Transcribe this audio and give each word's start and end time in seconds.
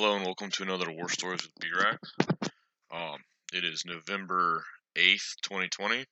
Hello 0.00 0.14
and 0.14 0.24
welcome 0.24 0.48
to 0.52 0.62
another 0.62 0.92
War 0.92 1.08
Stories 1.08 1.42
with 1.42 1.58
B-Rax. 1.58 1.98
Um, 2.92 3.16
it 3.52 3.64
is 3.64 3.82
November 3.84 4.62
8th, 4.96 5.34
2020. 5.42 6.04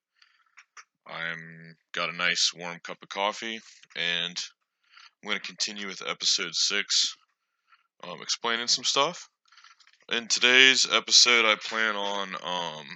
I'm 1.07 1.77
got 1.93 2.13
a 2.13 2.17
nice 2.17 2.51
warm 2.53 2.81
cup 2.83 2.99
of 3.01 3.09
coffee 3.09 3.61
and 3.95 4.37
I'm 5.23 5.29
going 5.29 5.39
to 5.39 5.47
continue 5.47 5.87
with 5.87 6.03
episode 6.05 6.53
6, 6.53 7.17
um, 8.03 8.21
explaining 8.21 8.67
some 8.67 8.83
stuff. 8.83 9.29
In 10.11 10.27
today's 10.27 10.89
episode, 10.93 11.45
I 11.45 11.55
plan 11.55 11.95
on 11.95 12.35
um, 12.43 12.87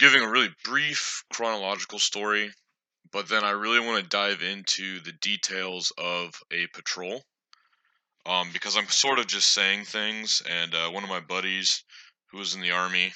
giving 0.00 0.22
a 0.22 0.28
really 0.28 0.50
brief 0.64 1.22
chronological 1.32 2.00
story, 2.00 2.50
but 3.12 3.28
then 3.28 3.44
I 3.44 3.50
really 3.50 3.78
want 3.78 4.02
to 4.02 4.08
dive 4.08 4.42
into 4.42 4.98
the 4.98 5.12
details 5.12 5.92
of 5.96 6.34
a 6.50 6.66
patrol 6.74 7.22
um, 8.26 8.50
because 8.52 8.76
I'm 8.76 8.88
sort 8.88 9.18
of 9.18 9.26
just 9.26 9.52
saying 9.52 9.84
things. 9.84 10.42
And 10.48 10.74
uh, 10.74 10.90
one 10.90 11.04
of 11.04 11.10
my 11.10 11.20
buddies 11.20 11.84
who 12.30 12.38
was 12.38 12.54
in 12.54 12.60
the 12.60 12.70
army, 12.70 13.12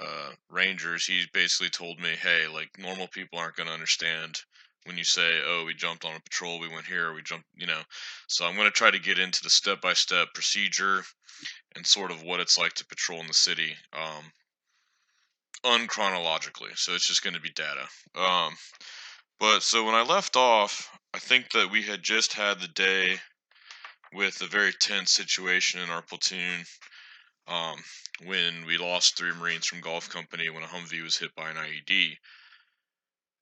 uh, 0.00 0.30
Rangers, 0.50 1.06
he 1.06 1.24
basically 1.32 1.70
told 1.70 1.98
me, 2.00 2.10
"Hey, 2.10 2.46
like 2.46 2.70
normal 2.78 3.08
people 3.08 3.38
aren't 3.38 3.56
going 3.56 3.68
to 3.68 3.74
understand 3.74 4.38
when 4.84 4.98
you 4.98 5.04
say, 5.04 5.40
"Oh, 5.44 5.64
we 5.66 5.74
jumped 5.74 6.04
on 6.04 6.14
a 6.14 6.20
patrol, 6.20 6.60
we 6.60 6.68
went 6.68 6.86
here, 6.86 7.12
we 7.12 7.22
jumped," 7.22 7.46
you 7.54 7.66
know." 7.66 7.80
So 8.28 8.46
I'm 8.46 8.56
going 8.56 8.68
to 8.68 8.72
try 8.72 8.90
to 8.90 8.98
get 8.98 9.18
into 9.18 9.42
the 9.42 9.50
step-by-step 9.50 10.28
procedure 10.34 11.02
and 11.74 11.86
sort 11.86 12.10
of 12.10 12.22
what 12.22 12.40
it's 12.40 12.58
like 12.58 12.74
to 12.74 12.86
patrol 12.86 13.20
in 13.20 13.26
the 13.26 13.34
city, 13.34 13.74
um, 13.92 14.24
unchronologically. 15.64 16.76
So 16.76 16.94
it's 16.94 17.06
just 17.06 17.24
going 17.24 17.34
to 17.34 17.40
be 17.40 17.50
data. 17.50 17.86
Um, 18.14 18.54
but 19.40 19.62
so 19.62 19.84
when 19.84 19.94
I 19.94 20.02
left 20.02 20.36
off, 20.36 20.88
I 21.12 21.18
think 21.18 21.50
that 21.52 21.70
we 21.70 21.82
had 21.82 22.02
just 22.02 22.32
had 22.32 22.60
the 22.60 22.68
day 22.68 23.18
with 24.12 24.40
a 24.42 24.46
very 24.46 24.72
tense 24.72 25.12
situation 25.12 25.80
in 25.80 25.90
our 25.90 26.02
platoon 26.02 26.64
um, 27.48 27.76
when 28.24 28.64
we 28.66 28.78
lost 28.78 29.16
three 29.16 29.32
Marines 29.32 29.66
from 29.66 29.80
Golf 29.80 30.08
Company 30.08 30.48
when 30.50 30.62
a 30.62 30.66
Humvee 30.66 31.02
was 31.02 31.16
hit 31.16 31.34
by 31.34 31.50
an 31.50 31.56
IED. 31.56 32.16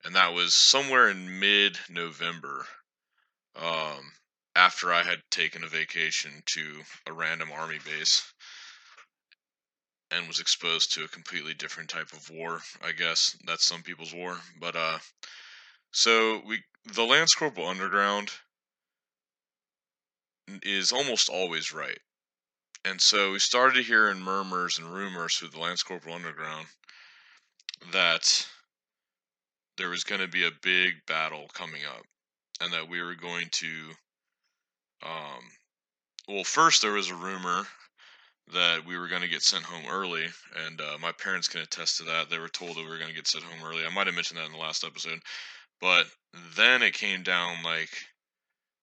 And 0.05 0.15
that 0.17 0.35
was 0.35 0.55
somewhere 0.55 1.09
in 1.09 1.41
mid 1.41 1.79
November 1.89 2.67
um, 3.57 4.13
after 4.55 4.93
I 4.93 5.03
had 5.03 5.23
taken 5.31 5.65
a 5.65 5.69
vacation 5.69 6.43
to 6.47 6.83
a 7.07 7.13
random 7.13 7.51
army 7.53 7.79
base 7.85 8.31
and 10.11 10.29
was 10.29 10.41
exposed 10.41 10.93
to 10.93 11.05
a 11.05 11.09
completely 11.09 11.55
different 11.55 11.89
type 11.89 12.13
of 12.13 12.29
war. 12.31 12.61
I 12.83 12.93
guess 12.93 13.37
that's 13.47 13.65
some 13.65 13.83
people's 13.83 14.13
war. 14.13 14.39
But, 14.61 14.77
uh, 14.77 14.99
so 15.93 16.43
we, 16.47 16.63
the 16.93 17.05
Lance 17.05 17.35
Corporal 17.35 17.69
Underground 17.69 18.31
is 20.63 20.93
almost 20.93 21.29
always 21.29 21.73
right. 21.73 21.99
And 22.85 23.01
so 23.01 23.33
we 23.33 23.39
started 23.39 23.85
hearing 23.85 24.21
murmurs 24.21 24.79
and 24.79 24.93
rumors 24.93 25.37
through 25.37 25.49
the 25.49 25.59
Lance 25.59 25.83
Corporal 25.83 26.15
Underground 26.15 26.67
that 27.93 28.47
there 29.77 29.89
was 29.89 30.05
going 30.05 30.21
to 30.21 30.29
be 30.29 30.47
a 30.47 30.53
big 30.63 30.95
battle 31.07 31.47
coming 31.53 31.83
up 31.85 32.05
and 32.61 32.73
that 32.73 32.89
we 32.89 33.03
were 33.03 33.15
going 33.15 33.49
to 33.51 33.91
um 35.03 35.43
well 36.29 36.45
first 36.45 36.83
there 36.83 36.93
was 36.93 37.11
a 37.11 37.15
rumor 37.15 37.67
that 38.53 38.87
we 38.87 38.97
were 38.97 39.09
going 39.09 39.23
to 39.23 39.29
get 39.29 39.43
sent 39.43 39.65
home 39.65 39.85
early 39.91 40.25
and 40.67 40.81
uh, 40.81 40.97
my 41.01 41.13
parents 41.13 41.49
can 41.49 41.63
attest 41.63 41.99
to 41.99 42.05
that 42.05 42.31
they 42.31 42.39
were 42.39 42.49
told 42.49 42.77
that 42.77 42.83
we 42.83 42.89
were 42.89 42.99
going 42.99 43.11
to 43.11 43.17
get 43.17 43.27
sent 43.27 43.45
home 43.45 43.67
early 43.67 43.85
i 43.85 43.93
might 43.93 44.07
have 44.07 44.15
mentioned 44.15 44.39
that 44.39 44.47
in 44.47 44.53
the 44.53 44.59
last 44.59 44.85
episode 44.85 45.21
but 45.81 46.07
then 46.57 46.83
it 46.83 46.95
came 46.95 47.23
down 47.23 47.63
like 47.65 47.91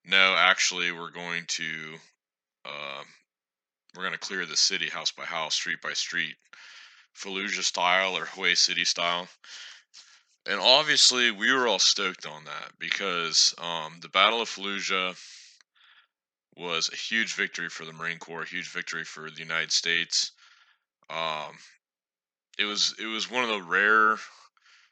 no, 0.06 0.36
actually, 0.38 0.92
we're 0.92 1.12
going 1.12 1.46
to 1.48 1.96
uh, 2.66 3.04
we're 3.96 4.04
going 4.04 4.14
to 4.14 4.20
clear 4.20 4.46
the 4.46 4.56
city 4.56 4.90
house 4.90 5.12
by 5.12 5.26
house, 5.26 5.56
street 5.56 5.82
by 5.82 5.94
street, 5.94 6.36
Fallujah 7.16 7.64
style 7.64 8.18
or 8.18 8.26
Hue 8.26 8.56
City 8.56 8.86
style. 8.86 9.28
And 10.48 10.60
obviously, 10.60 11.30
we 11.30 11.54
were 11.54 11.68
all 11.68 11.80
stoked 11.80 12.26
on 12.26 12.46
that 12.46 12.72
because 12.80 13.54
um, 13.60 14.00
the 14.02 14.10
Battle 14.10 14.42
of 14.42 14.50
Fallujah 14.50 15.16
was 16.56 16.90
a 16.92 16.96
huge 16.96 17.34
victory 17.34 17.70
for 17.70 17.86
the 17.86 17.94
Marine 17.94 18.18
Corps, 18.18 18.44
a 18.44 18.48
huge 18.48 18.70
victory 18.70 19.04
for 19.04 19.30
the 19.30 19.40
United 19.40 19.72
States. 19.72 20.32
Um, 21.10 21.58
it 22.58 22.66
was 22.66 22.96
it 23.00 23.06
was 23.06 23.30
one 23.30 23.44
of 23.44 23.50
the 23.50 23.62
rare 23.62 24.18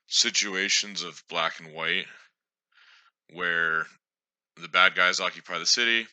situations 0.08 1.04
of 1.04 1.24
black 1.30 1.60
and 1.60 1.74
white 1.74 2.08
where 3.34 3.86
the 4.62 4.70
bad 4.70 4.96
guys 4.96 5.20
occupy 5.20 5.58
the 5.58 5.66
city. 5.66 6.08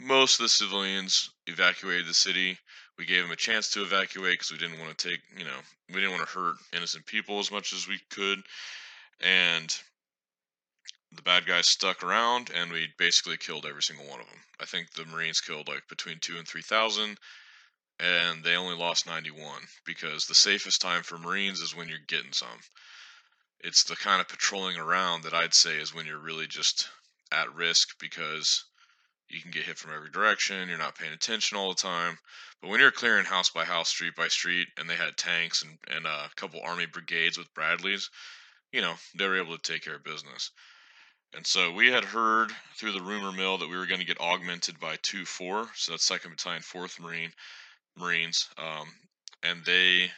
Most 0.00 0.40
of 0.40 0.44
the 0.44 0.48
civilians 0.48 1.30
evacuated 1.46 2.06
the 2.06 2.14
city. 2.14 2.58
We 2.98 3.06
gave 3.06 3.22
them 3.22 3.32
a 3.32 3.36
chance 3.36 3.70
to 3.70 3.82
evacuate 3.82 4.34
because 4.34 4.50
we 4.50 4.58
didn't 4.58 4.80
want 4.80 4.96
to 4.96 5.08
take, 5.10 5.20
you 5.36 5.44
know, 5.44 5.58
we 5.88 5.96
didn't 5.96 6.12
want 6.12 6.28
to 6.28 6.38
hurt 6.38 6.56
innocent 6.72 7.06
people 7.06 7.38
as 7.38 7.50
much 7.50 7.72
as 7.72 7.88
we 7.88 8.00
could. 8.10 8.42
And 9.20 9.74
the 11.12 11.22
bad 11.22 11.46
guys 11.46 11.66
stuck 11.66 12.02
around 12.02 12.50
and 12.54 12.72
we 12.72 12.88
basically 12.98 13.36
killed 13.36 13.66
every 13.66 13.82
single 13.82 14.06
one 14.06 14.20
of 14.20 14.26
them. 14.26 14.40
I 14.60 14.64
think 14.64 14.90
the 14.90 15.04
Marines 15.04 15.40
killed 15.40 15.68
like 15.68 15.86
between 15.88 16.18
two 16.20 16.38
and 16.38 16.48
3,000 16.48 17.18
and 18.00 18.42
they 18.42 18.56
only 18.56 18.76
lost 18.76 19.06
91 19.06 19.62
because 19.84 20.26
the 20.26 20.34
safest 20.34 20.80
time 20.80 21.02
for 21.02 21.18
Marines 21.18 21.60
is 21.60 21.76
when 21.76 21.88
you're 21.88 21.98
getting 22.08 22.32
some. 22.32 22.60
It's 23.60 23.84
the 23.84 23.96
kind 23.96 24.20
of 24.20 24.28
patrolling 24.28 24.78
around 24.78 25.22
that 25.22 25.34
I'd 25.34 25.54
say 25.54 25.76
is 25.76 25.94
when 25.94 26.06
you're 26.06 26.18
really 26.18 26.46
just 26.46 26.88
at 27.32 27.54
risk 27.54 27.98
because 27.98 28.64
you 29.28 29.40
can 29.40 29.50
get 29.50 29.64
hit 29.64 29.78
from 29.78 29.94
every 29.94 30.10
direction. 30.10 30.68
You're 30.68 30.78
not 30.78 30.98
paying 30.98 31.12
attention 31.12 31.56
all 31.56 31.70
the 31.70 31.80
time. 31.80 32.18
But 32.60 32.68
when 32.68 32.80
you're 32.80 32.90
clearing 32.90 33.24
house 33.24 33.50
by 33.50 33.64
house, 33.64 33.88
street 33.88 34.14
by 34.14 34.28
street, 34.28 34.68
and 34.76 34.88
they 34.88 34.96
had 34.96 35.16
tanks 35.16 35.62
and, 35.62 35.78
and 35.88 36.06
a 36.06 36.30
couple 36.36 36.60
army 36.62 36.86
brigades 36.86 37.38
with 37.38 37.52
Bradleys, 37.54 38.10
you 38.72 38.80
know, 38.80 38.94
they 39.16 39.26
were 39.26 39.38
able 39.38 39.56
to 39.56 39.72
take 39.72 39.84
care 39.84 39.96
of 39.96 40.04
business. 40.04 40.50
And 41.34 41.46
so 41.46 41.72
we 41.72 41.90
had 41.90 42.04
heard 42.04 42.52
through 42.76 42.92
the 42.92 43.02
rumor 43.02 43.32
mill 43.32 43.56
that 43.58 43.68
we 43.68 43.76
were 43.76 43.86
going 43.86 44.00
to 44.00 44.06
get 44.06 44.20
augmented 44.20 44.78
by 44.78 44.96
2 44.96 45.24
4, 45.24 45.70
so 45.74 45.92
that's 45.92 46.08
2nd 46.08 46.30
Battalion, 46.30 46.62
4th 46.62 47.00
Marine 47.00 47.32
Marines. 47.96 48.50
Um, 48.58 48.92
and 49.42 49.64
they 49.64 50.12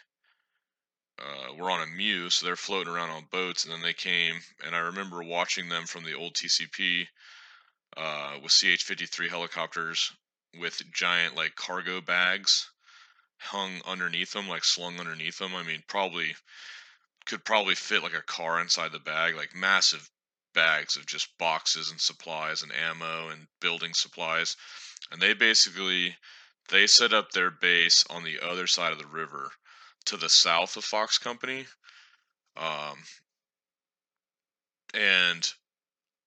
uh, 1.18 1.54
were 1.54 1.70
on 1.70 1.80
a 1.80 1.86
MEU, 1.86 2.28
so 2.30 2.44
they're 2.44 2.56
floating 2.56 2.92
around 2.92 3.10
on 3.10 3.26
boats, 3.30 3.64
and 3.64 3.72
then 3.72 3.82
they 3.82 3.92
came, 3.92 4.40
and 4.64 4.74
I 4.74 4.80
remember 4.80 5.22
watching 5.22 5.68
them 5.68 5.86
from 5.86 6.04
the 6.04 6.14
old 6.14 6.34
TCP 6.34 7.06
uh, 7.96 8.38
with 8.42 8.52
CH-53 8.52 9.28
helicopters 9.28 10.12
with 10.58 10.82
giant 10.92 11.34
like 11.34 11.54
cargo 11.56 12.00
bags 12.00 12.70
hung 13.38 13.82
underneath 13.84 14.32
them, 14.32 14.48
like 14.48 14.64
slung 14.64 14.98
underneath 14.98 15.38
them. 15.38 15.54
I 15.54 15.62
mean, 15.62 15.82
probably 15.86 16.34
could 17.26 17.44
probably 17.44 17.74
fit 17.74 18.02
like 18.02 18.14
a 18.14 18.22
car 18.22 18.60
inside 18.60 18.92
the 18.92 18.98
bag, 18.98 19.34
like 19.34 19.54
massive 19.54 20.10
bags 20.52 20.96
of 20.96 21.06
just 21.06 21.36
boxes 21.38 21.90
and 21.90 22.00
supplies 22.00 22.62
and 22.62 22.72
ammo 22.72 23.28
and 23.28 23.46
building 23.60 23.94
supplies. 23.94 24.56
And 25.10 25.20
they 25.20 25.34
basically 25.34 26.16
they 26.68 26.86
set 26.86 27.12
up 27.12 27.30
their 27.30 27.50
base 27.50 28.04
on 28.08 28.24
the 28.24 28.40
other 28.40 28.66
side 28.66 28.92
of 28.92 28.98
the 28.98 29.06
river 29.06 29.52
to 30.06 30.16
the 30.16 30.28
south 30.28 30.76
of 30.76 30.84
Fox 30.84 31.18
Company. 31.18 31.66
Um, 32.56 32.96
and 34.94 35.52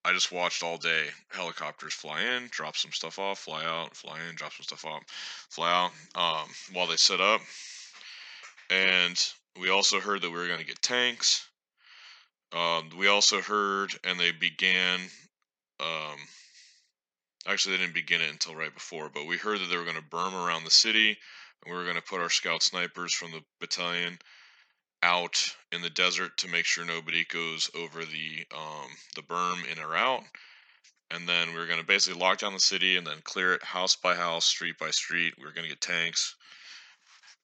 I 0.04 0.12
just 0.12 0.32
watched 0.32 0.62
all 0.62 0.78
day 0.78 1.04
helicopters 1.30 1.94
fly 1.94 2.22
in, 2.22 2.48
drop 2.50 2.76
some 2.76 2.92
stuff 2.92 3.18
off, 3.18 3.40
fly 3.40 3.64
out, 3.64 3.96
fly 3.96 4.18
in, 4.28 4.36
drop 4.36 4.52
some 4.52 4.64
stuff 4.64 4.84
off, 4.84 5.02
fly 5.50 5.72
out 5.72 5.90
um, 6.14 6.48
while 6.72 6.86
they 6.86 6.96
set 6.96 7.20
up. 7.20 7.40
And 8.70 9.18
we 9.60 9.70
also 9.70 10.00
heard 10.00 10.22
that 10.22 10.30
we 10.30 10.36
were 10.36 10.46
going 10.46 10.60
to 10.60 10.66
get 10.66 10.82
tanks. 10.82 11.46
Um, 12.52 12.90
we 12.96 13.08
also 13.08 13.40
heard, 13.40 13.92
and 14.04 14.18
they 14.18 14.32
began. 14.32 15.00
Um, 15.80 16.16
actually, 17.46 17.76
they 17.76 17.82
didn't 17.82 17.94
begin 17.94 18.20
it 18.20 18.30
until 18.30 18.54
right 18.54 18.72
before, 18.72 19.10
but 19.12 19.26
we 19.26 19.36
heard 19.36 19.60
that 19.60 19.66
they 19.66 19.76
were 19.76 19.84
going 19.84 19.96
to 19.96 20.02
berm 20.02 20.32
around 20.32 20.64
the 20.64 20.70
city 20.70 21.18
we 21.66 21.72
were 21.72 21.84
going 21.84 21.96
to 21.96 22.02
put 22.02 22.20
our 22.20 22.30
scout 22.30 22.62
snipers 22.62 23.12
from 23.12 23.30
the 23.32 23.42
battalion 23.60 24.18
out 25.02 25.54
in 25.72 25.82
the 25.82 25.90
desert 25.90 26.36
to 26.38 26.48
make 26.48 26.64
sure 26.64 26.84
nobody 26.84 27.24
goes 27.24 27.70
over 27.74 28.04
the 28.04 28.46
um, 28.54 28.88
the 29.14 29.22
berm 29.22 29.70
in 29.70 29.78
or 29.78 29.94
out. 29.96 30.22
And 31.10 31.28
then 31.28 31.52
we 31.52 31.58
were 31.58 31.66
going 31.66 31.80
to 31.80 31.86
basically 31.86 32.20
lock 32.20 32.38
down 32.38 32.52
the 32.52 32.60
city 32.60 32.96
and 32.96 33.06
then 33.06 33.20
clear 33.22 33.54
it 33.54 33.62
house 33.62 33.96
by 33.96 34.14
house, 34.14 34.44
street 34.44 34.76
by 34.78 34.90
street. 34.90 35.34
We 35.38 35.44
were 35.44 35.52
going 35.52 35.64
to 35.64 35.70
get 35.70 35.80
tanks. 35.80 36.34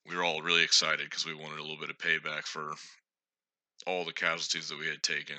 We 0.07 0.15
were 0.15 0.23
all 0.23 0.41
really 0.41 0.63
excited 0.63 1.09
because 1.09 1.25
we 1.25 1.33
wanted 1.33 1.57
a 1.57 1.63
little 1.63 1.79
bit 1.79 1.89
of 1.89 1.97
payback 1.97 2.43
for 2.43 2.73
all 3.87 4.05
the 4.05 4.13
casualties 4.13 4.69
that 4.69 4.79
we 4.79 4.87
had 4.87 5.01
taken. 5.01 5.37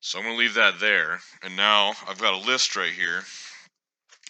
So 0.00 0.18
I'm 0.18 0.24
going 0.24 0.36
to 0.36 0.40
leave 0.40 0.54
that 0.54 0.78
there. 0.78 1.20
And 1.42 1.56
now 1.56 1.92
I've 2.06 2.20
got 2.20 2.34
a 2.34 2.46
list 2.46 2.76
right 2.76 2.92
here 2.92 3.22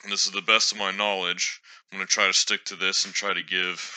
and 0.05 0.13
this 0.13 0.27
is 0.27 0.33
the 0.33 0.43
best 0.43 0.71
of 0.71 0.79
my 0.79 0.91
knowledge. 0.91 1.61
I'm 1.91 1.99
going 1.99 2.07
to 2.07 2.13
try 2.13 2.27
to 2.27 2.35
stick 2.35 2.65
to 2.67 2.77
this 2.77 3.07
and 3.07 3.15
try 3.15 3.33
to 3.33 3.43
give 3.43 3.91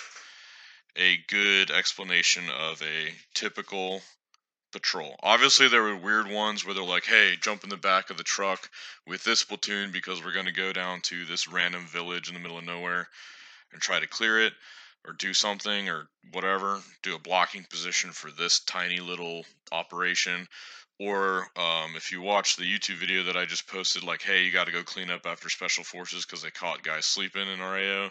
a 0.96 1.18
good 1.28 1.70
explanation 1.70 2.50
of 2.50 2.82
a 2.82 3.14
typical 3.34 4.02
patrol. 4.72 5.18
Obviously, 5.22 5.68
there 5.68 5.84
were 5.84 5.98
weird 5.98 6.30
ones 6.30 6.64
where 6.64 6.74
they're 6.74 6.84
like, 6.84 7.06
"Hey, 7.06 7.36
jump 7.36 7.64
in 7.64 7.70
the 7.70 7.78
back 7.78 8.10
of 8.10 8.18
the 8.18 8.24
truck 8.24 8.70
with 9.06 9.24
this 9.26 9.44
platoon 9.44 9.92
because 9.92 10.24
we're 10.24 10.32
going 10.32 10.46
to 10.46 10.52
go 10.54 10.72
down 10.72 11.02
to 11.02 11.26
this 11.26 11.48
random 11.48 11.86
village 11.86 12.30
in 12.30 12.34
the 12.34 12.40
middle 12.40 12.58
of 12.58 12.64
nowhere 12.64 13.10
and 13.74 13.82
try 13.82 14.00
to 14.00 14.08
clear 14.08 14.40
it 14.40 14.54
or 15.04 15.14
do 15.14 15.34
something 15.34 15.90
or 15.90 16.10
whatever, 16.32 16.82
do 17.04 17.16
a 17.16 17.20
blocking 17.20 17.66
position 17.66 18.12
for 18.14 18.32
this 18.32 18.60
tiny 18.62 19.02
little 19.02 19.46
operation." 19.74 20.48
Or 21.00 21.48
um, 21.56 21.96
if 21.96 22.12
you 22.12 22.22
watch 22.22 22.56
the 22.56 22.64
YouTube 22.64 22.98
video 22.98 23.24
that 23.24 23.38
I 23.38 23.46
just 23.46 23.68
posted, 23.68 24.04
like, 24.04 24.24
"Hey, 24.24 24.44
you 24.44 24.52
got 24.52 24.66
to 24.66 24.72
go 24.72 24.84
clean 24.84 25.12
up 25.12 25.26
after 25.26 25.50
special 25.50 25.84
forces 25.84 26.26
because 26.26 26.42
they 26.42 26.50
caught 26.50 26.84
guys 26.84 27.06
sleeping 27.06 27.48
in 27.48 27.60
RAO." 27.60 28.10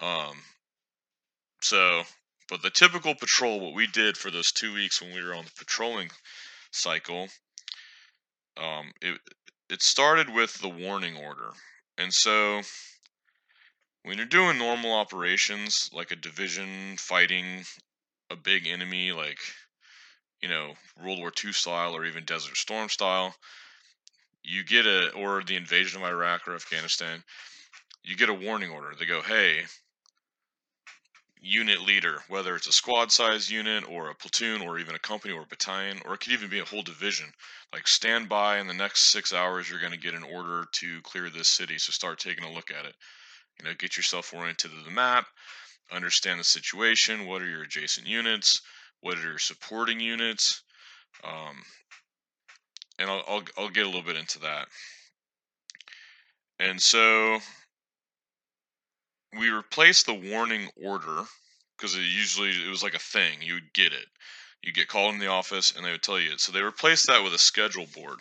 Um, 0.00 0.36
so 1.60 2.04
but 2.48 2.62
the 2.62 2.70
typical 2.70 3.14
patrol, 3.14 3.58
what 3.58 3.74
we 3.74 3.86
did 3.86 4.16
for 4.16 4.30
those 4.30 4.52
two 4.52 4.74
weeks 4.74 5.00
when 5.00 5.14
we 5.14 5.22
were 5.22 5.34
on 5.34 5.44
the 5.44 5.50
patrolling 5.56 6.10
cycle, 6.70 7.28
um, 8.56 8.92
it 9.00 9.18
it 9.70 9.82
started 9.82 10.28
with 10.28 10.58
the 10.58 10.68
warning 10.68 11.16
order, 11.16 11.52
and 11.96 12.12
so 12.12 12.62
when 14.02 14.18
you're 14.18 14.26
doing 14.26 14.58
normal 14.58 14.92
operations 14.92 15.88
like 15.92 16.10
a 16.10 16.16
division 16.16 16.96
fighting 16.98 17.64
a 18.30 18.36
big 18.36 18.66
enemy, 18.66 19.12
like 19.12 19.38
you 20.44 20.50
know 20.50 20.74
World 21.02 21.20
War 21.20 21.32
II 21.42 21.52
style 21.52 21.96
or 21.96 22.04
even 22.04 22.26
Desert 22.26 22.58
Storm 22.58 22.90
style, 22.90 23.34
you 24.42 24.62
get 24.62 24.84
a 24.84 25.10
or 25.12 25.42
the 25.42 25.56
invasion 25.56 26.02
of 26.02 26.06
Iraq 26.06 26.46
or 26.46 26.54
Afghanistan, 26.54 27.24
you 28.02 28.14
get 28.14 28.28
a 28.28 28.34
warning 28.34 28.70
order. 28.70 28.92
They 28.98 29.06
go, 29.06 29.22
hey, 29.22 29.62
unit 31.40 31.80
leader, 31.80 32.18
whether 32.28 32.54
it's 32.54 32.66
a 32.66 32.72
squad 32.72 33.10
size 33.10 33.50
unit 33.50 33.88
or 33.88 34.10
a 34.10 34.14
platoon 34.14 34.60
or 34.60 34.78
even 34.78 34.94
a 34.94 34.98
company 34.98 35.32
or 35.32 35.44
a 35.44 35.46
battalion, 35.46 35.98
or 36.04 36.12
it 36.12 36.20
could 36.20 36.34
even 36.34 36.50
be 36.50 36.60
a 36.60 36.64
whole 36.66 36.82
division. 36.82 37.32
Like 37.72 37.88
stand 37.88 38.28
by 38.28 38.58
in 38.58 38.66
the 38.66 38.74
next 38.74 39.04
six 39.04 39.32
hours, 39.32 39.70
you're 39.70 39.80
going 39.80 39.92
to 39.92 39.98
get 39.98 40.12
an 40.12 40.24
order 40.24 40.66
to 40.72 41.00
clear 41.04 41.30
this 41.30 41.48
city. 41.48 41.78
So 41.78 41.90
start 41.90 42.18
taking 42.18 42.44
a 42.44 42.52
look 42.52 42.70
at 42.70 42.84
it. 42.84 42.94
You 43.58 43.64
know, 43.64 43.74
get 43.78 43.96
yourself 43.96 44.34
oriented 44.34 44.72
to 44.72 44.84
the 44.84 44.90
map, 44.90 45.26
understand 45.90 46.38
the 46.38 46.44
situation. 46.44 47.26
What 47.26 47.40
are 47.40 47.48
your 47.48 47.62
adjacent 47.62 48.06
units? 48.06 48.60
What 49.04 49.18
are 49.18 49.22
your 49.22 49.38
supporting 49.38 50.00
units? 50.00 50.62
Um, 51.22 51.62
and 52.98 53.10
I'll, 53.10 53.22
I'll 53.28 53.42
I'll 53.58 53.68
get 53.68 53.84
a 53.84 53.86
little 53.86 54.00
bit 54.00 54.16
into 54.16 54.38
that. 54.38 54.66
And 56.58 56.80
so 56.80 57.38
we 59.38 59.50
replaced 59.50 60.06
the 60.06 60.14
warning 60.14 60.70
order 60.82 61.24
because 61.76 61.94
it 61.94 62.00
usually 62.00 62.48
it 62.48 62.70
was 62.70 62.82
like 62.82 62.94
a 62.94 62.98
thing. 62.98 63.42
You 63.42 63.52
would 63.54 63.74
get 63.74 63.92
it. 63.92 64.06
You 64.62 64.72
get 64.72 64.88
called 64.88 65.12
in 65.12 65.20
the 65.20 65.26
office 65.26 65.74
and 65.76 65.84
they 65.84 65.90
would 65.90 66.02
tell 66.02 66.18
you 66.18 66.32
it. 66.32 66.40
So 66.40 66.50
they 66.50 66.62
replaced 66.62 67.06
that 67.08 67.22
with 67.22 67.34
a 67.34 67.38
schedule 67.38 67.86
board. 67.94 68.20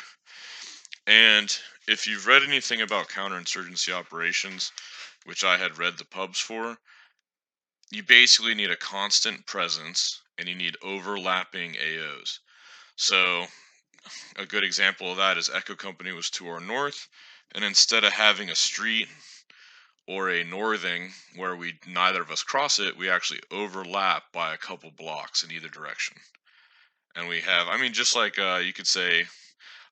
And 1.07 1.57
if 1.87 2.07
you've 2.07 2.27
read 2.27 2.43
anything 2.43 2.81
about 2.81 3.07
counterinsurgency 3.07 3.93
operations, 3.93 4.73
which 5.23 5.45
I 5.45 5.55
had 5.55 5.77
read 5.77 5.97
the 5.97 6.03
pubs 6.03 6.41
for, 6.41 6.77
you 7.89 8.03
basically 8.03 8.53
need 8.53 8.69
a 8.71 8.75
constant 8.75 9.45
presence 9.45 10.19
and 10.37 10.47
you 10.47 10.55
need 10.55 10.77
overlapping 10.81 11.73
AOs. 11.73 12.39
So 12.95 13.45
a 14.35 14.45
good 14.45 14.63
example 14.63 15.11
of 15.11 15.17
that 15.17 15.37
is 15.37 15.49
Echo 15.49 15.75
Company 15.75 16.11
was 16.11 16.29
to 16.31 16.47
our 16.47 16.59
north, 16.59 17.07
and 17.53 17.63
instead 17.63 18.03
of 18.03 18.13
having 18.13 18.49
a 18.49 18.55
street 18.55 19.07
or 20.07 20.29
a 20.29 20.43
northing 20.43 21.13
where 21.35 21.55
we 21.55 21.79
neither 21.87 22.21
of 22.21 22.31
us 22.31 22.43
cross 22.43 22.79
it, 22.79 22.97
we 22.97 23.09
actually 23.09 23.41
overlap 23.51 24.23
by 24.33 24.53
a 24.53 24.57
couple 24.57 24.91
blocks 24.91 25.43
in 25.43 25.51
either 25.51 25.69
direction. 25.69 26.17
And 27.15 27.27
we 27.27 27.41
have, 27.41 27.67
I 27.67 27.77
mean, 27.77 27.93
just 27.93 28.15
like 28.15 28.37
uh, 28.37 28.59
you 28.63 28.73
could 28.73 28.87
say, 28.87 29.25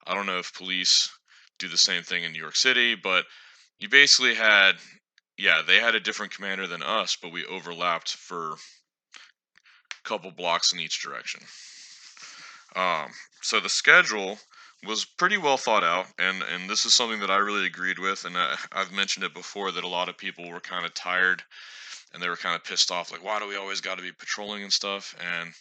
I 0.06 0.14
don't 0.14 0.26
know 0.26 0.40
if 0.40 0.54
police 0.54 1.10
do 1.60 1.68
the 1.68 1.78
same 1.78 2.04
thing 2.04 2.24
in 2.24 2.32
New 2.32 2.42
York 2.42 2.56
City, 2.56 2.96
but 2.96 3.26
you 3.80 3.88
basically 3.88 4.34
had, 4.34 4.74
yeah, 5.38 5.62
they 5.66 5.80
had 5.80 5.96
a 5.96 6.00
different 6.00 6.36
commander 6.36 6.68
than 6.68 6.84
us, 6.84 7.16
but 7.16 7.32
we 7.32 7.46
overlapped 7.46 8.12
for 8.12 8.56
couple 10.04 10.32
blocks 10.32 10.74
in 10.74 10.80
each 10.80 11.02
direction. 11.02 11.42
Um, 12.76 13.12
so 13.42 13.60
the 13.60 13.70
schedule 13.70 14.40
was 14.86 15.06
pretty 15.06 15.38
well 15.38 15.58
thought 15.58 15.84
out, 15.84 16.08
and 16.18 16.42
and 16.42 16.70
this 16.70 16.86
is 16.86 16.94
something 16.94 17.20
that 17.20 17.32
I 17.32 17.38
really 17.38 17.66
agreed 17.66 18.00
with, 18.00 18.26
and 18.26 18.38
I, 18.38 18.56
I've 18.72 18.92
mentioned 18.92 19.26
it 19.26 19.34
before 19.34 19.72
that 19.72 19.84
a 19.84 19.88
lot 19.88 20.10
of 20.10 20.18
people 20.18 20.50
were 20.50 20.60
kind 20.60 20.86
of 20.86 20.94
tired, 20.94 21.44
and 22.14 22.22
they 22.22 22.30
were 22.30 22.38
kind 22.38 22.56
of 22.56 22.64
pissed 22.64 22.92
off, 22.92 23.12
like 23.12 23.24
why 23.24 23.40
do 23.40 23.48
we 23.48 23.58
always 23.58 23.82
got 23.82 23.98
to 23.98 24.04
be 24.04 24.12
patrolling 24.12 24.64
and 24.64 24.74
stuff, 24.74 25.16
and 25.20 25.54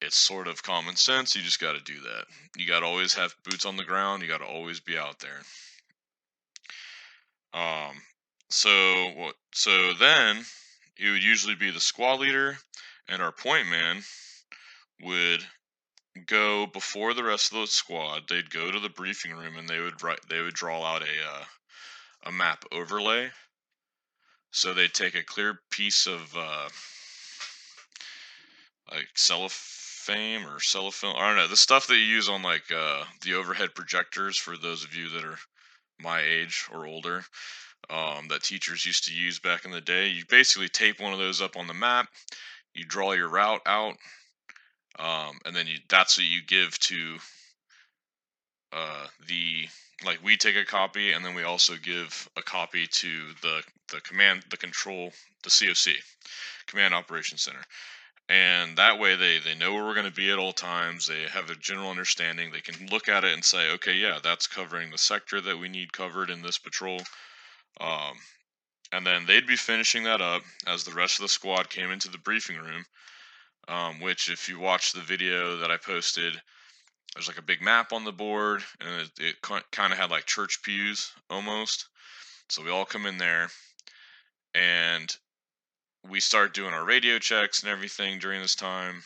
it's 0.00 0.16
sort 0.16 0.46
of 0.46 0.62
common 0.62 0.96
sense. 0.96 1.34
You 1.34 1.42
just 1.42 1.60
got 1.60 1.72
to 1.72 1.80
do 1.82 2.00
that. 2.00 2.24
You 2.56 2.66
got 2.66 2.80
to 2.80 2.86
always 2.86 3.14
have 3.14 3.34
boots 3.44 3.64
on 3.64 3.76
the 3.76 3.84
ground. 3.84 4.22
You 4.22 4.28
got 4.28 4.38
to 4.38 4.44
always 4.44 4.80
be 4.80 4.96
out 4.96 5.18
there. 5.20 5.40
Um, 7.54 7.96
so 8.50 8.70
what? 9.16 9.34
So 9.52 9.94
then 9.94 10.44
it 10.98 11.10
would 11.10 11.22
usually 11.22 11.54
be 11.54 11.70
the 11.70 11.80
squad 11.80 12.20
leader 12.20 12.58
and 13.08 13.22
our 13.22 13.32
point 13.32 13.68
man 13.68 14.02
would 15.02 15.44
go 16.26 16.66
before 16.66 17.14
the 17.14 17.24
rest 17.24 17.52
of 17.52 17.60
the 17.60 17.66
squad. 17.66 18.22
They'd 18.28 18.50
go 18.50 18.70
to 18.70 18.80
the 18.80 18.88
briefing 18.88 19.32
room 19.32 19.56
and 19.56 19.68
they 19.68 19.80
would 19.80 20.02
write. 20.02 20.20
They 20.28 20.40
would 20.40 20.54
draw 20.54 20.82
out 20.84 21.02
a 21.02 21.04
uh, 21.04 21.44
a 22.24 22.32
map 22.32 22.64
overlay. 22.72 23.30
So 24.50 24.72
they'd 24.72 24.94
take 24.94 25.14
a 25.14 25.22
clear 25.22 25.60
piece 25.70 26.06
of 26.06 26.34
uh, 26.36 26.68
like 28.90 29.08
cellophane 29.14 30.44
or 30.44 30.60
cellophane. 30.60 31.14
I 31.16 31.28
don't 31.28 31.36
know 31.36 31.46
the 31.46 31.56
stuff 31.56 31.86
that 31.88 31.96
you 31.96 32.02
use 32.02 32.28
on 32.28 32.42
like 32.42 32.70
uh, 32.74 33.04
the 33.22 33.34
overhead 33.34 33.74
projectors 33.74 34.38
for 34.38 34.56
those 34.56 34.84
of 34.84 34.94
you 34.94 35.10
that 35.10 35.24
are 35.24 35.38
my 36.00 36.20
age 36.20 36.68
or 36.72 36.86
older. 36.86 37.24
Um, 37.88 38.26
that 38.28 38.42
teachers 38.42 38.84
used 38.84 39.04
to 39.04 39.14
use 39.14 39.38
back 39.38 39.64
in 39.64 39.70
the 39.70 39.80
day. 39.80 40.08
You 40.08 40.24
basically 40.28 40.68
tape 40.68 40.98
one 40.98 41.12
of 41.12 41.20
those 41.20 41.40
up 41.40 41.56
on 41.56 41.68
the 41.68 41.74
map. 41.74 42.08
You 42.76 42.84
draw 42.84 43.12
your 43.12 43.28
route 43.28 43.62
out 43.66 43.96
um, 44.98 45.38
and 45.44 45.54
then 45.54 45.66
you 45.66 45.78
that's 45.88 46.16
what 46.16 46.26
you 46.26 46.40
give 46.42 46.78
to 46.78 47.16
uh, 48.72 49.06
the 49.26 49.66
like 50.04 50.22
we 50.22 50.36
take 50.36 50.56
a 50.56 50.64
copy 50.64 51.12
and 51.12 51.24
then 51.24 51.34
we 51.34 51.42
also 51.42 51.74
give 51.82 52.28
a 52.36 52.42
copy 52.42 52.86
to 52.86 53.08
the 53.42 53.62
the 53.92 54.00
command 54.00 54.44
the 54.50 54.56
control 54.56 55.12
the 55.42 55.50
coc 55.50 55.94
command 56.66 56.94
operations 56.94 57.42
center. 57.42 57.62
And 58.28 58.76
that 58.78 58.98
way 58.98 59.14
they 59.14 59.38
they 59.38 59.54
know 59.54 59.74
where 59.74 59.84
we're 59.84 59.94
going 59.94 60.06
to 60.06 60.12
be 60.12 60.30
at 60.30 60.38
all 60.38 60.52
times 60.52 61.06
they 61.06 61.22
have 61.22 61.50
a 61.50 61.54
general 61.54 61.90
understanding 61.90 62.50
they 62.50 62.60
can 62.60 62.88
look 62.88 63.08
at 63.08 63.24
it 63.24 63.34
and 63.34 63.44
say 63.44 63.70
okay 63.72 63.94
yeah 63.94 64.18
that's 64.22 64.46
covering 64.46 64.90
the 64.90 64.98
sector 64.98 65.40
that 65.40 65.58
we 65.58 65.68
need 65.68 65.92
covered 65.92 66.30
in 66.30 66.42
this 66.42 66.58
patrol 66.58 67.00
um, 67.80 68.16
and 68.96 69.06
then 69.06 69.26
they'd 69.26 69.46
be 69.46 69.56
finishing 69.56 70.04
that 70.04 70.20
up 70.20 70.42
as 70.66 70.84
the 70.84 70.92
rest 70.92 71.18
of 71.18 71.22
the 71.22 71.28
squad 71.28 71.70
came 71.70 71.90
into 71.90 72.08
the 72.08 72.18
briefing 72.18 72.56
room 72.56 72.84
um, 73.68 74.00
which 74.00 74.28
if 74.30 74.48
you 74.48 74.58
watch 74.58 74.92
the 74.92 75.00
video 75.00 75.56
that 75.58 75.70
I 75.70 75.76
posted, 75.76 76.40
there's 77.14 77.28
like 77.28 77.38
a 77.38 77.42
big 77.42 77.62
map 77.62 77.92
on 77.92 78.04
the 78.04 78.12
board, 78.12 78.62
and 78.80 79.02
it, 79.02 79.10
it 79.18 79.42
kind 79.42 79.92
of 79.92 79.98
had 79.98 80.10
like 80.10 80.26
church 80.26 80.60
pews 80.62 81.12
almost. 81.30 81.86
So 82.48 82.62
we 82.62 82.70
all 82.70 82.84
come 82.84 83.06
in 83.06 83.18
there, 83.18 83.48
and 84.54 85.14
we 86.08 86.20
start 86.20 86.54
doing 86.54 86.72
our 86.72 86.84
radio 86.84 87.18
checks 87.18 87.62
and 87.62 87.70
everything 87.70 88.18
during 88.18 88.40
this 88.40 88.54
time. 88.54 89.02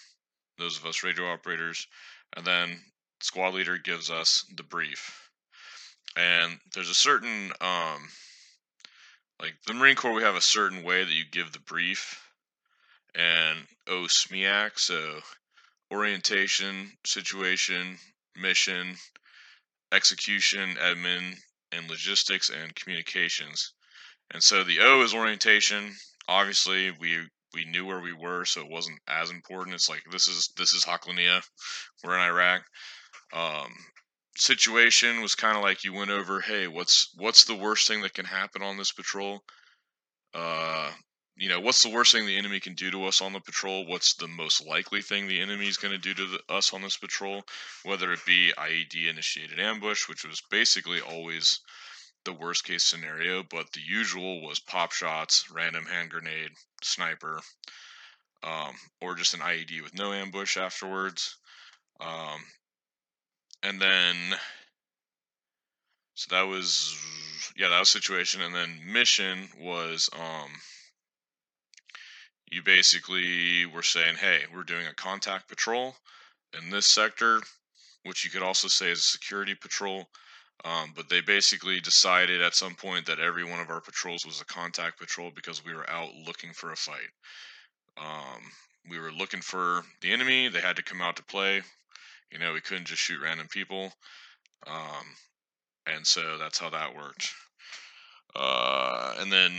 Those 0.58 0.76
of 0.76 0.84
us 0.84 1.02
radio 1.02 1.32
operators, 1.32 1.86
and 2.36 2.44
then 2.44 2.80
squad 3.20 3.54
leader 3.54 3.78
gives 3.78 4.10
us 4.10 4.44
the 4.56 4.62
brief. 4.62 5.30
And 6.16 6.58
there's 6.74 6.90
a 6.90 6.94
certain 6.94 7.52
um, 7.60 8.08
like 9.40 9.54
the 9.66 9.74
Marine 9.74 9.96
Corps, 9.96 10.12
we 10.12 10.22
have 10.22 10.36
a 10.36 10.40
certain 10.40 10.82
way 10.82 11.02
that 11.02 11.14
you 11.14 11.24
give 11.30 11.52
the 11.52 11.60
brief 11.60 12.22
and 13.14 13.58
OSMEAC, 13.88 14.78
so 14.78 15.20
orientation, 15.92 16.92
situation, 17.04 17.96
mission, 18.36 18.94
execution, 19.92 20.76
admin, 20.80 21.34
and 21.72 21.88
logistics 21.88 22.50
and 22.50 22.74
communications. 22.74 23.72
And 24.30 24.42
so 24.42 24.62
the 24.62 24.80
O 24.80 25.02
is 25.02 25.14
orientation. 25.14 25.92
Obviously, 26.28 26.90
we 26.92 27.26
we 27.52 27.64
knew 27.64 27.84
where 27.84 28.00
we 28.00 28.12
were, 28.12 28.44
so 28.44 28.60
it 28.60 28.70
wasn't 28.70 29.00
as 29.08 29.30
important. 29.30 29.74
It's 29.74 29.88
like 29.88 30.04
this 30.12 30.28
is 30.28 30.50
this 30.56 30.72
is 30.72 30.84
Haklania, 30.84 31.42
we're 32.04 32.14
in 32.14 32.20
Iraq. 32.20 32.62
Um, 33.32 33.72
situation 34.40 35.20
was 35.20 35.34
kind 35.34 35.56
of 35.56 35.62
like 35.62 35.84
you 35.84 35.92
went 35.92 36.10
over, 36.10 36.40
hey, 36.40 36.66
what's 36.66 37.12
what's 37.16 37.44
the 37.44 37.54
worst 37.54 37.86
thing 37.86 38.02
that 38.02 38.14
can 38.14 38.24
happen 38.24 38.62
on 38.62 38.76
this 38.76 38.92
patrol? 38.92 39.42
Uh, 40.34 40.90
you 41.36 41.48
know, 41.48 41.60
what's 41.60 41.82
the 41.82 41.90
worst 41.90 42.12
thing 42.12 42.26
the 42.26 42.36
enemy 42.36 42.60
can 42.60 42.74
do 42.74 42.90
to 42.90 43.04
us 43.04 43.20
on 43.20 43.32
the 43.32 43.40
patrol? 43.40 43.86
What's 43.86 44.14
the 44.14 44.28
most 44.28 44.66
likely 44.66 45.02
thing 45.02 45.26
the 45.26 45.40
enemy 45.40 45.68
is 45.68 45.76
going 45.76 45.92
to 45.92 45.98
do 45.98 46.14
to 46.14 46.26
the, 46.26 46.54
us 46.54 46.72
on 46.72 46.82
this 46.82 46.96
patrol? 46.96 47.42
Whether 47.82 48.12
it 48.12 48.24
be 48.26 48.52
IED 48.56 49.08
initiated 49.08 49.60
ambush, 49.60 50.08
which 50.08 50.24
was 50.24 50.42
basically 50.50 51.00
always 51.00 51.60
the 52.24 52.32
worst 52.32 52.64
case 52.64 52.84
scenario, 52.84 53.42
but 53.42 53.72
the 53.72 53.80
usual 53.80 54.42
was 54.42 54.60
pop 54.60 54.92
shots, 54.92 55.50
random 55.50 55.86
hand 55.86 56.10
grenade, 56.10 56.50
sniper, 56.82 57.40
um, 58.42 58.74
or 59.00 59.14
just 59.14 59.34
an 59.34 59.40
IED 59.40 59.82
with 59.82 59.94
no 59.94 60.12
ambush 60.12 60.56
afterwards. 60.56 61.36
Um, 62.00 62.44
and 63.62 63.80
then 63.80 64.14
so 66.14 66.34
that 66.34 66.46
was 66.46 66.96
yeah 67.56 67.68
that 67.68 67.78
was 67.78 67.88
situation 67.88 68.40
and 68.42 68.54
then 68.54 68.78
mission 68.86 69.48
was 69.60 70.08
um 70.14 70.50
you 72.50 72.62
basically 72.62 73.66
were 73.66 73.82
saying 73.82 74.16
hey 74.16 74.40
we're 74.54 74.62
doing 74.62 74.86
a 74.86 74.94
contact 74.94 75.48
patrol 75.48 75.94
in 76.58 76.70
this 76.70 76.86
sector 76.86 77.40
which 78.04 78.24
you 78.24 78.30
could 78.30 78.42
also 78.42 78.68
say 78.68 78.90
is 78.90 78.98
a 78.98 79.02
security 79.02 79.54
patrol 79.54 80.06
um, 80.64 80.92
but 80.94 81.08
they 81.08 81.22
basically 81.22 81.80
decided 81.80 82.42
at 82.42 82.54
some 82.54 82.74
point 82.74 83.06
that 83.06 83.18
every 83.18 83.44
one 83.44 83.60
of 83.60 83.70
our 83.70 83.80
patrols 83.80 84.26
was 84.26 84.40
a 84.40 84.44
contact 84.44 84.98
patrol 84.98 85.30
because 85.34 85.64
we 85.64 85.74
were 85.74 85.88
out 85.88 86.10
looking 86.26 86.52
for 86.52 86.72
a 86.72 86.76
fight. 86.76 87.08
Um, 87.96 88.42
we 88.90 88.98
were 88.98 89.10
looking 89.10 89.40
for 89.40 89.82
the 90.02 90.12
enemy 90.12 90.48
they 90.48 90.60
had 90.60 90.76
to 90.76 90.82
come 90.82 91.00
out 91.00 91.16
to 91.16 91.22
play 91.22 91.62
you 92.30 92.38
know 92.38 92.52
we 92.52 92.60
couldn't 92.60 92.86
just 92.86 93.02
shoot 93.02 93.20
random 93.22 93.46
people 93.48 93.92
um, 94.66 95.04
and 95.86 96.06
so 96.06 96.38
that's 96.38 96.58
how 96.58 96.70
that 96.70 96.94
worked. 96.94 97.32
Uh, 98.34 99.14
and 99.18 99.32
then 99.32 99.52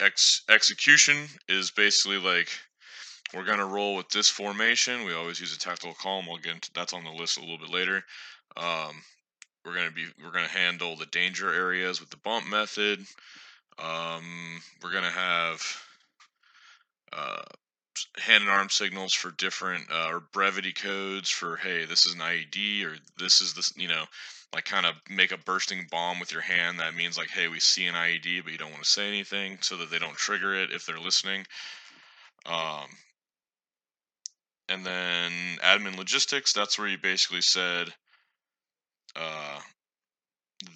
ex- 0.00 0.42
execution 0.48 1.16
is 1.48 1.70
basically 1.70 2.18
like 2.18 2.48
we're 3.34 3.44
gonna 3.44 3.66
roll 3.66 3.96
with 3.96 4.08
this 4.08 4.28
formation. 4.28 5.04
We 5.04 5.14
always 5.14 5.40
use 5.40 5.54
a 5.54 5.58
tactical 5.58 5.94
column. 5.94 6.26
We'll 6.26 6.38
get 6.38 6.54
into 6.54 6.70
that's 6.74 6.92
on 6.92 7.04
the 7.04 7.10
list 7.10 7.38
a 7.38 7.40
little 7.40 7.58
bit 7.58 7.70
later. 7.70 8.02
Um, 8.56 9.02
we're 9.64 9.74
gonna 9.74 9.90
be 9.90 10.06
we're 10.22 10.32
gonna 10.32 10.48
handle 10.48 10.96
the 10.96 11.06
danger 11.06 11.52
areas 11.52 12.00
with 12.00 12.10
the 12.10 12.16
bump 12.18 12.48
method. 12.48 13.00
Um, 13.78 14.60
we're 14.82 14.92
gonna 14.92 15.10
have 15.10 15.60
uh, 17.12 17.42
hand 18.18 18.42
and 18.42 18.50
arm 18.50 18.68
signals 18.70 19.12
for 19.12 19.30
different 19.30 19.90
uh, 19.90 20.08
or 20.10 20.20
brevity 20.20 20.72
codes 20.72 21.30
for 21.30 21.56
hey 21.56 21.84
this 21.84 22.06
is 22.06 22.14
an 22.14 22.20
IED 22.20 22.84
or 22.84 22.96
this 23.18 23.40
is 23.40 23.54
this 23.54 23.72
you 23.76 23.88
know 23.88 24.04
like 24.54 24.64
kind 24.64 24.86
of 24.86 24.94
make 25.10 25.32
a 25.32 25.38
bursting 25.38 25.86
bomb 25.90 26.20
with 26.20 26.32
your 26.32 26.42
hand 26.42 26.80
that 26.80 26.94
means 26.94 27.18
like 27.18 27.30
hey 27.30 27.48
we 27.48 27.60
see 27.60 27.86
an 27.86 27.94
IED 27.94 28.42
but 28.42 28.52
you 28.52 28.58
don't 28.58 28.70
want 28.70 28.82
to 28.82 28.90
say 28.90 29.08
anything 29.08 29.58
so 29.60 29.76
that 29.76 29.90
they 29.90 29.98
don't 29.98 30.16
trigger 30.16 30.54
it 30.54 30.72
if 30.72 30.86
they're 30.86 30.98
listening. 30.98 31.46
Um, 32.44 32.86
and 34.68 34.84
then 34.84 35.32
admin 35.62 35.96
logistics 35.96 36.52
that's 36.52 36.78
where 36.78 36.88
you 36.88 36.98
basically 36.98 37.40
said 37.40 37.92
uh, 39.16 39.60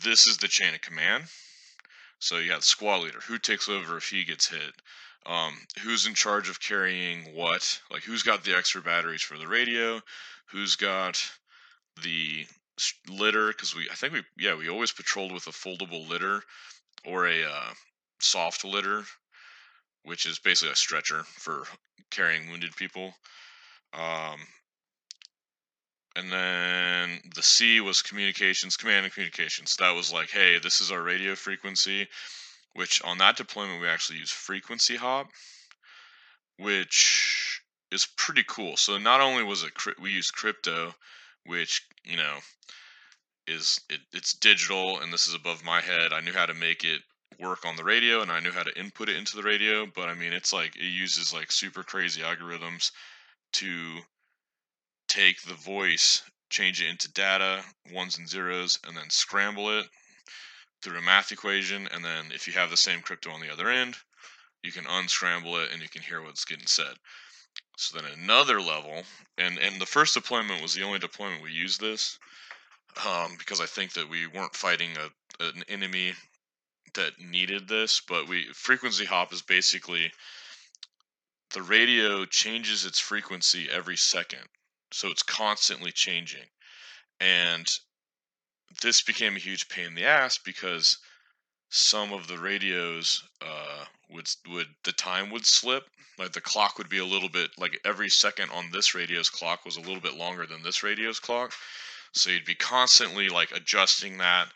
this 0.02 0.26
is 0.26 0.38
the 0.38 0.48
chain 0.48 0.74
of 0.74 0.80
command. 0.80 1.24
So 2.18 2.36
you 2.36 2.52
have 2.52 2.64
squad 2.64 3.02
leader 3.02 3.20
who 3.20 3.38
takes 3.38 3.68
over 3.68 3.96
if 3.96 4.08
he 4.08 4.24
gets 4.24 4.48
hit 4.48 4.74
um, 5.26 5.54
who's 5.82 6.06
in 6.06 6.14
charge 6.14 6.48
of 6.48 6.60
carrying 6.60 7.34
what 7.34 7.80
like 7.90 8.02
who's 8.02 8.22
got 8.22 8.44
the 8.44 8.56
extra 8.56 8.80
batteries 8.80 9.22
for 9.22 9.36
the 9.36 9.48
radio 9.48 10.00
who's 10.46 10.76
got 10.76 11.22
the 12.02 12.46
litter 13.08 13.48
because 13.48 13.74
we 13.74 13.88
I 13.90 13.94
think 13.94 14.12
we 14.14 14.22
yeah 14.38 14.54
we 14.54 14.68
always 14.68 14.92
patrolled 14.92 15.32
with 15.32 15.46
a 15.46 15.50
foldable 15.50 16.08
litter 16.08 16.42
or 17.04 17.26
a 17.26 17.44
uh, 17.44 17.72
soft 18.20 18.64
litter, 18.64 19.04
which 20.04 20.26
is 20.26 20.38
basically 20.38 20.72
a 20.72 20.76
stretcher 20.76 21.24
for 21.24 21.64
carrying 22.10 22.50
wounded 22.50 22.74
people. 22.76 23.14
Um, 23.92 24.38
and 26.16 26.30
then 26.30 27.20
the 27.34 27.42
C 27.42 27.80
was 27.80 28.02
communications, 28.02 28.76
command 28.76 29.04
and 29.04 29.14
communications. 29.14 29.76
That 29.76 29.92
was 29.92 30.12
like, 30.12 30.30
hey, 30.30 30.58
this 30.58 30.80
is 30.80 30.90
our 30.90 31.02
radio 31.02 31.34
frequency, 31.34 32.08
which 32.74 33.02
on 33.02 33.18
that 33.18 33.36
deployment 33.36 33.80
we 33.80 33.88
actually 33.88 34.18
use 34.18 34.30
frequency 34.30 34.96
hop, 34.96 35.28
which 36.58 37.62
is 37.90 38.06
pretty 38.16 38.44
cool. 38.46 38.76
So 38.76 38.98
not 38.98 39.20
only 39.20 39.42
was 39.42 39.62
it 39.62 39.72
we 40.00 40.10
used 40.10 40.34
crypto, 40.34 40.94
which 41.44 41.86
you 42.04 42.16
know 42.16 42.38
is 43.46 43.80
it, 43.88 44.00
it's 44.12 44.34
digital 44.34 45.00
and 45.00 45.12
this 45.12 45.26
is 45.26 45.34
above 45.34 45.64
my 45.64 45.80
head. 45.80 46.12
I 46.12 46.20
knew 46.20 46.32
how 46.32 46.46
to 46.46 46.54
make 46.54 46.84
it 46.84 47.02
work 47.38 47.64
on 47.64 47.76
the 47.76 47.84
radio 47.84 48.22
and 48.22 48.30
I 48.30 48.40
knew 48.40 48.52
how 48.52 48.62
to 48.62 48.78
input 48.78 49.08
it 49.08 49.16
into 49.16 49.36
the 49.36 49.42
radio, 49.42 49.86
but 49.86 50.08
I 50.08 50.14
mean 50.14 50.32
it's 50.32 50.52
like 50.52 50.76
it 50.76 50.84
uses 50.84 51.32
like 51.32 51.50
super 51.50 51.82
crazy 51.82 52.22
algorithms 52.22 52.92
to 53.54 53.98
take 55.08 55.42
the 55.42 55.54
voice, 55.54 56.22
change 56.50 56.80
it 56.80 56.88
into 56.88 57.10
data, 57.12 57.64
ones 57.92 58.18
and 58.18 58.28
zeros, 58.28 58.78
and 58.86 58.96
then 58.96 59.10
scramble 59.10 59.76
it 59.78 59.88
through 60.82 60.98
a 60.98 61.02
math 61.02 61.32
equation. 61.32 61.88
And 61.92 62.04
then 62.04 62.32
if 62.32 62.46
you 62.46 62.52
have 62.54 62.70
the 62.70 62.76
same 62.76 63.00
crypto 63.00 63.30
on 63.30 63.40
the 63.40 63.52
other 63.52 63.68
end, 63.68 63.96
you 64.62 64.72
can 64.72 64.86
unscramble 64.86 65.56
it 65.56 65.72
and 65.72 65.82
you 65.82 65.88
can 65.88 66.02
hear 66.02 66.22
what's 66.22 66.44
getting 66.44 66.66
said. 66.66 66.94
So 67.76 67.98
then 67.98 68.10
another 68.12 68.60
level, 68.60 69.04
and 69.38 69.58
and 69.58 69.80
the 69.80 69.86
first 69.86 70.14
deployment 70.14 70.62
was 70.62 70.74
the 70.74 70.82
only 70.82 70.98
deployment 70.98 71.42
we 71.42 71.52
used 71.52 71.80
this 71.80 72.18
um, 73.06 73.36
because 73.38 73.60
I 73.60 73.66
think 73.66 73.92
that 73.94 74.08
we 74.08 74.26
weren't 74.26 74.54
fighting 74.54 74.90
a, 74.96 75.44
an 75.44 75.64
enemy 75.68 76.12
that 76.94 77.18
needed 77.18 77.68
this, 77.68 78.00
but 78.06 78.28
we 78.28 78.52
frequency 78.52 79.04
hop 79.04 79.32
is 79.32 79.42
basically 79.42 80.12
the 81.52 81.62
radio 81.62 82.24
changes 82.24 82.84
its 82.84 83.00
frequency 83.00 83.68
every 83.70 83.96
second, 83.96 84.44
so 84.92 85.08
it's 85.08 85.22
constantly 85.22 85.92
changing, 85.92 86.46
and 87.20 87.68
this 88.82 89.02
became 89.02 89.36
a 89.36 89.40
huge 89.40 89.68
pain 89.68 89.86
in 89.86 89.94
the 89.94 90.04
ass 90.04 90.38
because 90.38 90.98
some 91.68 92.12
of 92.12 92.26
the 92.26 92.38
radios 92.38 93.22
uh, 93.42 93.84
would 94.10 94.28
would 94.48 94.68
the 94.84 94.92
time 94.92 95.30
would 95.30 95.46
slip 95.46 95.84
like 96.18 96.32
the 96.32 96.40
clock 96.40 96.78
would 96.78 96.88
be 96.88 96.98
a 96.98 97.04
little 97.04 97.28
bit 97.28 97.50
like 97.58 97.80
every 97.84 98.08
second 98.08 98.50
on 98.50 98.70
this 98.70 98.94
radio's 98.94 99.30
clock 99.30 99.64
was 99.64 99.76
a 99.76 99.80
little 99.80 100.00
bit 100.00 100.14
longer 100.14 100.46
than 100.46 100.62
this 100.62 100.82
radio's 100.82 101.20
clock 101.20 101.52
so 102.12 102.30
you'd 102.30 102.44
be 102.44 102.54
constantly 102.54 103.28
like 103.28 103.52
adjusting 103.52 104.18
that 104.18 104.48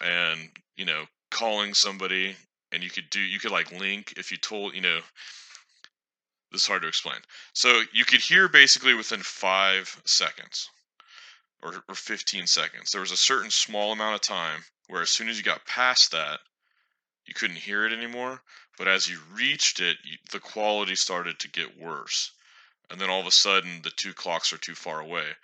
and, 0.00 0.50
you 0.76 0.84
know, 0.84 1.06
calling 1.30 1.74
somebody 1.74 2.36
and 2.72 2.82
you 2.82 2.90
could 2.90 3.08
do 3.10 3.20
you 3.20 3.38
could 3.38 3.52
like 3.52 3.72
link 3.72 4.14
if 4.16 4.30
you 4.30 4.36
told, 4.36 4.74
you 4.74 4.80
know, 4.80 5.00
this 6.50 6.62
is 6.62 6.66
hard 6.66 6.82
to 6.82 6.88
explain. 6.88 7.18
So 7.52 7.82
you 7.92 8.04
could 8.04 8.20
hear 8.20 8.48
basically 8.48 8.94
within 8.94 9.20
5 9.20 10.02
seconds 10.04 10.68
or, 11.62 11.84
or 11.88 11.94
15 11.94 12.46
seconds. 12.46 12.92
There 12.92 13.00
was 13.00 13.12
a 13.12 13.16
certain 13.16 13.50
small 13.50 13.92
amount 13.92 14.14
of 14.14 14.20
time 14.20 14.64
where 14.88 15.02
as 15.02 15.10
soon 15.10 15.28
as 15.28 15.36
you 15.36 15.44
got 15.44 15.66
past 15.66 16.12
that, 16.12 16.40
you 17.26 17.34
couldn't 17.34 17.56
hear 17.56 17.84
it 17.84 17.92
anymore. 17.92 18.42
But 18.78 18.88
as 18.88 19.08
you 19.08 19.20
reached 19.32 19.80
it, 19.80 19.98
you, 20.04 20.16
the 20.30 20.40
quality 20.40 20.94
started 20.94 21.38
to 21.40 21.48
get 21.48 21.76
worse. 21.76 22.30
And 22.90 23.00
then 23.00 23.10
all 23.10 23.20
of 23.20 23.26
a 23.26 23.32
sudden, 23.32 23.82
the 23.82 23.90
two 23.90 24.14
clocks 24.14 24.52
are 24.52 24.58
too 24.58 24.74
far 24.74 25.00
away. 25.00 25.36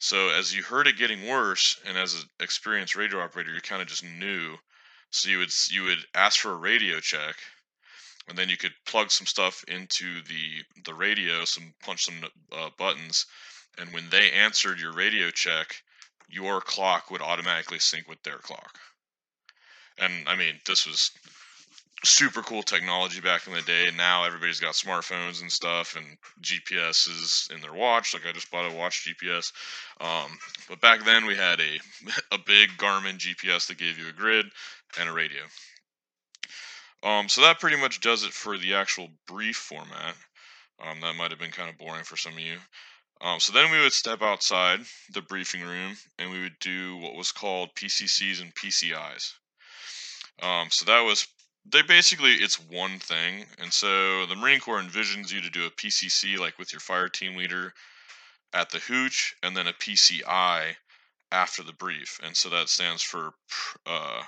So 0.00 0.30
as 0.30 0.54
you 0.54 0.62
heard 0.62 0.86
it 0.86 0.96
getting 0.96 1.26
worse, 1.26 1.78
and 1.84 1.98
as 1.98 2.14
an 2.14 2.28
experienced 2.40 2.96
radio 2.96 3.20
operator, 3.20 3.52
you 3.52 3.60
kind 3.60 3.82
of 3.82 3.88
just 3.88 4.04
knew. 4.04 4.58
So 5.10 5.28
you 5.28 5.38
would 5.38 5.52
you 5.70 5.84
would 5.84 6.06
ask 6.14 6.40
for 6.40 6.52
a 6.52 6.56
radio 6.56 7.00
check, 7.00 7.36
and 8.28 8.36
then 8.36 8.48
you 8.48 8.56
could 8.56 8.74
plug 8.84 9.10
some 9.10 9.26
stuff 9.26 9.64
into 9.64 10.22
the 10.22 10.64
the 10.84 10.94
radio, 10.94 11.44
some 11.44 11.74
punch 11.80 12.04
some 12.04 12.24
uh, 12.52 12.70
buttons, 12.78 13.26
and 13.78 13.92
when 13.92 14.08
they 14.10 14.30
answered 14.32 14.80
your 14.80 14.92
radio 14.92 15.30
check, 15.30 15.82
your 16.28 16.60
clock 16.60 17.10
would 17.10 17.22
automatically 17.22 17.78
sync 17.78 18.08
with 18.08 18.22
their 18.22 18.38
clock. 18.38 18.78
And 19.98 20.28
I 20.28 20.36
mean, 20.36 20.54
this 20.66 20.86
was 20.86 21.10
super 22.04 22.42
cool 22.42 22.62
technology 22.62 23.20
back 23.20 23.46
in 23.46 23.52
the 23.52 23.62
day. 23.62 23.90
Now 23.96 24.24
everybody's 24.24 24.60
got 24.60 24.74
smartphones 24.74 25.40
and 25.42 25.50
stuff, 25.50 25.96
and 25.96 26.06
GPS 26.40 27.08
is 27.08 27.48
in 27.52 27.60
their 27.60 27.72
watch. 27.72 28.14
Like 28.14 28.26
I 28.26 28.32
just 28.32 28.50
bought 28.50 28.70
a 28.70 28.74
watch 28.74 29.06
GPS. 29.06 29.52
Um, 30.00 30.38
but 30.68 30.80
back 30.80 31.04
then 31.04 31.26
we 31.26 31.34
had 31.34 31.60
a 31.60 31.78
a 32.34 32.38
big 32.38 32.70
Garmin 32.78 33.18
GPS 33.18 33.66
that 33.68 33.78
gave 33.78 33.98
you 33.98 34.08
a 34.08 34.12
grid 34.12 34.46
and 34.98 35.08
a 35.08 35.12
radio. 35.12 35.42
Um, 37.02 37.28
so 37.28 37.42
that 37.42 37.60
pretty 37.60 37.76
much 37.76 38.00
does 38.00 38.24
it 38.24 38.32
for 38.32 38.58
the 38.58 38.74
actual 38.74 39.08
brief 39.26 39.56
format. 39.56 40.14
Um, 40.80 41.00
that 41.00 41.16
might 41.16 41.30
have 41.30 41.40
been 41.40 41.50
kind 41.50 41.70
of 41.70 41.78
boring 41.78 42.04
for 42.04 42.16
some 42.16 42.34
of 42.34 42.40
you. 42.40 42.58
Um, 43.20 43.40
so 43.40 43.52
then 43.52 43.70
we 43.72 43.80
would 43.80 43.92
step 43.92 44.22
outside 44.22 44.80
the 45.12 45.22
briefing 45.22 45.62
room 45.62 45.96
and 46.18 46.30
we 46.30 46.40
would 46.40 46.58
do 46.60 46.96
what 46.98 47.16
was 47.16 47.32
called 47.32 47.74
PCCs 47.74 48.40
and 48.40 48.54
PCIs. 48.54 49.32
Um, 50.40 50.68
so 50.70 50.84
that 50.84 51.00
was 51.00 51.26
they 51.70 51.82
basically 51.82 52.34
it's 52.34 52.60
one 52.60 52.98
thing. 53.00 53.44
And 53.58 53.72
so 53.72 54.24
the 54.26 54.36
marine 54.36 54.60
corps 54.60 54.80
envisions 54.80 55.32
you 55.32 55.40
to 55.40 55.50
do 55.50 55.66
a 55.66 55.70
pcc 55.70 56.38
like 56.38 56.58
with 56.58 56.72
your 56.72 56.80
fire 56.80 57.08
team 57.08 57.36
leader 57.36 57.74
at 58.52 58.70
the 58.70 58.78
hooch 58.78 59.34
and 59.42 59.56
then 59.56 59.66
a 59.66 59.72
pci 59.72 60.76
after 61.32 61.62
the 61.62 61.72
brief. 61.72 62.20
And 62.22 62.36
so 62.36 62.48
that 62.50 62.68
stands 62.68 63.02
for 63.02 63.32
uh 63.84 64.22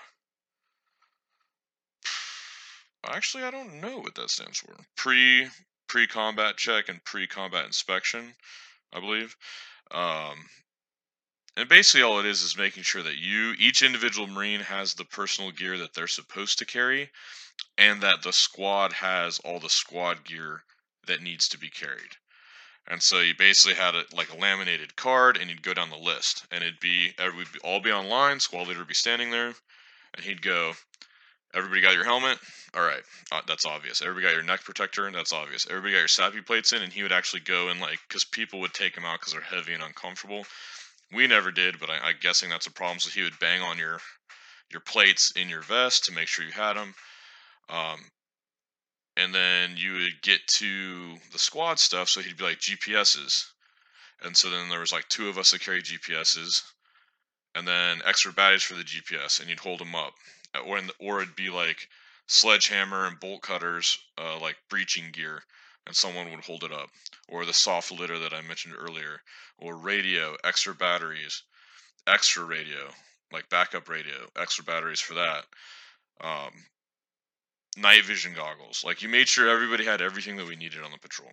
actually 3.07 3.43
i 3.45 3.51
don't 3.51 3.81
know 3.81 3.99
what 3.99 4.15
that 4.17 4.31
stands 4.31 4.59
for. 4.59 4.75
Pre 4.97 5.49
pre 5.87 6.09
combat 6.09 6.57
check 6.57 6.89
and 6.89 7.03
pre 7.05 7.29
combat 7.29 7.67
inspection 7.67 8.35
i 8.93 9.01
believe 9.01 9.37
um 9.93 10.49
and 11.57 11.69
basically 11.69 12.03
all 12.03 12.19
it 12.21 12.27
is 12.27 12.43
is 12.43 12.57
making 12.57 12.83
sure 12.83 13.03
that 13.03 13.19
you 13.19 13.55
each 13.59 13.83
individual 13.83 14.27
marine 14.27 14.61
has 14.61 14.95
the 14.95 15.05
personal 15.05 15.51
gear 15.53 15.79
that 15.79 15.95
they're 15.95 16.09
supposed 16.09 16.59
to 16.59 16.65
carry 16.67 17.11
and 17.79 18.03
that 18.03 18.23
the 18.23 18.33
squad 18.33 18.93
has 18.93 19.39
all 19.41 19.61
the 19.61 19.69
squad 19.71 20.25
gear 20.25 20.65
that 21.07 21.23
needs 21.23 21.49
to 21.49 21.59
be 21.59 21.71
carried 21.71 22.17
And 22.87 23.03
so 23.03 23.21
you 23.21 23.35
basically 23.35 23.77
had 23.77 23.95
a, 23.95 24.05
like 24.13 24.33
a 24.33 24.37
laminated 24.37 24.97
card, 24.97 25.37
and 25.39 25.49
you'd 25.51 25.63
go 25.63 25.75
down 25.75 25.91
the 25.91 25.97
list, 25.97 26.47
and 26.51 26.65
it'd 26.65 26.81
be 26.81 27.15
we'd 27.37 27.49
all 27.65 27.81
be 27.81 27.93
online. 27.93 28.41
Squad 28.41 28.69
leader 28.69 28.81
would 28.81 28.89
be 28.89 28.95
standing 28.95 29.31
there, 29.31 29.55
and 30.15 30.25
he'd 30.25 30.43
go, 30.43 30.75
"Everybody 31.55 31.81
got 31.81 31.95
your 31.95 32.05
helmet? 32.05 32.39
All 32.75 32.83
right, 32.83 33.03
uh, 33.33 33.43
that's 33.47 33.67
obvious. 33.67 34.03
Everybody 34.03 34.27
got 34.27 34.35
your 34.35 34.45
neck 34.45 34.65
protector? 34.65 35.11
That's 35.11 35.33
obvious. 35.33 35.67
Everybody 35.69 35.95
got 35.95 35.99
your 35.99 36.09
SAPI 36.09 36.47
plates 36.47 36.73
in?" 36.73 36.83
And 36.83 36.93
he 36.93 37.03
would 37.03 37.13
actually 37.13 37.41
go 37.41 37.69
and 37.69 37.81
like, 37.81 37.99
because 38.09 38.25
people 38.25 38.61
would 38.61 38.75
take 38.75 38.95
them 38.95 39.05
out 39.05 39.21
because 39.21 39.33
they're 39.33 39.43
heavy 39.43 39.73
and 39.73 39.83
uncomfortable. 39.83 40.47
We 41.13 41.27
never 41.27 41.51
did, 41.51 41.81
but 41.81 41.91
I, 41.91 41.99
I'm 41.99 42.17
guessing 42.21 42.51
that's 42.51 42.67
a 42.67 42.73
problem. 42.73 43.01
So 43.01 43.11
he 43.11 43.23
would 43.23 43.39
bang 43.41 43.63
on 43.63 43.79
your 43.79 44.01
your 44.71 44.81
plates 44.81 45.33
in 45.33 45.49
your 45.49 45.63
vest 45.63 46.05
to 46.05 46.13
make 46.13 46.29
sure 46.29 46.45
you 46.45 46.53
had 46.53 46.75
them. 46.75 46.95
Um, 47.69 48.01
and 49.17 49.35
then 49.35 49.77
you 49.77 49.95
would 49.95 50.23
get 50.23 50.47
to 50.47 51.17
the 51.33 51.39
squad 51.39 51.79
stuff. 51.79 52.09
So 52.09 52.21
he'd 52.21 52.37
be 52.37 52.45
like 52.45 52.61
GPSs, 52.61 53.45
and 54.23 54.37
so 54.37 54.51
then 54.51 54.69
there 54.69 54.81
was 54.81 54.93
like 54.93 55.09
two 55.09 55.29
of 55.29 55.39
us 55.39 55.51
that 55.51 55.61
carry 55.61 55.83
GPSs, 55.83 56.63
and 57.55 57.67
then 57.67 58.03
extra 58.05 58.33
batteries 58.33 58.63
for 58.63 58.75
the 58.75 58.85
GPS, 58.85 59.41
and 59.41 59.49
you'd 59.49 59.59
hold 59.59 59.81
them 59.81 59.95
up, 59.95 60.15
or 60.59 60.81
the, 60.81 60.93
or 60.99 61.23
it'd 61.23 61.37
be 61.37 61.51
like 61.51 61.89
sledgehammer 62.27 63.07
and 63.07 63.21
bolt 63.21 63.43
cutters, 63.43 63.99
uh, 64.19 64.39
like 64.39 64.57
breaching 64.69 65.11
gear, 65.11 65.43
and 65.87 65.97
someone 65.97 66.31
would 66.31 66.45
hold 66.45 66.65
it 66.65 66.73
up, 66.73 66.89
or 67.29 67.45
the 67.45 67.53
soft 67.53 67.91
litter 67.91 68.19
that 68.19 68.35
I 68.35 68.43
mentioned 68.43 68.75
earlier, 68.77 69.23
or 69.59 69.77
radio, 69.77 70.37
extra 70.45 70.75
batteries, 70.75 71.43
extra 72.07 72.45
radio, 72.45 72.93
like 73.33 73.49
backup 73.49 73.89
radio, 73.89 74.31
extra 74.37 74.65
batteries 74.65 75.01
for 75.01 75.15
that. 75.15 75.47
Um, 76.21 76.53
night 77.77 78.05
vision 78.05 78.35
goggles. 78.35 78.85
Like 78.85 79.03
you 79.03 79.09
made 79.09 79.29
sure 79.29 79.49
everybody 79.49 79.85
had 79.85 80.03
everything 80.03 80.37
that 80.37 80.47
we 80.47 80.57
needed 80.57 80.83
on 80.83 80.91
the 80.91 80.99
patrol. 80.99 81.31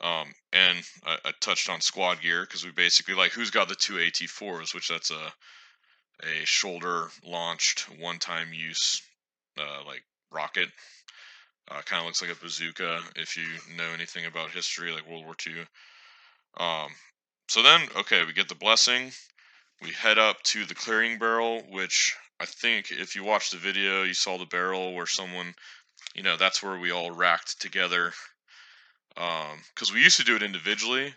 Um, 0.00 0.34
and 0.52 0.78
I, 1.04 1.18
I 1.24 1.32
touched 1.40 1.70
on 1.70 1.80
squad 1.80 2.20
gear 2.20 2.42
because 2.42 2.64
we 2.64 2.72
basically 2.72 3.14
like 3.14 3.32
who's 3.32 3.50
got 3.50 3.68
the 3.68 3.74
two 3.74 3.94
AT4s, 3.94 4.74
which 4.74 4.88
that's 4.88 5.10
a 5.10 5.32
a 6.22 6.44
shoulder 6.44 7.08
launched 7.24 7.88
one 7.98 8.18
time 8.18 8.52
use 8.52 9.02
uh, 9.58 9.84
like 9.86 10.02
rocket. 10.30 10.68
Uh, 11.70 11.80
kind 11.82 12.00
of 12.00 12.06
looks 12.06 12.20
like 12.20 12.30
a 12.30 12.42
bazooka 12.42 13.00
if 13.16 13.36
you 13.36 13.46
know 13.76 13.90
anything 13.94 14.26
about 14.26 14.50
history, 14.50 14.92
like 14.92 15.08
World 15.08 15.24
War 15.24 15.34
II. 15.46 15.64
Um, 16.58 16.90
so 17.48 17.62
then, 17.62 17.88
okay, 17.96 18.24
we 18.24 18.32
get 18.32 18.48
the 18.48 18.54
blessing. 18.54 19.12
We 19.80 19.90
head 19.90 20.18
up 20.18 20.42
to 20.44 20.64
the 20.66 20.74
clearing 20.74 21.18
barrel, 21.18 21.62
which 21.70 22.14
I 22.40 22.46
think 22.46 22.90
if 22.90 23.16
you 23.16 23.24
watched 23.24 23.52
the 23.52 23.58
video, 23.58 24.02
you 24.02 24.14
saw 24.14 24.38
the 24.38 24.46
barrel 24.46 24.94
where 24.94 25.06
someone, 25.06 25.54
you 26.14 26.22
know, 26.22 26.36
that's 26.36 26.62
where 26.62 26.78
we 26.78 26.90
all 26.90 27.10
racked 27.10 27.60
together. 27.60 28.12
Because 29.14 29.90
um, 29.90 29.94
we 29.94 30.02
used 30.02 30.18
to 30.18 30.24
do 30.24 30.36
it 30.36 30.42
individually, 30.42 31.14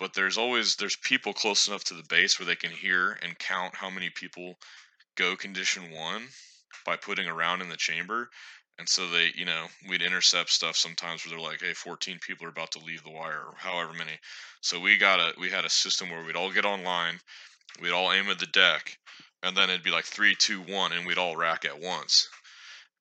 but 0.00 0.14
there's 0.14 0.38
always 0.38 0.76
there's 0.76 0.96
people 0.96 1.34
close 1.34 1.68
enough 1.68 1.84
to 1.84 1.94
the 1.94 2.02
base 2.08 2.38
where 2.38 2.46
they 2.46 2.56
can 2.56 2.70
hear 2.70 3.18
and 3.22 3.38
count 3.38 3.76
how 3.76 3.90
many 3.90 4.08
people 4.08 4.58
go 5.14 5.36
condition 5.36 5.90
one 5.92 6.26
by 6.86 6.96
putting 6.96 7.28
a 7.28 7.34
round 7.34 7.60
in 7.60 7.68
the 7.68 7.76
chamber. 7.76 8.30
And 8.78 8.88
so 8.88 9.06
they, 9.10 9.30
you 9.34 9.44
know, 9.44 9.66
we'd 9.90 10.00
intercept 10.00 10.48
stuff 10.48 10.74
sometimes 10.74 11.24
where 11.24 11.30
they're 11.30 11.46
like, 11.46 11.60
"Hey, 11.60 11.74
14 11.74 12.18
people 12.18 12.46
are 12.46 12.50
about 12.50 12.72
to 12.72 12.78
leave 12.78 13.02
the 13.04 13.10
wire, 13.10 13.44
or 13.44 13.54
however 13.58 13.92
many." 13.92 14.18
So 14.62 14.80
we 14.80 14.96
got 14.96 15.20
a 15.20 15.38
we 15.38 15.50
had 15.50 15.66
a 15.66 15.70
system 15.70 16.08
where 16.08 16.24
we'd 16.24 16.36
all 16.36 16.50
get 16.50 16.64
online, 16.64 17.20
we'd 17.80 17.92
all 17.92 18.10
aim 18.10 18.30
at 18.30 18.38
the 18.38 18.46
deck, 18.46 18.98
and 19.42 19.54
then 19.54 19.68
it'd 19.68 19.82
be 19.82 19.90
like 19.90 20.06
three, 20.06 20.34
two, 20.34 20.62
one, 20.62 20.92
and 20.92 21.06
we'd 21.06 21.18
all 21.18 21.36
rack 21.36 21.66
at 21.66 21.78
once. 21.78 22.30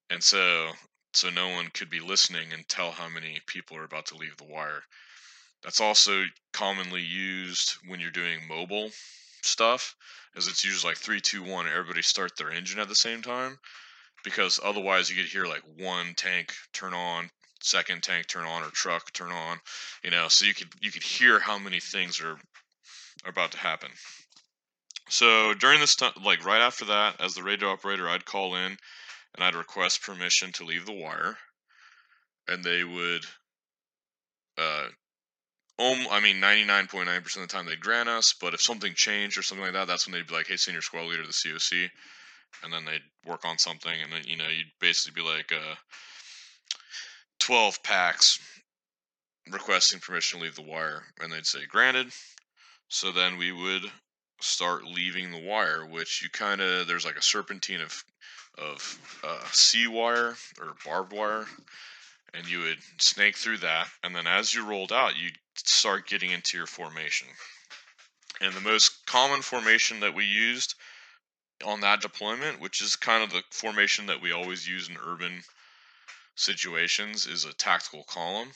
And 0.10 0.22
so 0.22 0.74
so 1.14 1.30
no 1.30 1.48
one 1.48 1.70
could 1.70 1.90
be 1.90 2.02
listening 2.02 2.52
and 2.52 2.68
tell 2.68 2.92
how 2.92 3.08
many 3.08 3.40
people 3.48 3.78
are 3.78 3.86
about 3.86 4.08
to 4.08 4.18
leave 4.18 4.36
the 4.36 4.44
wire. 4.44 4.84
That's 5.64 5.82
also 5.82 6.24
commonly 6.54 7.02
used 7.02 7.76
when 7.86 8.00
you're 8.00 8.12
doing 8.12 8.48
mobile 8.48 8.92
stuff, 9.44 9.96
as 10.36 10.48
it's 10.48 10.64
usually 10.64 10.92
like 10.92 10.98
three, 10.98 11.22
two, 11.22 11.44
one, 11.44 11.68
everybody 11.68 12.02
start 12.02 12.38
their 12.38 12.52
engine 12.52 12.80
at 12.80 12.88
the 12.88 12.96
same 12.96 13.22
time. 13.22 13.60
Because 14.24 14.60
otherwise, 14.64 15.10
you 15.10 15.16
could 15.16 15.32
hear 15.32 15.46
like 15.46 15.64
one 15.78 16.14
tank 16.16 16.54
turn 16.74 16.94
on, 16.94 17.30
second 17.62 18.04
tank 18.04 18.28
turn 18.28 18.46
on, 18.46 18.64
or 18.64 18.70
truck 18.70 19.14
turn 19.14 19.32
on. 19.32 19.60
You 20.04 20.12
know, 20.12 20.28
so 20.28 20.46
you 20.46 20.54
could 20.54 20.70
you 20.82 20.92
could 20.92 21.04
hear 21.04 21.40
how 21.40 21.58
many 21.58 21.80
things 21.80 22.20
are 22.20 22.38
are 23.26 23.30
about 23.30 23.52
to 23.54 23.58
happen. 23.58 23.92
So 25.10 25.54
during 25.54 25.80
this 25.80 25.96
time, 25.96 26.14
like 26.24 26.46
right 26.46 26.62
after 26.62 26.86
that, 26.86 27.20
as 27.20 27.34
the 27.34 27.44
radio 27.44 27.70
operator, 27.70 28.08
I'd 28.10 28.26
call 28.26 28.56
in 28.56 28.78
and 29.36 29.44
I'd 29.44 29.56
request 29.56 30.04
permission 30.04 30.52
to 30.54 30.66
leave 30.66 30.86
the 30.86 30.94
wire, 30.94 31.38
and 32.48 32.64
they 32.64 32.84
would 32.84 33.26
uh, 34.58 34.88
um, 35.80 36.08
I 36.12 36.20
mean, 36.20 36.42
99.9% 36.42 37.36
of 37.36 37.42
the 37.42 37.48
time 37.48 37.66
they'd 37.66 37.80
grant 37.80 38.10
us, 38.10 38.34
but 38.34 38.54
if 38.54 38.62
something 38.62 38.94
changed 38.94 39.38
or 39.38 39.42
something 39.42 39.64
like 39.64 39.74
that, 39.74 39.88
that's 39.88 40.06
when 40.06 40.14
they'd 40.14 40.28
be 40.28 40.34
like, 40.34 40.48
hey, 40.48 40.58
senior 40.58 40.82
squad 40.82 41.06
leader, 41.06 41.24
the 41.24 41.30
COC. 41.30 41.90
And 42.64 42.74
then 42.74 42.84
they'd 42.84 43.04
work 43.26 43.46
on 43.46 43.58
something, 43.58 43.94
and 44.04 44.12
then, 44.12 44.24
you 44.26 44.36
know, 44.36 44.48
you'd 44.48 44.72
basically 44.82 45.22
be 45.22 45.28
like, 45.28 45.54
uh, 45.54 45.76
12 47.40 47.82
packs 47.84 48.40
requesting 49.50 50.00
permission 50.00 50.40
to 50.40 50.44
leave 50.46 50.56
the 50.56 50.62
wire, 50.62 51.04
and 51.22 51.32
they'd 51.32 51.46
say, 51.46 51.60
granted. 51.70 52.12
So 52.90 53.12
then 53.12 53.38
we 53.38 53.52
would 53.52 53.84
start 54.42 54.84
leaving 54.84 55.32
the 55.32 55.42
wire, 55.48 55.86
which 55.86 56.22
you 56.22 56.30
kind 56.30 56.60
of, 56.60 56.88
there's 56.88 57.06
like 57.06 57.18
a 57.18 57.22
serpentine 57.22 57.82
of, 57.82 58.04
of 58.58 59.22
uh, 59.24 59.46
C 59.52 59.88
wire 59.88 60.36
or 60.60 60.76
barbed 60.84 61.14
wire 61.14 61.46
and 62.34 62.48
you 62.48 62.60
would 62.60 62.80
snake 62.98 63.38
through 63.38 63.58
that 63.58 63.88
and 64.04 64.16
then 64.16 64.28
as 64.28 64.54
you 64.54 64.66
rolled 64.66 64.92
out 64.92 65.18
you'd 65.18 65.38
start 65.56 66.08
getting 66.08 66.32
into 66.32 66.58
your 66.58 66.68
formation. 66.68 67.28
And 68.42 68.54
the 68.54 68.62
most 68.62 69.06
common 69.06 69.42
formation 69.42 70.00
that 70.00 70.14
we 70.14 70.26
used 70.26 70.76
on 71.66 71.82
that 71.82 72.02
deployment 72.02 72.60
which 72.60 72.82
is 72.82 72.96
kind 72.96 73.24
of 73.24 73.32
the 73.32 73.44
formation 73.52 74.06
that 74.08 74.22
we 74.22 74.32
always 74.32 74.68
use 74.68 74.88
in 74.88 74.98
urban 75.06 75.44
situations 76.36 77.28
is 77.28 77.46
a 77.46 77.54
tactical 77.54 78.04
column. 78.04 78.52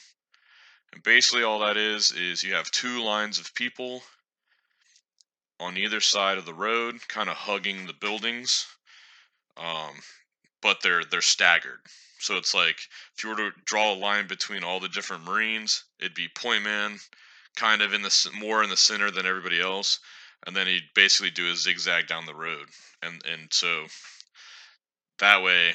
And 0.94 1.04
basically 1.04 1.44
all 1.44 1.60
that 1.60 1.78
is 1.78 2.12
is 2.12 2.44
you 2.44 2.54
have 2.54 2.70
two 2.72 3.04
lines 3.04 3.40
of 3.40 3.56
people 3.56 4.04
on 5.60 5.78
either 5.78 6.02
side 6.02 6.38
of 6.38 6.46
the 6.46 6.54
road 6.54 7.00
kind 7.08 7.30
of 7.30 7.36
hugging 7.36 7.86
the 7.86 7.94
buildings 7.94 8.68
um, 9.58 9.94
but 10.62 10.82
they're 10.82 11.04
they're 11.06 11.22
staggered 11.22 11.80
so 12.24 12.38
it's 12.38 12.54
like 12.54 12.78
if 13.18 13.24
you 13.24 13.32
were 13.32 13.36
to 13.36 13.52
draw 13.66 13.92
a 13.92 13.96
line 13.96 14.28
between 14.28 14.64
all 14.64 14.80
the 14.80 14.88
different 14.88 15.26
Marines, 15.26 15.84
it'd 16.00 16.14
be 16.14 16.30
point 16.30 16.64
man, 16.64 16.98
kind 17.58 17.82
of 17.82 17.94
in 17.94 18.02
the 18.02 18.32
more 18.40 18.64
in 18.64 18.70
the 18.70 18.78
center 18.78 19.12
than 19.12 19.26
everybody 19.26 19.60
else, 19.60 20.00
and 20.48 20.56
then 20.56 20.66
he'd 20.66 20.88
basically 20.96 21.32
do 21.32 21.52
a 21.52 21.56
zigzag 21.56 22.08
down 22.08 22.26
the 22.26 22.34
road, 22.34 22.66
and 23.02 23.22
and 23.26 23.52
so 23.52 23.88
that 25.20 25.44
way 25.44 25.74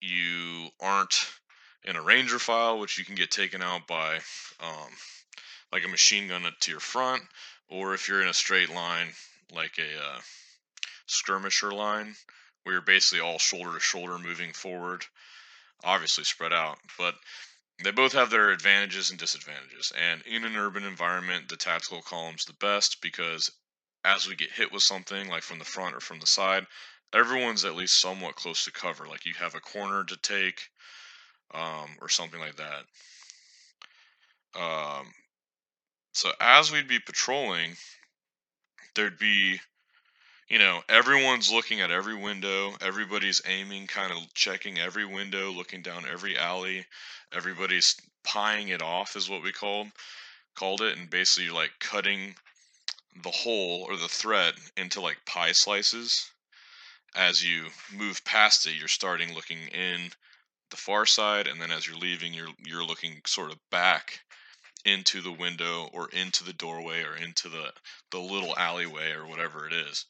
you 0.00 0.68
aren't 0.78 1.26
in 1.82 1.96
a 1.96 2.02
ranger 2.02 2.38
file, 2.38 2.78
which 2.78 2.96
you 2.96 3.04
can 3.04 3.16
get 3.16 3.32
taken 3.32 3.60
out 3.60 3.88
by 3.88 4.20
um, 4.60 4.90
like 5.72 5.84
a 5.84 5.88
machine 5.88 6.28
gun 6.28 6.44
to 6.60 6.70
your 6.70 6.78
front, 6.78 7.24
or 7.68 7.92
if 7.92 8.08
you're 8.08 8.22
in 8.22 8.28
a 8.28 8.34
straight 8.34 8.70
line 8.70 9.08
like 9.52 9.78
a 9.80 10.00
uh, 10.00 10.20
skirmisher 11.06 11.72
line, 11.72 12.14
where 12.62 12.76
you're 12.76 12.82
basically 12.82 13.18
all 13.18 13.40
shoulder 13.40 13.74
to 13.74 13.80
shoulder 13.80 14.16
moving 14.16 14.52
forward 14.52 15.04
obviously 15.84 16.24
spread 16.24 16.52
out, 16.52 16.78
but 16.98 17.14
they 17.82 17.90
both 17.90 18.12
have 18.12 18.30
their 18.30 18.50
advantages 18.50 19.10
and 19.10 19.18
disadvantages. 19.18 19.92
And 19.98 20.22
in 20.22 20.44
an 20.44 20.56
urban 20.56 20.84
environment, 20.84 21.48
the 21.48 21.56
tactical 21.56 22.02
column's 22.02 22.44
the 22.44 22.52
best 22.54 23.00
because 23.00 23.50
as 24.04 24.26
we 24.26 24.36
get 24.36 24.50
hit 24.50 24.72
with 24.72 24.82
something, 24.82 25.28
like 25.28 25.42
from 25.42 25.58
the 25.58 25.64
front 25.64 25.94
or 25.94 26.00
from 26.00 26.20
the 26.20 26.26
side, 26.26 26.66
everyone's 27.14 27.64
at 27.64 27.74
least 27.74 28.00
somewhat 28.00 28.36
close 28.36 28.64
to 28.64 28.72
cover. 28.72 29.06
Like 29.06 29.26
you 29.26 29.34
have 29.34 29.54
a 29.54 29.60
corner 29.60 30.04
to 30.04 30.16
take, 30.16 30.68
um, 31.52 31.96
or 32.00 32.08
something 32.08 32.40
like 32.40 32.56
that. 32.56 32.84
Um, 34.54 35.06
so 36.12 36.30
as 36.40 36.72
we'd 36.72 36.88
be 36.88 36.98
patrolling, 36.98 37.76
there'd 38.94 39.18
be 39.18 39.60
you 40.50 40.58
know, 40.58 40.82
everyone's 40.88 41.52
looking 41.52 41.80
at 41.80 41.92
every 41.92 42.16
window, 42.16 42.74
everybody's 42.80 43.40
aiming, 43.46 43.86
kind 43.86 44.12
of 44.12 44.34
checking 44.34 44.80
every 44.80 45.04
window, 45.04 45.52
looking 45.52 45.80
down 45.80 46.04
every 46.10 46.36
alley, 46.36 46.84
everybody's 47.32 47.94
pieing 48.24 48.68
it 48.68 48.82
off 48.82 49.14
is 49.14 49.30
what 49.30 49.44
we 49.44 49.52
called 49.52 49.86
called 50.56 50.82
it, 50.82 50.98
and 50.98 51.08
basically 51.08 51.44
you're 51.44 51.54
like 51.54 51.70
cutting 51.78 52.34
the 53.22 53.30
hole 53.30 53.86
or 53.88 53.96
the 53.96 54.08
thread 54.08 54.54
into 54.76 55.00
like 55.00 55.24
pie 55.24 55.52
slices. 55.52 56.28
As 57.14 57.44
you 57.44 57.66
move 57.94 58.24
past 58.24 58.66
it, 58.66 58.74
you're 58.74 58.88
starting 58.88 59.32
looking 59.34 59.58
in 59.68 60.10
the 60.70 60.76
far 60.76 61.06
side, 61.06 61.46
and 61.46 61.60
then 61.60 61.70
as 61.70 61.86
you're 61.86 61.96
leaving, 61.96 62.34
you're 62.34 62.52
you're 62.58 62.84
looking 62.84 63.22
sort 63.24 63.52
of 63.52 63.58
back 63.70 64.20
into 64.84 65.20
the 65.20 65.32
window 65.32 65.88
or 65.92 66.08
into 66.10 66.42
the 66.42 66.52
doorway 66.52 67.02
or 67.04 67.16
into 67.16 67.48
the 67.48 67.72
the 68.10 68.18
little 68.18 68.56
alleyway 68.58 69.12
or 69.12 69.26
whatever 69.26 69.68
it 69.68 69.72
is. 69.72 70.06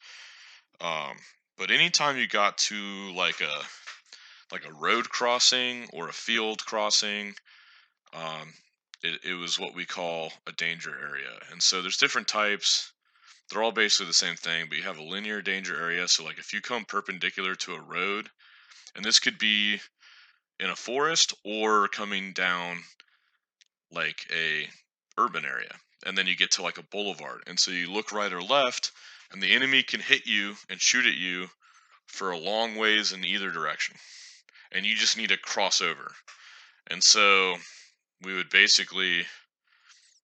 Um, 0.81 1.15
but 1.57 1.71
anytime 1.71 2.17
you 2.17 2.27
got 2.27 2.57
to 2.57 3.13
like 3.15 3.41
a 3.41 3.61
like 4.51 4.65
a 4.65 4.73
road 4.73 5.09
crossing 5.09 5.87
or 5.93 6.09
a 6.09 6.13
field 6.13 6.65
crossing, 6.65 7.33
um, 8.13 8.53
it, 9.03 9.21
it 9.23 9.33
was 9.33 9.59
what 9.59 9.75
we 9.75 9.85
call 9.85 10.33
a 10.47 10.51
danger 10.51 10.91
area. 10.91 11.31
And 11.51 11.61
so 11.61 11.81
there's 11.81 11.97
different 11.97 12.27
types. 12.27 12.91
They're 13.49 13.63
all 13.63 13.71
basically 13.71 14.07
the 14.07 14.13
same 14.13 14.35
thing, 14.35 14.65
but 14.67 14.77
you 14.77 14.83
have 14.83 14.97
a 14.97 15.03
linear 15.03 15.41
danger 15.41 15.79
area. 15.79 16.07
So 16.07 16.25
like 16.25 16.39
if 16.39 16.53
you 16.53 16.61
come 16.61 16.83
perpendicular 16.83 17.55
to 17.55 17.75
a 17.75 17.81
road, 17.81 18.29
and 18.95 19.05
this 19.05 19.19
could 19.19 19.37
be 19.37 19.79
in 20.59 20.69
a 20.69 20.75
forest 20.75 21.33
or 21.43 21.87
coming 21.87 22.33
down 22.33 22.77
like 23.91 24.25
a 24.31 24.67
urban 25.17 25.45
area 25.45 25.73
and 26.05 26.17
then 26.17 26.27
you 26.27 26.35
get 26.35 26.51
to 26.51 26.61
like 26.61 26.77
a 26.77 26.83
boulevard 26.83 27.41
and 27.47 27.59
so 27.59 27.71
you 27.71 27.91
look 27.91 28.11
right 28.11 28.31
or 28.31 28.41
left 28.41 28.91
and 29.31 29.41
the 29.41 29.53
enemy 29.53 29.83
can 29.83 29.99
hit 29.99 30.25
you 30.25 30.55
and 30.69 30.79
shoot 30.79 31.05
at 31.05 31.15
you 31.15 31.47
for 32.07 32.31
a 32.31 32.37
long 32.37 32.75
ways 32.75 33.13
in 33.13 33.23
either 33.23 33.49
direction 33.49 33.95
and 34.71 34.85
you 34.85 34.95
just 34.95 35.17
need 35.17 35.29
to 35.29 35.37
cross 35.37 35.81
over. 35.81 36.11
And 36.89 37.03
so 37.03 37.55
we 38.23 38.33
would 38.33 38.49
basically 38.49 39.25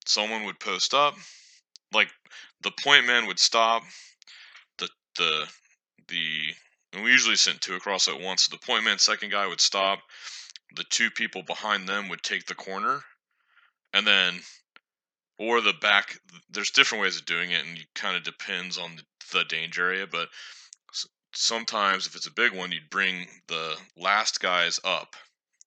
someone 0.05 0.45
would 0.45 0.59
post 0.59 0.93
up 0.93 1.15
like 1.93 2.09
the 2.61 2.71
point 2.83 3.05
man 3.05 3.27
would 3.27 3.39
stop 3.39 3.83
the 4.77 4.89
the 5.17 5.47
the 6.07 6.53
and 6.93 7.03
we 7.03 7.11
usually 7.11 7.35
sent 7.35 7.59
two 7.61 7.75
across 7.75 8.07
at 8.07 8.19
once. 8.19 8.47
The 8.47 8.57
point 8.57 8.85
man 8.85 8.99
second 8.99 9.31
guy 9.31 9.47
would 9.47 9.61
stop 9.61 9.99
the 10.75 10.85
two 10.89 11.09
people 11.11 11.43
behind 11.43 11.87
them 11.87 12.09
would 12.09 12.23
take 12.23 12.45
the 12.45 12.55
corner 12.55 13.01
and 13.93 14.05
then 14.05 14.35
or 15.37 15.61
the 15.61 15.73
back 15.73 16.19
there's 16.49 16.71
different 16.71 17.01
ways 17.01 17.17
of 17.17 17.25
doing 17.25 17.51
it 17.51 17.65
and 17.65 17.77
it 17.77 17.87
kind 17.93 18.15
of 18.17 18.23
depends 18.23 18.77
on 18.77 18.99
the 19.31 19.43
danger 19.45 19.89
area 19.89 20.07
but 20.07 20.29
sometimes 21.33 22.07
if 22.07 22.15
it's 22.15 22.27
a 22.27 22.31
big 22.31 22.53
one 22.53 22.71
you'd 22.71 22.89
bring 22.89 23.27
the 23.47 23.77
last 23.95 24.39
guys 24.39 24.79
up 24.83 25.15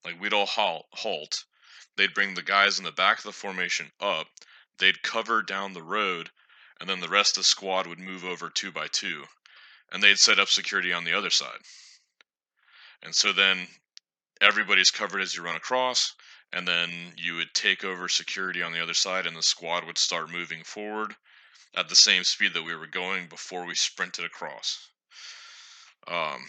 like 0.05 0.21
we'd 0.21 0.33
all 0.33 0.47
halt, 0.47 0.87
halt 0.93 1.45
they'd 1.97 2.15
bring 2.15 2.35
the 2.35 2.43
guys 2.43 2.79
in 2.79 2.85
the 2.85 2.93
back 2.93 3.19
of 3.19 3.25
the 3.25 3.33
formation 3.33 3.91
up 4.01 4.27
they'd 4.79 5.03
cover 5.03 5.43
down 5.43 5.73
the 5.73 5.83
road 5.83 6.31
and 6.81 6.89
then 6.89 7.01
the 7.01 7.09
rest 7.09 7.37
of 7.37 7.43
the 7.43 7.49
squad 7.49 7.87
would 7.87 7.99
move 7.99 8.25
over 8.25 8.49
two 8.49 8.73
by 8.73 8.89
two 8.89 9.27
and 9.93 10.03
they'd 10.03 10.19
set 10.19 10.39
up 10.39 10.49
security 10.49 10.93
on 10.93 11.05
the 11.05 11.13
other 11.13 11.31
side. 11.31 11.59
And 13.03 13.15
so 13.15 13.33
then 13.33 13.67
everybody's 14.41 14.91
covered 14.91 15.21
as 15.21 15.35
you 15.35 15.43
run 15.43 15.57
across 15.57 16.15
and 16.53 16.67
then 16.67 16.91
you 17.17 17.37
would 17.37 17.53
take 17.55 17.85
over 17.85 18.09
security 18.09 18.63
on 18.63 18.73
the 18.73 18.83
other 18.83 18.95
side 18.95 19.27
and 19.27 19.37
the 19.37 19.43
squad 19.43 19.85
would 19.85 19.99
start 19.99 20.31
moving 20.31 20.63
forward 20.65 21.15
at 21.75 21.89
the 21.89 21.97
same 21.97 22.25
speed 22.25 22.55
that 22.55 22.65
we 22.65 22.75
were 22.75 22.87
going 22.87 23.27
before 23.29 23.65
we 23.65 23.75
sprinted 23.75 24.25
across. 24.25 24.89
Um, 26.09 26.45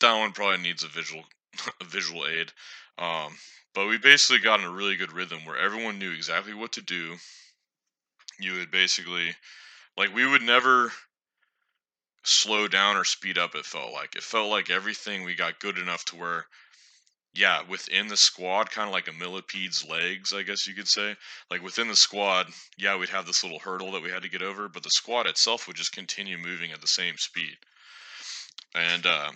that 0.00 0.18
one 0.18 0.32
probably 0.32 0.58
needs 0.58 0.84
a 0.84 0.88
visual 0.88 1.24
a 1.80 1.84
visual 1.84 2.26
aid. 2.26 2.52
Um, 2.98 3.36
but 3.74 3.86
we 3.86 3.98
basically 3.98 4.38
got 4.38 4.60
in 4.60 4.66
a 4.66 4.70
really 4.70 4.96
good 4.96 5.12
rhythm 5.12 5.44
where 5.44 5.58
everyone 5.58 5.98
knew 5.98 6.12
exactly 6.12 6.54
what 6.54 6.72
to 6.72 6.82
do. 6.82 7.16
You 8.38 8.54
would 8.54 8.70
basically 8.70 9.34
like 9.96 10.14
we 10.14 10.26
would 10.26 10.42
never 10.42 10.92
slow 12.24 12.68
down 12.68 12.96
or 12.96 13.04
speed 13.04 13.38
up 13.38 13.54
it 13.54 13.64
felt 13.64 13.92
like. 13.92 14.16
It 14.16 14.22
felt 14.22 14.50
like 14.50 14.70
everything 14.70 15.22
we 15.22 15.34
got 15.34 15.60
good 15.60 15.78
enough 15.78 16.04
to 16.06 16.16
where 16.16 16.46
yeah, 17.34 17.62
within 17.68 18.06
the 18.06 18.16
squad, 18.16 18.70
kind 18.70 18.88
of 18.88 18.92
like 18.92 19.08
a 19.08 19.12
millipede's 19.12 19.84
legs, 19.84 20.32
I 20.32 20.42
guess 20.42 20.68
you 20.68 20.74
could 20.74 20.86
say. 20.86 21.16
Like 21.50 21.62
within 21.62 21.88
the 21.88 21.96
squad, 21.96 22.46
yeah, 22.78 22.96
we'd 22.96 23.08
have 23.08 23.26
this 23.26 23.42
little 23.42 23.58
hurdle 23.58 23.92
that 23.92 24.02
we 24.02 24.10
had 24.10 24.22
to 24.22 24.28
get 24.28 24.42
over, 24.42 24.68
but 24.68 24.84
the 24.84 24.90
squad 24.90 25.26
itself 25.26 25.66
would 25.66 25.76
just 25.76 25.92
continue 25.92 26.38
moving 26.38 26.70
at 26.70 26.80
the 26.80 26.86
same 26.86 27.18
speed. 27.18 27.56
And 28.76 29.04
um, 29.06 29.34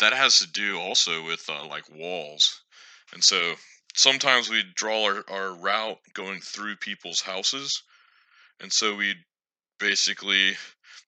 that 0.00 0.12
has 0.12 0.40
to 0.40 0.48
do 0.48 0.78
also 0.80 1.24
with 1.24 1.48
uh, 1.48 1.64
like 1.66 1.84
walls. 1.94 2.60
And 3.12 3.22
so 3.22 3.54
sometimes 3.94 4.50
we'd 4.50 4.74
draw 4.74 5.04
our, 5.04 5.24
our 5.28 5.54
route 5.54 6.00
going 6.14 6.40
through 6.40 6.76
people's 6.76 7.20
houses. 7.20 7.84
And 8.60 8.72
so 8.72 8.96
we'd 8.96 9.24
basically, 9.78 10.56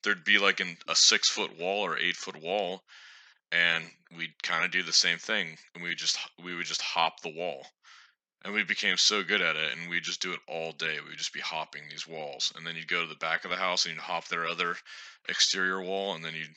there'd 0.04 0.24
be 0.24 0.38
like 0.38 0.60
an, 0.60 0.76
a 0.88 0.94
six 0.94 1.28
foot 1.28 1.58
wall 1.58 1.84
or 1.84 1.98
eight 1.98 2.16
foot 2.16 2.40
wall 2.40 2.84
and 3.52 3.84
we'd 4.16 4.42
kind 4.42 4.64
of 4.64 4.70
do 4.70 4.82
the 4.82 4.92
same 4.92 5.18
thing 5.18 5.56
and 5.74 5.82
we 5.82 5.94
just 5.94 6.18
we 6.44 6.54
would 6.54 6.66
just 6.66 6.82
hop 6.82 7.20
the 7.20 7.34
wall 7.34 7.66
and 8.44 8.54
we 8.54 8.64
became 8.64 8.96
so 8.96 9.22
good 9.22 9.42
at 9.42 9.56
it 9.56 9.76
and 9.76 9.90
we'd 9.90 10.02
just 10.02 10.22
do 10.22 10.32
it 10.32 10.40
all 10.48 10.72
day. 10.72 10.96
We'd 11.06 11.18
just 11.18 11.32
be 11.32 11.40
hopping 11.40 11.82
these 11.88 12.06
walls 12.06 12.52
and 12.56 12.66
then 12.66 12.74
you'd 12.74 12.88
go 12.88 13.02
to 13.02 13.08
the 13.08 13.14
back 13.16 13.44
of 13.44 13.50
the 13.50 13.56
house 13.56 13.84
and 13.84 13.94
you'd 13.94 14.00
hop 14.00 14.28
their 14.28 14.46
other 14.46 14.76
exterior 15.28 15.82
wall 15.82 16.14
and 16.14 16.24
then 16.24 16.34
you'd 16.34 16.56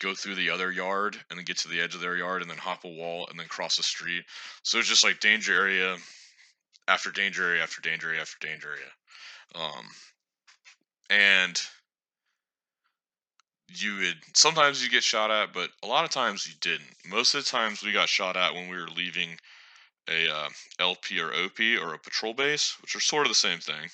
go 0.00 0.14
through 0.14 0.36
the 0.36 0.50
other 0.50 0.70
yard 0.70 1.18
and 1.28 1.38
then 1.38 1.44
get 1.44 1.58
to 1.58 1.68
the 1.68 1.80
edge 1.80 1.94
of 1.94 2.00
their 2.00 2.16
yard 2.16 2.40
and 2.40 2.50
then 2.50 2.58
hop 2.58 2.84
a 2.84 2.88
wall 2.88 3.26
and 3.28 3.38
then 3.38 3.46
cross 3.46 3.76
the 3.76 3.82
street. 3.82 4.24
So 4.62 4.78
it's 4.78 4.88
just 4.88 5.04
like 5.04 5.20
danger 5.20 5.52
area 5.52 5.96
after 6.86 7.10
danger 7.10 7.44
area 7.44 7.62
after 7.62 7.82
danger 7.82 8.08
area 8.08 8.22
after 8.22 8.46
danger 8.46 8.68
area. 8.68 9.64
Um, 9.66 9.86
and 11.10 11.60
you 13.68 13.96
would 13.96 14.18
sometimes 14.34 14.82
you 14.82 14.90
get 14.90 15.02
shot 15.02 15.30
at, 15.30 15.52
but 15.52 15.70
a 15.82 15.86
lot 15.86 16.04
of 16.04 16.10
times 16.10 16.46
you 16.46 16.54
didn't. 16.60 16.88
Most 17.06 17.34
of 17.34 17.44
the 17.44 17.50
times 17.50 17.82
we 17.82 17.92
got 17.92 18.08
shot 18.08 18.36
at 18.36 18.54
when 18.54 18.68
we 18.68 18.76
were 18.76 18.88
leaving 18.88 19.38
a 20.08 20.28
uh, 20.28 20.48
LP 20.78 21.20
or 21.20 21.32
OP 21.34 21.60
or 21.82 21.94
a 21.94 21.98
patrol 21.98 22.32
base, 22.32 22.76
which 22.80 22.96
are 22.96 23.00
sort 23.00 23.26
of 23.26 23.30
the 23.30 23.34
same 23.34 23.58
thing. 23.58 23.88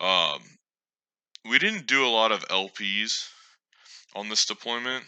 Um, 0.00 0.40
we 1.44 1.58
didn't 1.58 1.86
do 1.86 2.06
a 2.06 2.08
lot 2.08 2.32
of 2.32 2.46
LPs 2.48 3.28
on 4.14 4.28
this 4.28 4.46
deployment. 4.46 5.04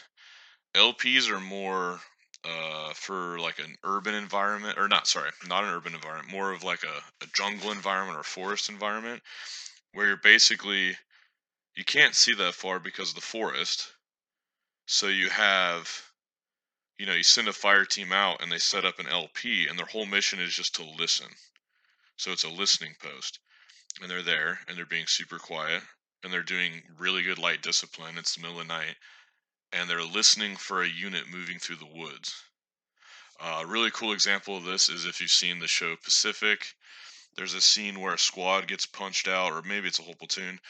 LPs 0.75 1.31
are 1.31 1.41
more 1.41 2.01
uh, 2.45 2.93
for 2.95 3.39
like 3.39 3.59
an 3.59 3.77
urban 3.85 4.15
environment, 4.15 4.79
or 4.79 4.89
not, 4.89 5.07
sorry, 5.07 5.31
not 5.47 5.65
an 5.65 5.71
urban 5.71 5.95
environment, 5.95 6.31
more 6.31 6.53
of 6.53 6.63
like 6.63 6.83
a, 6.85 7.25
a 7.25 7.29
jungle 7.35 7.71
environment 7.71 8.19
or 8.19 8.23
forest 8.23 8.69
environment, 8.69 9.23
where 9.93 10.07
you're 10.07 10.17
basically 10.17 10.97
you 11.81 11.85
can't 11.87 12.15
see 12.15 12.35
that 12.35 12.53
far 12.53 12.79
because 12.79 13.09
of 13.09 13.15
the 13.15 13.23
forest. 13.23 13.91
So 14.85 15.07
you 15.07 15.31
have, 15.31 15.89
you 16.99 17.07
know, 17.07 17.15
you 17.15 17.23
send 17.23 17.49
a 17.49 17.55
fire 17.55 17.87
team 17.87 18.13
out 18.13 18.43
and 18.43 18.53
they 18.53 18.59
set 18.59 18.85
up 18.85 18.99
an 18.99 19.07
LP, 19.07 19.67
and 19.67 19.79
their 19.79 19.87
whole 19.87 20.05
mission 20.05 20.41
is 20.41 20.55
just 20.55 20.75
to 20.75 20.85
listen. 20.85 21.29
So 22.19 22.33
it's 22.33 22.45
a 22.45 22.51
listening 22.51 22.97
post. 23.01 23.39
And 24.03 24.11
they're 24.11 24.21
there 24.21 24.61
and 24.69 24.77
they're 24.77 24.85
being 24.85 25.07
super 25.07 25.39
quiet 25.39 25.83
and 26.23 26.31
they're 26.31 26.43
doing 26.43 26.83
really 26.99 27.23
good 27.23 27.39
light 27.39 27.63
discipline. 27.63 28.19
It's 28.19 28.35
the 28.35 28.43
middle 28.43 28.61
of 28.61 28.69
the 28.69 28.75
night 28.75 28.97
and 29.73 29.89
they're 29.89 30.05
listening 30.05 30.57
for 30.57 30.83
a 30.83 30.87
unit 30.89 31.31
moving 31.31 31.59
through 31.59 31.77
the 31.77 31.87
woods. 31.87 32.45
Uh, 33.41 33.61
a 33.63 33.67
really 33.67 33.91
cool 33.93 34.13
example 34.13 34.59
of 34.59 34.65
this 34.65 34.91
is 34.91 35.07
if 35.07 35.23
you've 35.23 35.31
seen 35.31 35.61
the 35.61 35.67
show 35.67 35.97
Pacific, 35.97 36.75
there's 37.37 37.55
a 37.55 37.61
scene 37.63 38.01
where 38.01 38.13
a 38.13 38.19
squad 38.19 38.69
gets 38.69 38.85
punched 38.85 39.29
out, 39.29 39.53
or 39.53 39.63
maybe 39.63 39.89
it's 39.89 39.99
a 39.99 40.03
whole 40.03 40.15
platoon, 40.15 40.61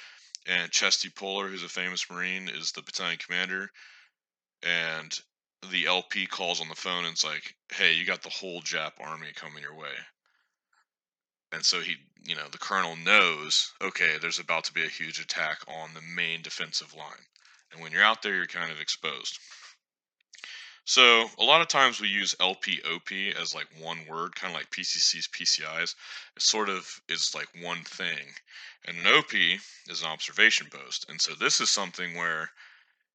and 0.47 0.71
Chesty 0.71 1.11
Puller, 1.11 1.49
who's 1.49 1.63
a 1.63 1.69
famous 1.69 2.09
Marine, 2.11 2.49
is 2.49 2.73
the 2.73 2.83
battalion 2.83 3.19
commander. 3.19 3.71
And 4.63 5.19
the 5.71 5.87
LP 5.87 6.27
calls 6.27 6.61
on 6.61 6.69
the 6.69 6.75
phone 6.75 7.05
and 7.05 7.13
it's 7.13 7.25
like, 7.25 7.57
"Hey, 7.73 7.93
you 7.93 8.05
got 8.05 8.23
the 8.23 8.31
whole 8.31 8.63
Jap 8.63 8.93
army 9.01 9.33
coming 9.33 9.63
your 9.63 9.75
way." 9.75 9.95
And 11.53 11.65
so 11.65 11.81
he, 11.81 11.97
you 12.23 12.37
know, 12.37 12.49
the 12.49 12.59
colonel 12.59 12.97
knows, 12.97 13.73
okay, 13.83 14.19
there's 14.19 14.39
about 14.39 14.65
to 14.65 14.73
be 14.73 14.85
a 14.85 14.89
huge 14.89 15.19
attack 15.19 15.59
on 15.67 15.95
the 15.95 16.01
main 16.01 16.43
defensive 16.43 16.95
line. 16.95 17.27
And 17.73 17.81
when 17.81 17.93
you're 17.93 18.05
out 18.05 18.23
there, 18.23 18.35
you're 18.35 18.47
kind 18.47 18.71
of 18.71 18.81
exposed. 18.81 19.39
So 20.91 21.31
a 21.39 21.45
lot 21.45 21.61
of 21.61 21.69
times 21.69 22.01
we 22.01 22.09
use 22.09 22.35
LPOP 22.41 23.41
as 23.41 23.55
like 23.55 23.69
one 23.79 24.01
word, 24.09 24.35
kind 24.35 24.53
of 24.53 24.59
like 24.59 24.73
PCCs, 24.73 25.31
PCIs. 25.31 25.95
It 26.35 26.43
sort 26.43 26.69
of 26.69 27.01
is 27.09 27.33
like 27.33 27.47
one 27.63 27.85
thing. 27.85 28.35
And 28.85 28.97
an 28.97 29.07
OP 29.07 29.33
is 29.33 30.03
an 30.03 30.09
observation 30.09 30.67
post. 30.69 31.07
And 31.09 31.21
so 31.21 31.35
this 31.37 31.61
is 31.61 31.71
something 31.71 32.17
where 32.17 32.51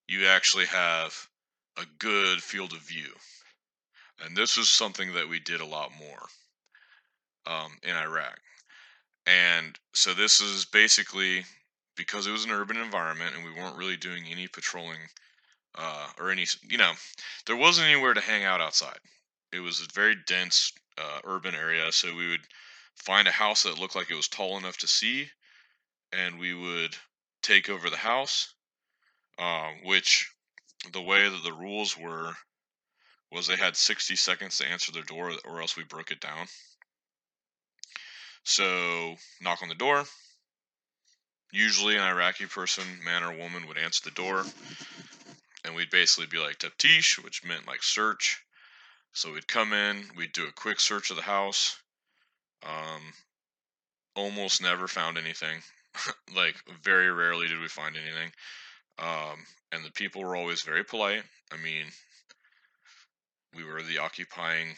you 0.08 0.26
actually 0.26 0.68
have 0.68 1.28
a 1.76 1.84
good 2.00 2.42
field 2.42 2.72
of 2.72 2.80
view. 2.80 3.14
And 4.24 4.38
this 4.38 4.56
is 4.56 4.70
something 4.70 5.12
that 5.12 5.28
we 5.28 5.42
did 5.42 5.60
a 5.60 5.66
lot 5.66 5.92
more 6.00 6.28
um, 7.46 7.74
in 7.84 7.98
Iraq. 7.98 8.40
And 9.26 9.78
so 9.94 10.14
this 10.14 10.40
is 10.40 10.64
basically 10.64 11.44
because 11.98 12.26
it 12.26 12.32
was 12.32 12.46
an 12.46 12.52
urban 12.52 12.78
environment 12.78 13.36
and 13.36 13.44
we 13.44 13.52
weren't 13.52 13.76
really 13.78 13.98
doing 13.98 14.24
any 14.32 14.48
patrolling 14.48 15.10
uh, 15.78 16.08
or 16.20 16.32
any 16.32 16.46
you 16.68 16.78
know 16.78 16.92
there 17.46 17.56
wasn't 17.56 17.88
anywhere 17.88 18.14
to 18.14 18.22
hang 18.22 18.44
out 18.44 18.62
outside. 18.62 19.00
It 19.52 19.60
was 19.60 19.80
a 19.80 19.94
very 19.94 20.16
dense 20.28 20.72
uh, 20.98 21.20
urban 21.24 21.56
area 21.56 21.92
so 21.92 22.16
we 22.16 22.30
would 22.30 22.46
find 22.96 23.28
a 23.28 23.32
house 23.32 23.64
that 23.64 23.80
looked 23.80 23.96
like 23.96 24.10
it 24.10 24.16
was 24.16 24.28
tall 24.28 24.58
enough 24.58 24.78
to 24.78 24.88
see 24.88 25.30
and 26.14 26.40
we 26.40 26.54
would 26.54 26.96
take 27.42 27.70
over 27.70 27.90
the 27.90 27.98
house 27.98 28.54
um, 29.38 29.76
which 29.84 30.32
the 30.94 31.02
way 31.02 31.28
that 31.28 31.44
the 31.44 31.54
rules 31.54 31.98
were 31.98 32.34
was 33.32 33.48
they 33.48 33.56
had 33.56 33.76
60 33.76 34.16
seconds 34.16 34.58
to 34.58 34.68
answer 34.68 34.92
their 34.92 35.04
door 35.04 35.32
or 35.46 35.62
else 35.62 35.76
we 35.76 35.84
broke 35.84 36.12
it 36.12 36.22
down. 36.22 36.48
So 38.44 39.16
knock 39.42 39.62
on 39.62 39.70
the 39.70 39.76
door. 39.76 40.06
Usually 41.52 41.96
an 41.96 42.04
iraqi 42.04 42.46
person 42.46 42.84
man 43.04 43.24
or 43.24 43.36
woman 43.36 43.68
would 43.68 43.78
answer 43.78 44.02
the 44.06 44.12
door 44.12 44.46
and 45.66 45.76
we'd 45.76 45.90
basically 45.90 46.28
be 46.28 46.38
like 46.38 46.60
taftish, 46.60 47.22
which 47.24 47.44
meant 47.44 47.68
like 47.68 47.84
search. 47.84 48.42
So 49.14 49.34
we'd 49.34 49.48
come 49.48 49.74
in, 49.74 50.04
we'd 50.16 50.34
do 50.34 50.48
a 50.48 50.52
quick 50.52 50.80
search 50.80 51.10
of 51.10 51.16
the 51.16 51.24
house. 51.24 51.78
Um, 52.64 53.14
almost 54.16 54.62
never 54.62 54.88
found 54.88 55.18
anything. 55.18 55.62
like 56.36 56.56
very 56.84 57.12
rarely 57.12 57.48
did 57.48 57.60
we 57.60 57.68
find 57.68 57.96
anything. 57.96 58.32
Um, 59.00 59.46
and 59.72 59.84
the 59.84 59.92
people 59.92 60.22
were 60.22 60.36
always 60.36 60.62
very 60.62 60.84
polite. 60.84 61.24
I 61.52 61.58
mean, 61.58 61.86
we 63.54 63.64
were 63.64 63.82
the 63.82 64.00
occupying 64.00 64.76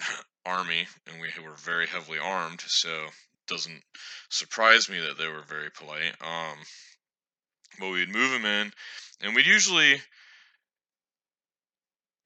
army, 0.46 0.86
and 1.06 1.20
we 1.20 1.30
were 1.42 1.56
very 1.56 1.86
heavily 1.86 2.18
armed, 2.18 2.62
so 2.66 2.90
it 2.90 3.46
doesn't 3.46 3.82
surprise 4.28 4.88
me 4.88 5.00
that 5.00 5.18
they 5.18 5.28
were 5.28 5.42
very 5.42 5.70
polite. 5.70 6.14
Um, 6.20 6.58
but 7.78 7.90
we'd 7.90 8.12
move 8.12 8.30
them 8.30 8.44
in, 8.44 8.72
and 9.22 9.34
we'd 9.34 9.46
usually 9.46 10.00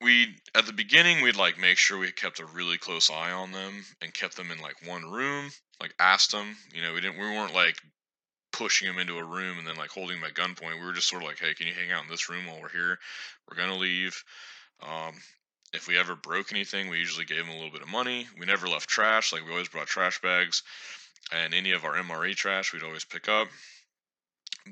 we 0.01 0.37
at 0.55 0.67
the 0.67 0.73
beginning 0.73 1.23
we'd 1.23 1.37
like 1.37 1.59
make 1.59 1.77
sure 1.77 1.99
we 1.99 2.11
kept 2.13 2.41
a 2.41 2.47
really 2.47 2.79
close 2.79 3.11
eye 3.11 3.33
on 3.33 3.51
them 3.51 3.85
and 4.01 4.15
kept 4.15 4.37
them 4.37 4.51
in 4.53 4.59
like 4.61 4.77
one 4.87 5.11
room 5.11 5.51
like 5.81 5.93
asked 5.99 6.31
them 6.31 6.57
you 6.73 6.81
know 6.81 6.95
we 6.95 7.01
didn't 7.01 7.19
we 7.19 7.27
weren't 7.27 7.53
like 7.53 7.77
pushing 8.53 8.89
them 8.89 8.99
into 8.99 9.19
a 9.19 9.25
room 9.25 9.59
and 9.59 9.67
then 9.67 9.77
like 9.77 9.91
holding 9.91 10.21
them 10.21 10.29
at 10.29 10.35
gunpoint. 10.35 10.81
We 10.81 10.85
were 10.85 10.93
just 10.93 11.09
sort 11.09 11.23
of 11.23 11.29
like 11.29 11.39
hey 11.39 11.55
can 11.55 11.67
you 11.67 11.75
hang 11.75 11.93
out 11.93 12.03
in 12.03 12.11
this 12.11 12.29
room 12.29 12.47
while 12.47 12.61
we're 12.61 12.69
here? 12.71 12.99
We're 13.49 13.57
gonna 13.57 13.79
leave. 13.79 14.23
Um, 14.83 15.15
if 15.73 15.87
we 15.87 15.99
ever 15.99 16.15
broke 16.15 16.53
anything 16.53 16.89
we 16.89 16.99
usually 16.99 17.25
gave 17.25 17.39
them 17.39 17.51
a 17.51 17.55
little 17.55 17.71
bit 17.71 17.83
of 17.83 17.89
money. 17.89 18.27
We 18.39 18.47
never 18.47 18.69
left 18.69 18.89
trash 18.89 19.33
like 19.33 19.45
we 19.45 19.51
always 19.51 19.69
brought 19.69 19.87
trash 19.87 20.21
bags 20.21 20.63
and 21.33 21.55
any 21.55 21.73
of 21.73 21.85
our 21.85 21.95
mre 21.95 22.35
trash 22.35 22.73
we'd 22.73 22.83
always 22.83 23.05
pick 23.05 23.29
up. 23.29 23.49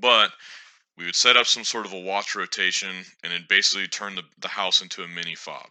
But 0.01 0.31
we 0.97 1.05
would 1.05 1.15
set 1.15 1.37
up 1.37 1.47
some 1.47 1.65
sort 1.65 1.87
of 1.87 1.93
a 1.93 2.01
watch 2.01 2.35
rotation 2.35 3.05
and 3.23 3.33
it 3.33 3.49
basically 3.49 3.87
turn 3.87 4.15
the, 4.15 4.23
the 4.39 4.49
house 4.49 4.81
into 4.81 5.03
a 5.03 5.09
mini 5.09 5.35
fob. 5.35 5.69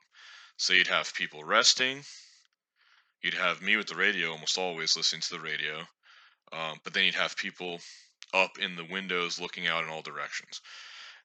So 0.57 0.73
you'd 0.73 0.87
have 0.87 1.13
people 1.13 1.43
resting. 1.43 2.03
You'd 3.21 3.33
have 3.33 3.61
me 3.61 3.75
with 3.75 3.87
the 3.87 3.95
radio, 3.95 4.31
almost 4.31 4.57
always 4.57 4.95
listening 4.95 5.21
to 5.21 5.29
the 5.31 5.39
radio. 5.39 5.79
Um, 6.53 6.79
but 6.83 6.93
then 6.93 7.05
you'd 7.05 7.15
have 7.15 7.35
people 7.35 7.79
up 8.33 8.59
in 8.59 8.75
the 8.75 8.85
windows 8.85 9.39
looking 9.39 9.67
out 9.67 9.83
in 9.83 9.89
all 9.89 10.01
directions. 10.01 10.61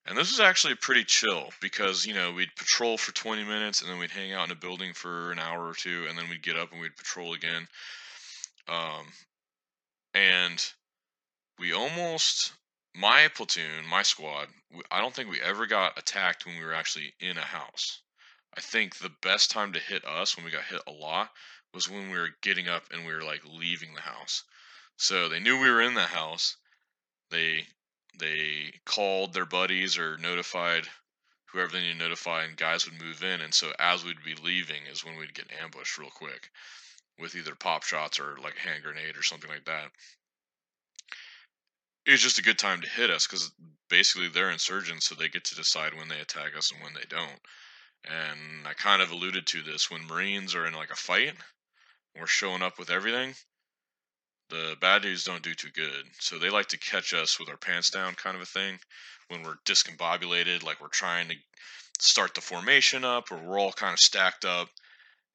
And 0.07 0.17
this 0.17 0.31
was 0.31 0.41
actually 0.41 0.77
pretty 0.77 1.05
chill 1.05 1.51
because, 1.61 2.07
you 2.07 2.15
know, 2.15 2.33
we'd 2.33 2.57
patrol 2.57 2.97
for 2.97 3.13
20 3.13 3.45
minutes 3.45 3.83
and 3.83 3.91
then 3.91 3.99
we'd 3.99 4.11
hang 4.11 4.33
out 4.33 4.47
in 4.47 4.53
a 4.53 4.57
building 4.57 4.95
for 4.95 5.31
an 5.31 5.39
hour 5.39 5.67
or 5.67 5.75
two 5.75 6.07
and 6.09 6.19
then 6.19 6.29
we'd 6.31 6.43
get 6.43 6.57
up 6.57 6.73
and 6.73 6.81
we'd 6.81 6.97
patrol 6.97 7.35
again. 7.35 7.69
Um, 8.67 9.07
and 10.15 10.65
we 11.59 11.75
almost 11.75 12.55
my 12.95 13.29
platoon, 13.29 13.87
my 13.87 14.03
squad, 14.03 14.49
I 14.91 15.01
don't 15.01 15.15
think 15.15 15.31
we 15.31 15.41
ever 15.41 15.67
got 15.67 15.99
attacked 15.99 16.45
when 16.45 16.59
we 16.59 16.65
were 16.65 16.75
actually 16.75 17.15
in 17.21 17.39
a 17.39 17.43
house. 17.43 18.01
I 18.57 18.61
think 18.61 18.97
the 18.97 19.15
best 19.23 19.51
time 19.51 19.73
to 19.73 19.81
hit 19.81 20.05
us 20.05 20.37
when 20.37 20.45
we 20.45 20.51
got 20.51 20.65
hit 20.65 20.83
a 20.87 20.93
lot 20.93 21.33
was 21.73 21.89
when 21.89 22.11
we 22.11 22.19
were 22.19 22.35
getting 22.41 22.69
up 22.69 22.93
and 22.93 23.07
we 23.07 23.13
were 23.13 23.23
like 23.23 23.43
leaving 23.45 23.95
the 23.95 24.01
house. 24.01 24.43
So 24.97 25.29
they 25.29 25.39
knew 25.39 25.61
we 25.61 25.71
were 25.71 25.83
in 25.83 25.95
the 25.95 26.07
house. 26.07 26.57
They 27.31 27.69
they 28.19 28.81
called 28.85 29.33
their 29.33 29.47
buddies 29.47 29.97
or 29.97 30.19
notified 30.19 30.89
whoever 31.47 31.73
they 31.73 31.81
needed 31.81 31.99
to 31.99 32.05
notify, 32.05 32.45
and 32.45 32.57
guys 32.57 32.85
would 32.85 33.01
move 33.01 33.23
in. 33.23 33.41
And 33.41 33.55
so 33.55 33.73
as 33.79 34.05
we'd 34.05 34.23
be 34.25 34.35
leaving 34.35 34.87
is 34.87 35.05
when 35.05 35.17
we'd 35.17 35.35
get 35.35 35.51
ambushed 35.63 35.99
real 35.99 36.11
quick 36.11 36.51
with 37.19 37.35
either 37.35 37.55
pop 37.55 37.85
shots 37.85 38.19
or 38.19 38.37
like 38.43 38.57
a 38.57 38.69
hand 38.69 38.83
grenade 38.83 39.17
or 39.17 39.23
something 39.23 39.51
like 39.51 39.65
that 39.65 39.91
it 42.11 42.15
was 42.15 42.23
just 42.23 42.41
a 42.41 42.43
good 42.43 42.59
time 42.59 42.81
to 42.81 42.89
hit 42.89 43.09
us 43.09 43.25
because 43.25 43.53
basically 43.89 44.27
they're 44.27 44.51
insurgents, 44.51 45.07
so 45.07 45.15
they 45.15 45.29
get 45.29 45.45
to 45.45 45.55
decide 45.55 45.95
when 45.95 46.09
they 46.09 46.19
attack 46.19 46.57
us 46.59 46.73
and 46.73 46.83
when 46.83 46.93
they 46.93 47.05
don't. 47.09 47.41
And 48.05 48.67
I 48.67 48.73
kind 48.73 49.01
of 49.01 49.13
alluded 49.13 49.47
to 49.47 49.63
this 49.63 49.93
when 49.93 50.09
Marines 50.09 50.57
are 50.57 50.67
in 50.67 50.75
like 50.75 50.91
a 50.91 50.97
fight, 50.97 51.35
we're 52.19 52.27
showing 52.27 52.63
up 52.63 52.81
with 52.81 52.91
everything. 52.91 53.35
The 54.49 54.77
bad 54.81 55.03
dudes 55.03 55.23
don't 55.23 55.45
do 55.45 55.55
too 55.55 55.71
good, 55.73 56.05
so 56.19 56.37
they 56.37 56.51
like 56.51 56.67
to 56.71 56.79
catch 56.79 57.15
us 57.15 57.39
with 57.39 57.49
our 57.49 57.57
pants 57.57 57.91
down, 57.91 58.17
kind 58.17 58.35
of 58.35 58.43
a 58.43 58.47
thing. 58.47 58.81
When 59.29 59.45
we're 59.45 59.59
discombobulated, 59.65 60.65
like 60.65 60.81
we're 60.81 60.89
trying 60.89 61.29
to 61.29 61.37
start 62.01 62.35
the 62.35 62.41
formation 62.41 63.05
up, 63.05 63.31
or 63.31 63.37
we're 63.37 63.61
all 63.61 63.73
kind 63.73 63.93
of 63.93 64.01
stacked 64.01 64.45
up 64.45 64.69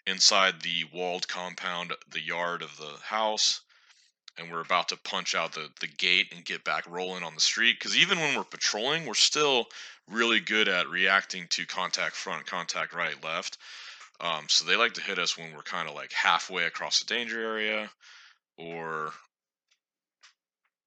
inside 0.06 0.62
the 0.62 0.84
walled 0.94 1.30
compound, 1.30 1.94
the 2.12 2.22
yard 2.22 2.62
of 2.62 2.76
the 2.76 2.98
house 3.02 3.62
and 4.38 4.52
we're 4.52 4.62
about 4.62 4.90
to 4.90 4.98
punch 4.98 5.36
out 5.36 5.54
the, 5.54 5.70
the 5.80 5.88
gate 5.88 6.34
and 6.36 6.44
get 6.44 6.64
back 6.64 6.90
rolling 6.90 7.24
on 7.24 7.36
the 7.36 7.42
street. 7.42 7.78
Because 7.80 7.98
even 7.98 8.20
when 8.20 8.36
we're 8.36 8.44
patrolling, 8.44 9.06
we're 9.06 9.14
still 9.14 9.68
really 10.10 10.40
good 10.40 10.68
at 10.68 10.90
reacting 10.90 11.48
to 11.50 11.66
contact 11.66 12.16
front, 12.16 12.46
contact 12.46 12.94
right, 12.94 13.22
left. 13.24 13.58
Um, 14.20 14.46
so 14.48 14.66
they 14.66 14.76
like 14.76 14.94
to 14.94 15.02
hit 15.02 15.20
us 15.20 15.38
when 15.38 15.54
we're 15.54 15.62
kind 15.62 15.90
of 15.90 15.96
like 15.96 16.12
halfway 16.12 16.66
across 16.66 17.00
the 17.00 17.14
danger 17.14 17.42
area 17.42 17.90
or 18.58 19.12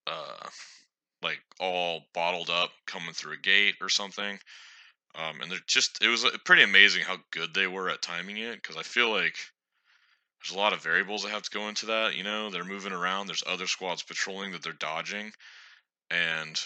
uh, 0.06 0.48
like 1.22 1.38
all 1.60 2.02
bottled 2.14 2.50
up 2.50 2.70
coming 2.86 3.12
through 3.12 3.34
a 3.34 3.38
gate 3.38 3.74
or 3.80 3.88
something. 3.88 4.38
Um, 5.14 5.40
and 5.40 5.50
they're 5.50 5.58
just, 5.66 6.02
it 6.02 6.08
was 6.08 6.24
uh, 6.24 6.30
pretty 6.44 6.62
amazing 6.62 7.02
how 7.02 7.16
good 7.30 7.52
they 7.54 7.66
were 7.66 7.88
at 7.88 8.02
timing 8.02 8.36
it 8.38 8.54
because 8.54 8.76
I 8.76 8.82
feel 8.82 9.10
like 9.10 9.36
there's 10.48 10.56
a 10.56 10.60
lot 10.60 10.72
of 10.72 10.82
variables 10.82 11.22
that 11.22 11.30
have 11.30 11.42
to 11.42 11.50
go 11.50 11.68
into 11.68 11.86
that. 11.86 12.16
You 12.16 12.24
know, 12.24 12.50
they're 12.50 12.64
moving 12.64 12.92
around. 12.92 13.26
There's 13.26 13.44
other 13.46 13.66
squads 13.66 14.02
patrolling 14.02 14.52
that 14.52 14.62
they're 14.62 14.72
dodging, 14.72 15.32
and 16.10 16.58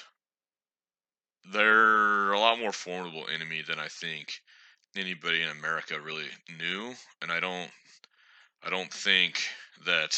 they're 1.53 2.33
a 2.33 2.38
lot 2.38 2.61
more 2.61 2.73
formidable 2.73 3.27
enemy 3.35 3.62
than 3.66 3.81
I 3.81 3.88
think 3.88 4.40
anybody 4.97 5.42
in 5.42 5.49
America 5.49 6.01
really 6.01 6.29
knew. 6.59 6.95
And 7.23 7.33
I 7.33 7.40
don't, 7.40 7.71
I 8.62 8.71
don't 8.71 8.92
think 8.92 9.40
that 9.85 10.16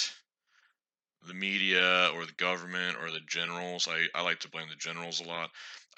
the 1.27 1.35
media 1.35 2.11
or 2.14 2.27
the 2.27 2.33
government 2.33 2.98
or 3.00 3.11
the 3.11 3.20
generals. 3.27 3.88
I, 3.90 4.09
I 4.14 4.22
like 4.22 4.40
to 4.40 4.50
blame 4.50 4.68
the 4.68 4.77
generals 4.77 5.20
a 5.20 5.24
lot. 5.24 5.48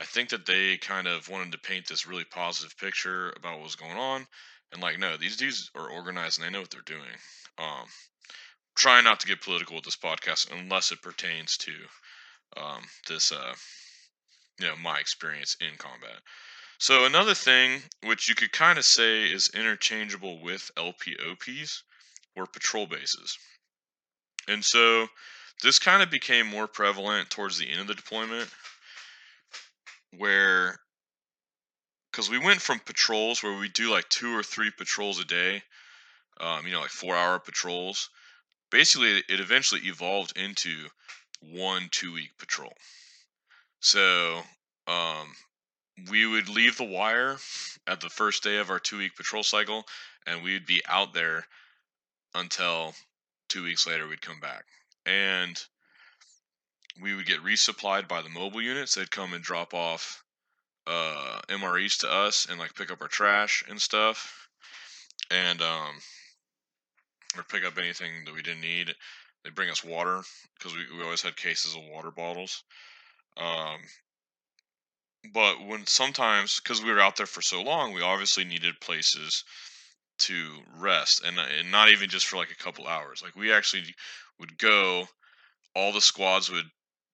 I 0.00 0.04
think 0.04 0.28
that 0.28 0.46
they 0.46 0.76
kind 0.76 1.08
of 1.08 1.28
wanted 1.28 1.50
to 1.52 1.58
paint 1.58 1.88
this 1.88 2.06
really 2.06 2.24
positive 2.24 2.78
picture 2.78 3.32
about 3.36 3.54
what 3.54 3.64
was 3.64 3.76
going 3.76 3.96
on. 3.96 4.26
And 4.72 4.82
like, 4.82 4.98
no, 4.98 5.16
these 5.16 5.36
dudes 5.36 5.70
are 5.74 5.90
organized 5.90 6.38
and 6.38 6.46
they 6.46 6.52
know 6.52 6.60
what 6.60 6.70
they're 6.70 6.80
doing. 6.82 7.16
Um, 7.58 7.86
try 8.76 9.00
not 9.00 9.20
to 9.20 9.26
get 9.26 9.40
political 9.40 9.76
with 9.76 9.84
this 9.84 9.96
podcast 9.96 10.52
unless 10.52 10.92
it 10.92 11.02
pertains 11.02 11.56
to 11.58 11.72
um, 12.56 12.82
this, 13.08 13.32
uh, 13.32 13.54
you 14.58 14.66
know, 14.66 14.76
my 14.76 14.98
experience 14.98 15.56
in 15.60 15.76
combat. 15.78 16.20
So 16.78 17.06
another 17.06 17.34
thing 17.34 17.82
which 18.04 18.28
you 18.28 18.34
could 18.34 18.52
kind 18.52 18.78
of 18.78 18.84
say 18.84 19.24
is 19.24 19.50
interchangeable 19.54 20.42
with 20.42 20.70
LPOPs 20.76 21.82
were 22.34 22.46
patrol 22.46 22.86
bases. 22.86 23.38
And 24.46 24.64
so 24.64 25.08
this 25.62 25.78
kind 25.78 26.02
of 26.02 26.10
became 26.10 26.46
more 26.46 26.68
prevalent 26.68 27.30
towards 27.30 27.58
the 27.58 27.70
end 27.70 27.80
of 27.80 27.86
the 27.86 27.94
deployment 27.94 28.48
where 30.18 30.78
because 32.16 32.30
we 32.30 32.38
went 32.38 32.62
from 32.62 32.78
patrols 32.78 33.42
where 33.42 33.58
we 33.58 33.68
do 33.68 33.90
like 33.90 34.08
two 34.08 34.34
or 34.34 34.42
three 34.42 34.70
patrols 34.70 35.20
a 35.20 35.24
day 35.26 35.62
um, 36.40 36.66
you 36.66 36.72
know, 36.72 36.80
like 36.80 36.90
four 36.90 37.14
hour 37.14 37.38
patrols. 37.38 38.10
Basically, 38.70 39.22
it 39.28 39.40
eventually 39.40 39.82
evolved 39.84 40.36
into 40.36 40.86
one 41.40 41.88
two 41.90 42.14
week 42.14 42.30
patrol. 42.38 42.72
So 43.80 44.40
um, 44.86 45.34
we 46.10 46.26
would 46.26 46.48
leave 46.48 46.76
the 46.76 46.84
wire 46.84 47.36
at 47.86 48.00
the 48.00 48.08
first 48.08 48.42
day 48.42 48.58
of 48.58 48.70
our 48.70 48.78
two 48.78 48.98
week 48.98 49.14
patrol 49.16 49.42
cycle, 49.42 49.84
and 50.26 50.42
we'd 50.42 50.66
be 50.66 50.82
out 50.88 51.14
there 51.14 51.46
until 52.34 52.94
two 53.48 53.62
weeks 53.62 53.86
later 53.86 54.06
we'd 54.08 54.22
come 54.22 54.40
back. 54.40 54.64
And 55.04 55.58
we 57.00 57.14
would 57.14 57.26
get 57.26 57.44
resupplied 57.44 58.08
by 58.08 58.22
the 58.22 58.28
mobile 58.28 58.62
units. 58.62 58.94
They'd 58.94 59.10
come 59.10 59.32
and 59.32 59.44
drop 59.44 59.74
off 59.74 60.24
uh, 60.86 61.40
MREs 61.48 61.98
to 61.98 62.10
us 62.12 62.46
and 62.48 62.58
like 62.58 62.74
pick 62.74 62.90
up 62.90 63.02
our 63.02 63.08
trash 63.08 63.64
and 63.68 63.80
stuff. 63.80 64.48
And 65.30 65.60
um, 65.60 65.96
or 67.36 67.42
pick 67.44 67.64
up 67.64 67.78
anything 67.78 68.24
that 68.24 68.34
we 68.34 68.42
didn't 68.42 68.60
need. 68.60 68.94
They 69.44 69.50
bring 69.50 69.70
us 69.70 69.84
water 69.84 70.22
because 70.56 70.74
we, 70.74 70.84
we 70.96 71.04
always 71.04 71.22
had 71.22 71.36
cases 71.36 71.74
of 71.74 71.82
water 71.92 72.10
bottles. 72.10 72.62
Um, 73.36 73.80
but 75.32 75.64
when 75.66 75.86
sometimes, 75.86 76.60
because 76.60 76.82
we 76.82 76.90
were 76.90 77.00
out 77.00 77.16
there 77.16 77.26
for 77.26 77.42
so 77.42 77.62
long, 77.62 77.92
we 77.92 78.02
obviously 78.02 78.44
needed 78.44 78.80
places 78.80 79.44
to 80.18 80.62
rest, 80.78 81.22
and 81.24 81.38
and 81.38 81.70
not 81.70 81.90
even 81.90 82.08
just 82.08 82.26
for 82.26 82.36
like 82.36 82.50
a 82.50 82.62
couple 82.62 82.86
hours. 82.86 83.22
Like 83.22 83.36
we 83.36 83.52
actually 83.52 83.94
would 84.38 84.56
go, 84.56 85.08
all 85.74 85.92
the 85.92 86.00
squads 86.00 86.50
would 86.50 86.70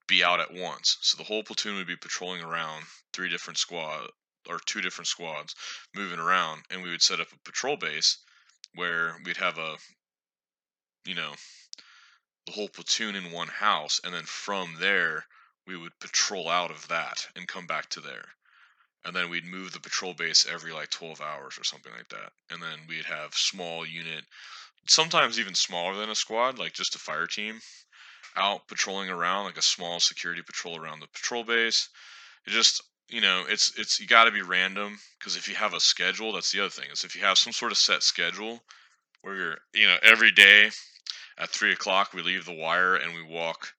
be 0.06 0.24
out 0.24 0.40
at 0.40 0.52
once, 0.52 0.98
so 1.00 1.16
the 1.16 1.24
whole 1.24 1.42
platoon 1.42 1.76
would 1.76 1.86
be 1.86 1.96
patrolling 1.96 2.42
around 2.42 2.84
three 3.12 3.28
different 3.28 3.58
squad 3.58 4.10
or 4.46 4.58
two 4.58 4.80
different 4.80 5.08
squads 5.08 5.54
moving 5.94 6.18
around, 6.18 6.64
and 6.70 6.82
we 6.82 6.90
would 6.90 7.02
set 7.02 7.20
up 7.20 7.32
a 7.32 7.38
patrol 7.38 7.76
base 7.76 8.18
where 8.74 9.20
we'd 9.24 9.36
have 9.36 9.58
a 9.58 9.78
you 11.04 11.14
know, 11.14 11.34
the 12.46 12.52
whole 12.52 12.68
platoon 12.68 13.16
in 13.16 13.32
one 13.32 13.48
house, 13.48 14.00
and 14.04 14.14
then 14.14 14.24
from 14.24 14.76
there 14.78 15.26
we 15.66 15.76
would 15.76 15.98
patrol 16.00 16.48
out 16.48 16.70
of 16.70 16.88
that 16.88 17.26
and 17.36 17.46
come 17.48 17.66
back 17.66 17.88
to 17.90 18.00
there. 18.00 18.34
And 19.04 19.14
then 19.14 19.30
we'd 19.30 19.44
move 19.44 19.72
the 19.72 19.80
patrol 19.80 20.14
base 20.14 20.46
every 20.46 20.72
like 20.72 20.90
12 20.90 21.20
hours 21.20 21.58
or 21.58 21.64
something 21.64 21.92
like 21.92 22.08
that. 22.08 22.32
And 22.50 22.62
then 22.62 22.86
we'd 22.88 23.04
have 23.04 23.34
small 23.34 23.84
unit 23.84 24.24
sometimes 24.86 25.38
even 25.38 25.54
smaller 25.54 25.96
than 25.96 26.10
a 26.10 26.14
squad, 26.14 26.58
like 26.58 26.72
just 26.72 26.94
a 26.94 26.98
fire 26.98 27.26
team 27.26 27.60
out 28.36 28.68
patrolling 28.68 29.10
around, 29.10 29.44
like 29.44 29.58
a 29.58 29.62
small 29.62 30.00
security 30.00 30.42
patrol 30.42 30.76
around 30.76 31.00
the 31.00 31.06
patrol 31.08 31.44
base. 31.44 31.88
It 32.46 32.50
just 32.50 32.82
you 33.08 33.20
know, 33.20 33.44
it's 33.48 33.78
it's 33.78 34.00
you 34.00 34.06
got 34.06 34.24
to 34.24 34.30
be 34.30 34.42
random 34.42 34.98
because 35.18 35.36
if 35.36 35.48
you 35.48 35.54
have 35.54 35.74
a 35.74 35.80
schedule, 35.80 36.32
that's 36.32 36.50
the 36.50 36.60
other 36.60 36.70
thing. 36.70 36.88
Is 36.92 37.04
if 37.04 37.14
you 37.14 37.22
have 37.22 37.38
some 37.38 37.52
sort 37.52 37.72
of 37.72 37.78
set 37.78 38.02
schedule 38.02 38.62
where 39.20 39.36
you're, 39.36 39.58
you 39.74 39.86
know, 39.86 39.96
every 40.02 40.32
day 40.32 40.70
at 41.38 41.50
three 41.50 41.72
o'clock 41.72 42.12
we 42.12 42.22
leave 42.22 42.44
the 42.44 42.54
wire 42.54 42.96
and 42.96 43.14
we 43.14 43.22
walk 43.22 43.72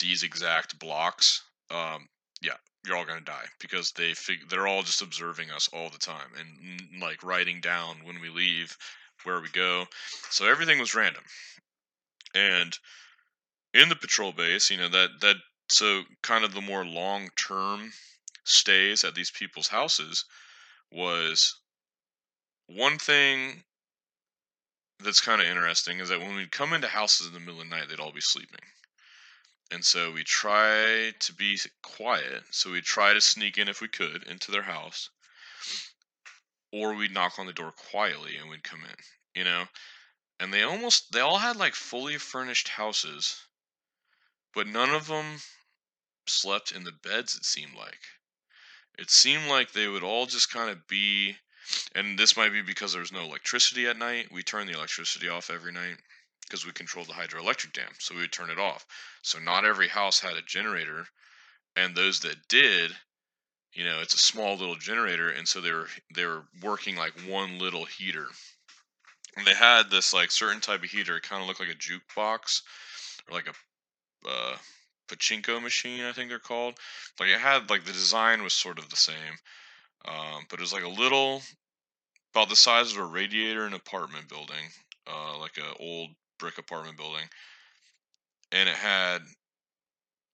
these 0.00 0.22
exact 0.22 0.78
blocks. 0.78 1.42
Um, 1.70 2.08
yeah, 2.42 2.56
you're 2.84 2.96
all 2.96 3.04
gonna 3.04 3.20
die 3.20 3.46
because 3.60 3.92
they 3.92 4.14
fig- 4.14 4.48
they're 4.48 4.66
all 4.66 4.82
just 4.82 5.02
observing 5.02 5.50
us 5.50 5.68
all 5.72 5.88
the 5.90 5.98
time 5.98 6.30
and 6.38 7.00
like 7.00 7.22
writing 7.22 7.60
down 7.60 7.98
when 8.04 8.20
we 8.20 8.28
leave 8.30 8.76
where 9.22 9.40
we 9.40 9.48
go. 9.50 9.86
So 10.30 10.46
everything 10.46 10.78
was 10.80 10.94
random. 10.94 11.22
And 12.34 12.76
in 13.74 13.88
the 13.88 13.96
patrol 13.96 14.32
base, 14.32 14.70
you 14.70 14.78
know, 14.78 14.88
that 14.88 15.20
that 15.20 15.36
so 15.68 16.02
kind 16.22 16.44
of 16.44 16.54
the 16.54 16.60
more 16.60 16.86
long 16.86 17.28
term 17.36 17.92
stays 18.44 19.04
at 19.04 19.14
these 19.14 19.30
people's 19.30 19.68
houses 19.68 20.24
was 20.90 21.58
one 22.66 22.98
thing 22.98 23.64
that's 25.00 25.20
kind 25.20 25.40
of 25.40 25.46
interesting 25.46 25.98
is 25.98 26.08
that 26.08 26.20
when 26.20 26.36
we'd 26.36 26.52
come 26.52 26.72
into 26.72 26.86
houses 26.86 27.26
in 27.26 27.32
the 27.32 27.40
middle 27.40 27.60
of 27.60 27.68
the 27.68 27.74
night, 27.74 27.88
they'd 27.88 28.00
all 28.00 28.12
be 28.12 28.20
sleeping. 28.20 28.60
And 29.70 29.84
so 29.84 30.12
we 30.12 30.22
try 30.22 31.12
to 31.18 31.32
be 31.32 31.58
quiet. 31.82 32.44
So 32.50 32.70
we 32.70 32.80
try 32.80 33.12
to 33.12 33.20
sneak 33.20 33.58
in 33.58 33.68
if 33.68 33.80
we 33.80 33.88
could 33.88 34.22
into 34.24 34.52
their 34.52 34.62
house, 34.62 35.10
or 36.72 36.94
we'd 36.94 37.12
knock 37.12 37.38
on 37.38 37.46
the 37.46 37.52
door 37.52 37.72
quietly 37.72 38.36
and 38.36 38.48
we'd 38.48 38.62
come 38.62 38.80
in, 38.84 38.96
you 39.34 39.44
know? 39.44 39.64
And 40.38 40.52
they 40.52 40.62
almost, 40.62 41.12
they 41.12 41.20
all 41.20 41.38
had 41.38 41.56
like 41.56 41.74
fully 41.74 42.18
furnished 42.18 42.68
houses, 42.68 43.43
but 44.54 44.66
none 44.66 44.90
of 44.90 45.06
them 45.06 45.40
slept 46.26 46.72
in 46.72 46.84
the 46.84 46.92
beds, 46.92 47.34
it 47.34 47.44
seemed 47.44 47.74
like. 47.74 48.00
It 48.98 49.10
seemed 49.10 49.48
like 49.48 49.72
they 49.72 49.88
would 49.88 50.04
all 50.04 50.26
just 50.26 50.52
kind 50.52 50.70
of 50.70 50.86
be, 50.86 51.36
and 51.94 52.18
this 52.18 52.36
might 52.36 52.52
be 52.52 52.62
because 52.62 52.92
there 52.92 53.00
was 53.00 53.12
no 53.12 53.24
electricity 53.24 53.86
at 53.86 53.98
night. 53.98 54.30
We 54.30 54.42
turned 54.42 54.68
the 54.68 54.76
electricity 54.76 55.28
off 55.28 55.50
every 55.50 55.72
night 55.72 55.96
because 56.42 56.64
we 56.64 56.72
controlled 56.72 57.08
the 57.08 57.14
hydroelectric 57.14 57.72
dam, 57.72 57.90
so 57.98 58.14
we 58.14 58.20
would 58.20 58.32
turn 58.32 58.50
it 58.50 58.58
off. 58.58 58.86
So 59.22 59.38
not 59.38 59.64
every 59.64 59.88
house 59.88 60.20
had 60.20 60.36
a 60.36 60.42
generator, 60.42 61.06
and 61.76 61.94
those 61.94 62.20
that 62.20 62.48
did, 62.48 62.92
you 63.72 63.84
know, 63.84 64.00
it's 64.00 64.14
a 64.14 64.18
small 64.18 64.56
little 64.56 64.76
generator, 64.76 65.30
and 65.30 65.48
so 65.48 65.60
they 65.60 65.72
were 65.72 65.88
they 66.14 66.26
were 66.26 66.44
working 66.62 66.96
like 66.96 67.12
one 67.26 67.58
little 67.58 67.84
heater. 67.84 68.28
And 69.36 69.44
they 69.44 69.54
had 69.54 69.90
this 69.90 70.12
like 70.12 70.30
certain 70.30 70.60
type 70.60 70.84
of 70.84 70.90
heater, 70.90 71.16
it 71.16 71.24
kind 71.24 71.42
of 71.42 71.48
looked 71.48 71.60
like 71.60 71.70
a 71.70 71.74
jukebox 71.74 72.62
or 73.28 73.34
like 73.34 73.48
a 73.48 73.54
uh, 74.28 74.56
pachinko 75.08 75.62
machine, 75.62 76.04
I 76.04 76.12
think 76.12 76.28
they're 76.28 76.38
called. 76.38 76.74
Like 77.20 77.30
it 77.30 77.40
had 77.40 77.70
like 77.70 77.84
the 77.84 77.92
design 77.92 78.42
was 78.42 78.52
sort 78.52 78.78
of 78.78 78.88
the 78.88 78.96
same, 78.96 79.38
um, 80.06 80.44
but 80.48 80.58
it 80.58 80.62
was 80.62 80.72
like 80.72 80.84
a 80.84 80.88
little 80.88 81.42
about 82.34 82.48
the 82.48 82.56
size 82.56 82.92
of 82.92 82.98
a 82.98 83.04
radiator 83.04 83.62
in 83.66 83.74
an 83.74 83.74
apartment 83.74 84.28
building, 84.28 84.64
uh, 85.06 85.38
like 85.38 85.56
an 85.56 85.74
old 85.80 86.10
brick 86.38 86.58
apartment 86.58 86.96
building, 86.96 87.24
and 88.52 88.68
it 88.68 88.74
had 88.74 89.22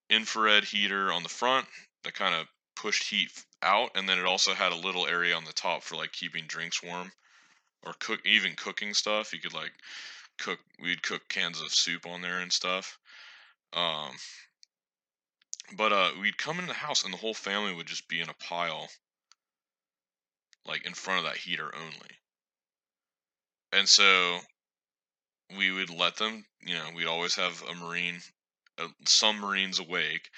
infrared 0.09 0.63
heater 0.63 1.11
on 1.11 1.23
the 1.23 1.29
front 1.29 1.67
that 2.03 2.13
kind 2.13 2.35
of 2.35 2.47
pushed 2.75 3.09
heat 3.09 3.31
out, 3.61 3.91
and 3.95 4.09
then 4.09 4.17
it 4.17 4.25
also 4.25 4.53
had 4.53 4.71
a 4.71 4.75
little 4.75 5.05
area 5.07 5.35
on 5.35 5.45
the 5.45 5.53
top 5.53 5.83
for 5.83 5.95
like 5.95 6.11
keeping 6.11 6.45
drinks 6.47 6.81
warm 6.81 7.11
or 7.83 7.93
cook 7.99 8.19
even 8.25 8.53
cooking 8.55 8.93
stuff. 8.93 9.33
You 9.33 9.39
could 9.39 9.53
like 9.53 9.71
cook. 10.37 10.59
We'd 10.81 11.03
cook 11.03 11.21
cans 11.29 11.61
of 11.61 11.73
soup 11.73 12.05
on 12.05 12.21
there 12.21 12.39
and 12.39 12.51
stuff. 12.51 12.97
Um, 13.73 14.11
but 15.77 15.93
uh, 15.93 16.11
we'd 16.19 16.37
come 16.37 16.57
into 16.57 16.67
the 16.67 16.73
house 16.73 17.03
and 17.03 17.13
the 17.13 17.17
whole 17.17 17.33
family 17.33 17.73
would 17.73 17.87
just 17.87 18.07
be 18.07 18.19
in 18.19 18.29
a 18.29 18.33
pile, 18.33 18.89
like 20.65 20.85
in 20.85 20.93
front 20.93 21.19
of 21.19 21.25
that 21.25 21.37
heater 21.37 21.73
only. 21.73 22.19
And 23.71 23.87
so 23.87 24.39
we 25.57 25.71
would 25.71 25.89
let 25.89 26.17
them, 26.17 26.45
you 26.61 26.75
know, 26.75 26.89
we'd 26.95 27.07
always 27.07 27.35
have 27.35 27.63
a 27.69 27.75
Marine, 27.75 28.19
uh, 28.77 28.87
some 29.05 29.39
Marines 29.39 29.79
awake, 29.79 30.29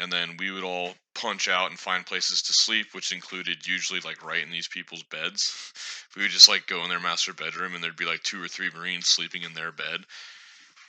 and 0.00 0.12
then 0.12 0.36
we 0.38 0.50
would 0.50 0.64
all 0.64 0.94
punch 1.14 1.48
out 1.48 1.70
and 1.70 1.78
find 1.78 2.06
places 2.06 2.42
to 2.42 2.52
sleep, 2.52 2.94
which 2.94 3.12
included 3.12 3.66
usually 3.66 4.00
like 4.00 4.24
right 4.24 4.42
in 4.42 4.50
these 4.50 4.68
people's 4.68 5.02
beds. 5.04 5.72
We 6.16 6.22
would 6.22 6.32
just 6.32 6.48
like 6.48 6.66
go 6.66 6.82
in 6.82 6.88
their 6.88 6.98
master 6.98 7.32
bedroom 7.32 7.74
and 7.74 7.84
there'd 7.84 7.94
be 7.94 8.06
like 8.06 8.22
two 8.22 8.42
or 8.42 8.48
three 8.48 8.70
Marines 8.74 9.06
sleeping 9.06 9.42
in 9.42 9.52
their 9.52 9.70
bed. 9.70 10.04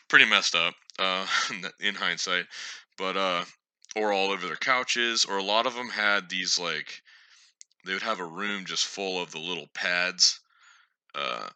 Pretty 0.09 0.25
messed 0.25 0.55
up, 0.55 0.73
uh, 0.97 1.25
in 1.79 1.95
hindsight. 1.95 2.45
But 2.97 3.15
uh, 3.15 3.45
or 3.95 4.11
all 4.11 4.31
over 4.31 4.45
their 4.45 4.55
couches, 4.55 5.25
or 5.25 5.37
a 5.37 5.43
lot 5.43 5.65
of 5.65 5.75
them 5.75 5.89
had 5.89 6.29
these 6.29 6.59
like 6.59 7.01
they 7.85 7.93
would 7.93 8.01
have 8.03 8.19
a 8.19 8.25
room 8.25 8.65
just 8.65 8.85
full 8.85 9.21
of 9.21 9.31
the 9.31 9.39
little 9.39 9.67
pads 9.73 10.39
uh, 11.15 11.47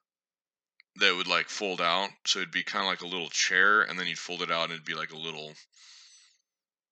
that 0.95 1.15
would 1.15 1.27
like 1.27 1.49
fold 1.49 1.81
out, 1.81 2.09
so 2.25 2.39
it'd 2.39 2.51
be 2.51 2.63
kind 2.63 2.85
of 2.85 2.89
like 2.89 3.01
a 3.01 3.07
little 3.07 3.29
chair, 3.29 3.81
and 3.81 3.99
then 3.99 4.07
you'd 4.07 4.17
fold 4.17 4.41
it 4.41 4.51
out, 4.51 4.63
and 4.63 4.73
it'd 4.73 4.85
be 4.85 4.95
like 4.95 5.11
a 5.11 5.17
little 5.17 5.53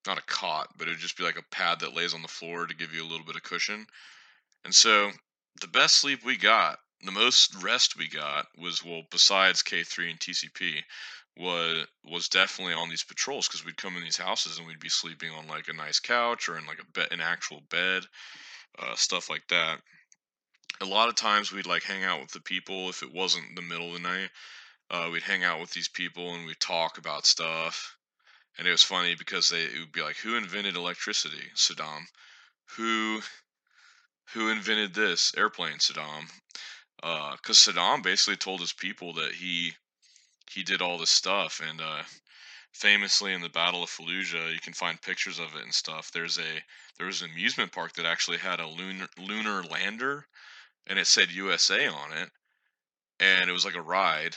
not 0.08 0.18
a 0.18 0.24
cot, 0.24 0.68
but 0.78 0.88
it'd 0.88 1.00
just 1.00 1.18
be 1.18 1.24
like 1.24 1.38
a 1.38 1.56
pad 1.56 1.80
that 1.80 1.94
lays 1.94 2.14
on 2.14 2.22
the 2.22 2.28
floor 2.28 2.66
to 2.66 2.76
give 2.76 2.94
you 2.94 3.04
a 3.04 3.08
little 3.08 3.26
bit 3.26 3.36
of 3.36 3.44
cushion. 3.44 3.86
And 4.66 4.74
so 4.74 5.12
the 5.60 5.68
best 5.68 5.96
sleep 5.96 6.26
we 6.26 6.38
got, 6.38 6.80
the 7.04 7.12
most 7.12 7.56
rest 7.64 7.98
we 7.98 8.08
got 8.08 8.48
was 8.58 8.84
well, 8.84 9.04
besides 9.12 9.62
K 9.62 9.84
three 9.84 10.10
and 10.10 10.20
TCP, 10.20 10.84
was 11.38 11.88
was 12.04 12.28
definitely 12.28 12.74
on 12.74 12.90
these 12.90 13.04
patrols 13.04 13.48
because 13.48 13.64
we'd 13.66 13.78
come 13.78 13.96
in 13.96 14.04
these 14.04 14.18
houses 14.18 14.58
and 14.58 14.68
we'd 14.68 14.80
be 14.80 14.90
sleeping 14.90 15.32
on 15.32 15.48
like 15.48 15.68
a 15.68 15.74
nice 15.74 16.00
couch 16.00 16.50
or 16.50 16.58
in 16.58 16.66
like 16.66 16.80
a 16.80 16.92
bed, 16.92 17.08
an 17.12 17.22
actual 17.22 17.62
bed, 17.70 18.04
uh, 18.80 18.96
stuff 18.96 19.30
like 19.30 19.48
that. 19.48 19.82
A 20.82 20.86
lot 20.86 21.10
of 21.10 21.16
times 21.16 21.52
we'd 21.52 21.66
like 21.66 21.84
hang 21.84 22.04
out 22.04 22.22
with 22.22 22.32
the 22.32 22.42
people 22.42 22.90
if 22.90 23.04
it 23.04 23.14
wasn't 23.14 23.56
the 23.56 23.62
middle 23.62 23.88
of 23.88 23.94
the 23.94 24.08
night. 24.08 24.30
Uh, 24.90 25.10
we'd 25.12 25.24
hang 25.24 25.44
out 25.44 25.62
with 25.62 25.72
these 25.72 25.88
people 25.88 26.34
and 26.36 26.46
we'd 26.46 26.60
talk 26.60 26.98
about 26.98 27.26
stuff. 27.26 27.96
And 28.58 28.68
it 28.68 28.72
was 28.72 28.84
funny 28.84 29.16
because 29.16 29.50
they 29.50 29.64
it 29.64 29.80
would 29.80 29.94
be 29.94 30.02
like, 30.02 30.18
"Who 30.18 30.36
invented 30.36 30.76
electricity? 30.76 31.52
Saddam. 31.56 32.06
Who 32.76 33.22
who 34.34 34.50
invented 34.50 34.94
this 34.94 35.34
airplane? 35.38 35.78
Saddam." 35.78 36.30
Because 36.98 37.68
uh, 37.68 37.72
Saddam 37.72 38.04
basically 38.04 38.36
told 38.36 38.60
his 38.60 38.74
people 38.74 39.14
that 39.14 39.34
he 39.34 39.74
he 40.54 40.64
did 40.64 40.82
all 40.82 40.98
this 40.98 41.10
stuff 41.10 41.62
and 41.68 41.82
uh, 41.82 42.04
famously 42.74 43.34
in 43.34 43.42
the 43.42 43.50
battle 43.50 43.84
of 43.84 43.90
fallujah 43.90 44.54
you 44.54 44.60
can 44.60 44.74
find 44.74 45.02
pictures 45.02 45.40
of 45.40 45.56
it 45.56 45.64
and 45.64 45.74
stuff 45.74 46.12
there's 46.12 46.38
a 46.38 46.64
there 46.98 47.08
was 47.08 47.22
an 47.22 47.32
amusement 47.32 47.72
park 47.72 47.94
that 47.94 48.06
actually 48.06 48.38
had 48.38 48.60
a 48.60 48.68
lunar 48.68 49.08
lunar 49.18 49.64
lander 49.64 50.26
and 50.88 50.98
it 50.98 51.08
said 51.08 51.32
usa 51.32 51.88
on 51.88 52.14
it 52.14 52.30
and 53.20 53.50
it 53.50 53.54
was 53.54 53.66
like 53.66 53.76
a 53.76 53.82
ride 53.82 54.36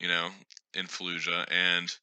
you 0.00 0.08
know 0.08 0.30
in 0.74 0.86
fallujah 0.86 1.46
and 1.50 1.96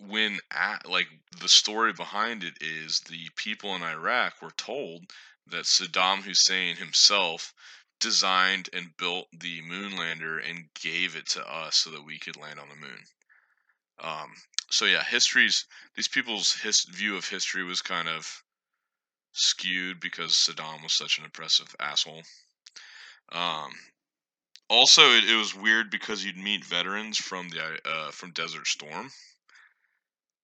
when 0.00 0.38
at 0.52 0.88
like 0.88 1.08
the 1.40 1.48
story 1.48 1.92
behind 1.92 2.44
it 2.44 2.54
is 2.60 3.00
the 3.00 3.28
people 3.36 3.74
in 3.74 3.82
iraq 3.82 4.40
were 4.40 4.52
told 4.52 5.02
that 5.46 5.64
saddam 5.64 6.22
hussein 6.22 6.76
himself 6.76 7.52
designed 8.00 8.68
and 8.72 8.96
built 8.96 9.28
the 9.32 9.60
moon 9.62 9.96
lander 9.96 10.38
and 10.38 10.72
gave 10.74 11.16
it 11.16 11.26
to 11.26 11.46
us 11.46 11.76
so 11.76 11.90
that 11.90 12.04
we 12.04 12.18
could 12.18 12.36
land 12.36 12.60
on 12.60 12.68
the 12.68 12.76
moon. 12.76 13.04
Um, 14.00 14.32
so 14.70 14.84
yeah, 14.84 15.02
history's 15.02 15.64
these 15.96 16.08
people's 16.08 16.52
his, 16.52 16.84
view 16.84 17.16
of 17.16 17.28
history 17.28 17.64
was 17.64 17.82
kind 17.82 18.08
of 18.08 18.42
skewed 19.32 20.00
because 20.00 20.32
Saddam 20.32 20.82
was 20.82 20.92
such 20.92 21.18
an 21.18 21.24
oppressive 21.24 21.74
asshole. 21.80 22.22
Um, 23.30 23.72
also, 24.68 25.02
it, 25.12 25.24
it, 25.24 25.36
was 25.36 25.54
weird 25.54 25.90
because 25.90 26.24
you'd 26.24 26.36
meet 26.36 26.64
veterans 26.64 27.18
from 27.18 27.48
the 27.48 27.78
uh, 27.84 28.10
from 28.10 28.32
Desert 28.32 28.66
Storm. 28.66 29.10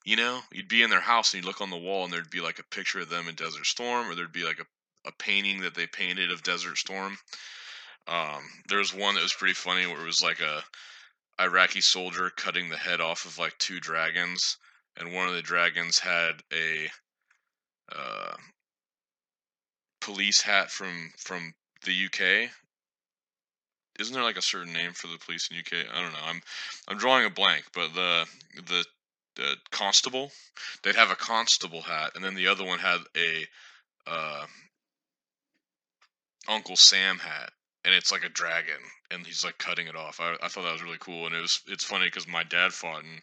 You 0.04 0.16
know, 0.16 0.40
you'd 0.52 0.68
be 0.68 0.82
in 0.82 0.90
their 0.90 1.00
house 1.00 1.32
and 1.32 1.42
you'd 1.42 1.48
look 1.48 1.60
on 1.60 1.70
the 1.70 1.76
wall 1.76 2.04
and 2.04 2.12
there'd 2.12 2.30
be 2.30 2.40
like 2.40 2.58
a 2.58 2.74
picture 2.74 3.00
of 3.00 3.08
them 3.08 3.28
in 3.28 3.34
Desert 3.34 3.66
Storm, 3.66 4.08
or 4.08 4.14
there'd 4.14 4.32
be 4.32 4.44
like 4.44 4.58
a 4.58 4.66
a 5.04 5.12
painting 5.12 5.60
that 5.62 5.74
they 5.74 5.86
painted 5.86 6.30
of 6.30 6.42
Desert 6.42 6.78
Storm. 6.78 7.18
Um, 8.06 8.42
there 8.68 8.78
was 8.78 8.92
one 8.92 9.14
that 9.14 9.22
was 9.22 9.32
pretty 9.32 9.54
funny 9.54 9.86
where 9.86 10.00
it 10.00 10.06
was 10.06 10.22
like 10.22 10.40
a 10.40 10.62
Iraqi 11.40 11.80
soldier 11.80 12.30
cutting 12.30 12.68
the 12.68 12.76
head 12.76 13.00
off 13.00 13.24
of 13.24 13.38
like 13.38 13.56
two 13.58 13.80
dragons, 13.80 14.56
and 14.96 15.12
one 15.12 15.28
of 15.28 15.34
the 15.34 15.42
dragons 15.42 15.98
had 15.98 16.42
a 16.52 16.88
uh, 17.90 18.36
police 20.00 20.42
hat 20.42 20.70
from 20.70 21.12
from 21.18 21.54
the 21.84 22.06
UK. 22.06 22.50
Isn't 23.98 24.14
there 24.14 24.22
like 24.22 24.36
a 24.36 24.42
certain 24.42 24.72
name 24.72 24.92
for 24.92 25.06
the 25.06 25.18
police 25.18 25.48
in 25.50 25.58
UK? 25.58 25.86
I 25.92 26.02
don't 26.02 26.12
know. 26.12 26.24
I'm 26.24 26.40
I'm 26.88 26.98
drawing 26.98 27.24
a 27.24 27.30
blank, 27.30 27.64
but 27.72 27.94
the 27.94 28.26
the 29.36 29.56
constable, 29.70 30.30
they'd 30.82 30.94
have 30.94 31.10
a 31.10 31.16
constable 31.16 31.82
hat, 31.82 32.12
and 32.14 32.24
then 32.24 32.34
the 32.34 32.48
other 32.48 32.64
one 32.64 32.78
had 32.78 33.00
a 33.16 33.46
uh, 34.06 34.46
Uncle 36.48 36.76
Sam 36.76 37.18
hat. 37.18 37.52
and 37.84 37.94
it's 37.94 38.10
like 38.12 38.24
a 38.24 38.28
dragon, 38.30 38.80
and 39.10 39.26
he's 39.26 39.44
like 39.44 39.58
cutting 39.58 39.86
it 39.86 39.96
off. 39.96 40.20
I, 40.20 40.36
I 40.42 40.48
thought 40.48 40.64
that 40.64 40.72
was 40.72 40.82
really 40.82 40.98
cool, 41.00 41.26
and 41.26 41.34
it 41.34 41.40
was 41.40 41.60
it's 41.66 41.84
funny 41.84 42.06
because 42.06 42.26
my 42.26 42.42
dad 42.42 42.72
fought 42.72 43.04
in 43.04 43.20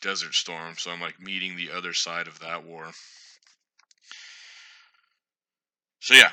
Desert 0.00 0.34
Storm, 0.34 0.74
so 0.78 0.90
I'm 0.90 1.00
like 1.00 1.20
meeting 1.20 1.56
the 1.56 1.72
other 1.72 1.92
side 1.92 2.28
of 2.28 2.38
that 2.40 2.64
war. 2.64 2.90
So 6.00 6.14
yeah, 6.14 6.32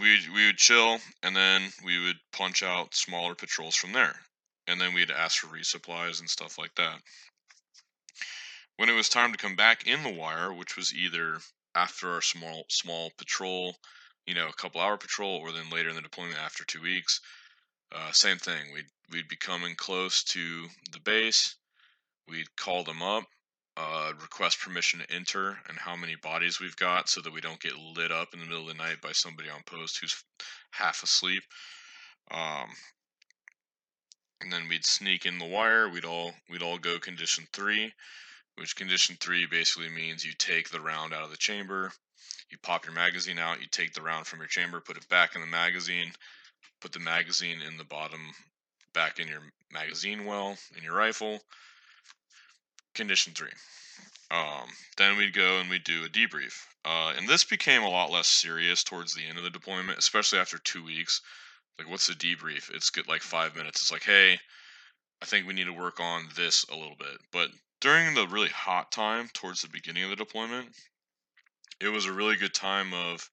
we 0.00 0.18
we 0.34 0.46
would 0.46 0.58
chill, 0.58 0.98
and 1.22 1.36
then 1.36 1.72
we 1.84 2.02
would 2.04 2.18
punch 2.32 2.62
out 2.62 2.94
smaller 2.94 3.34
patrols 3.34 3.76
from 3.76 3.92
there, 3.92 4.16
and 4.66 4.80
then 4.80 4.94
we'd 4.94 5.10
ask 5.10 5.38
for 5.40 5.46
resupplies 5.48 6.20
and 6.20 6.28
stuff 6.28 6.58
like 6.58 6.74
that. 6.76 7.00
When 8.76 8.88
it 8.88 8.94
was 8.94 9.08
time 9.08 9.32
to 9.32 9.38
come 9.38 9.56
back 9.56 9.86
in 9.86 10.02
the 10.02 10.10
wire, 10.10 10.52
which 10.52 10.76
was 10.76 10.94
either 10.94 11.38
after 11.74 12.10
our 12.10 12.22
small 12.22 12.64
small 12.68 13.10
patrol, 13.18 13.76
you 14.26 14.34
know, 14.34 14.48
a 14.48 14.52
couple 14.52 14.80
hour 14.80 14.96
patrol, 14.96 15.36
or 15.36 15.52
then 15.52 15.70
later 15.70 15.88
in 15.88 15.96
the 15.96 16.02
deployment 16.02 16.38
after 16.38 16.64
two 16.64 16.80
weeks, 16.80 17.20
uh, 17.92 18.12
same 18.12 18.38
thing. 18.38 18.72
We'd 18.72 18.86
we'd 19.10 19.28
be 19.28 19.36
coming 19.36 19.74
close 19.74 20.22
to 20.24 20.68
the 20.92 21.00
base. 21.00 21.56
We'd 22.28 22.54
call 22.56 22.84
them 22.84 23.02
up, 23.02 23.24
uh, 23.76 24.12
request 24.20 24.60
permission 24.60 25.00
to 25.00 25.10
enter, 25.12 25.58
and 25.68 25.78
how 25.78 25.96
many 25.96 26.14
bodies 26.14 26.60
we've 26.60 26.76
got, 26.76 27.08
so 27.08 27.20
that 27.20 27.32
we 27.32 27.40
don't 27.40 27.60
get 27.60 27.76
lit 27.76 28.12
up 28.12 28.32
in 28.32 28.40
the 28.40 28.46
middle 28.46 28.68
of 28.68 28.76
the 28.76 28.82
night 28.82 29.00
by 29.00 29.12
somebody 29.12 29.48
on 29.50 29.62
post 29.66 29.98
who's 29.98 30.22
half 30.70 31.02
asleep. 31.02 31.42
Um, 32.30 32.68
and 34.40 34.52
then 34.52 34.68
we'd 34.68 34.86
sneak 34.86 35.26
in 35.26 35.38
the 35.38 35.46
wire. 35.46 35.88
We'd 35.88 36.04
all 36.04 36.32
we'd 36.48 36.62
all 36.62 36.78
go 36.78 36.98
condition 36.98 37.46
three, 37.52 37.92
which 38.56 38.76
condition 38.76 39.16
three 39.20 39.46
basically 39.46 39.88
means 39.88 40.24
you 40.24 40.32
take 40.38 40.70
the 40.70 40.80
round 40.80 41.12
out 41.12 41.24
of 41.24 41.30
the 41.30 41.36
chamber, 41.36 41.92
you 42.50 42.58
pop 42.62 42.84
your 42.84 42.94
magazine 42.94 43.38
out, 43.38 43.60
you 43.60 43.66
take 43.70 43.94
the 43.94 44.02
round 44.02 44.26
from 44.26 44.40
your 44.40 44.48
chamber, 44.48 44.80
put 44.80 44.96
it 44.96 45.08
back 45.08 45.34
in 45.34 45.40
the 45.40 45.46
magazine, 45.46 46.12
put 46.80 46.92
the 46.92 46.98
magazine 46.98 47.58
in 47.66 47.76
the 47.76 47.84
bottom 47.84 48.20
back 48.92 49.18
in 49.18 49.28
your 49.28 49.40
magazine 49.72 50.24
well 50.24 50.56
in 50.76 50.82
your 50.82 50.94
rifle. 50.94 51.38
Condition 52.94 53.32
three. 53.32 53.52
Um, 54.30 54.68
then 54.96 55.16
we'd 55.16 55.34
go 55.34 55.58
and 55.58 55.70
we'd 55.70 55.84
do 55.84 56.04
a 56.04 56.08
debrief. 56.08 56.64
Uh, 56.84 57.12
and 57.16 57.28
this 57.28 57.44
became 57.44 57.82
a 57.82 57.88
lot 57.88 58.10
less 58.10 58.28
serious 58.28 58.84
towards 58.84 59.14
the 59.14 59.24
end 59.26 59.38
of 59.38 59.44
the 59.44 59.50
deployment, 59.50 59.98
especially 59.98 60.38
after 60.38 60.58
two 60.58 60.84
weeks. 60.84 61.20
Like, 61.78 61.88
what's 61.88 62.06
the 62.06 62.14
debrief? 62.14 62.70
It's 62.74 62.90
good, 62.90 63.08
like 63.08 63.22
five 63.22 63.56
minutes. 63.56 63.80
It's 63.80 63.92
like, 63.92 64.04
hey, 64.04 64.38
I 65.22 65.26
think 65.26 65.46
we 65.46 65.54
need 65.54 65.64
to 65.64 65.72
work 65.72 66.00
on 66.00 66.28
this 66.36 66.64
a 66.70 66.76
little 66.76 66.96
bit. 66.98 67.18
But 67.32 67.48
during 67.80 68.14
the 68.14 68.26
really 68.28 68.48
hot 68.48 68.92
time 68.92 69.28
towards 69.32 69.62
the 69.62 69.68
beginning 69.68 70.04
of 70.04 70.10
the 70.10 70.16
deployment, 70.16 70.68
it 71.80 71.88
was 71.88 72.06
a 72.06 72.12
really 72.12 72.36
good 72.36 72.54
time 72.54 72.92
of, 72.92 73.28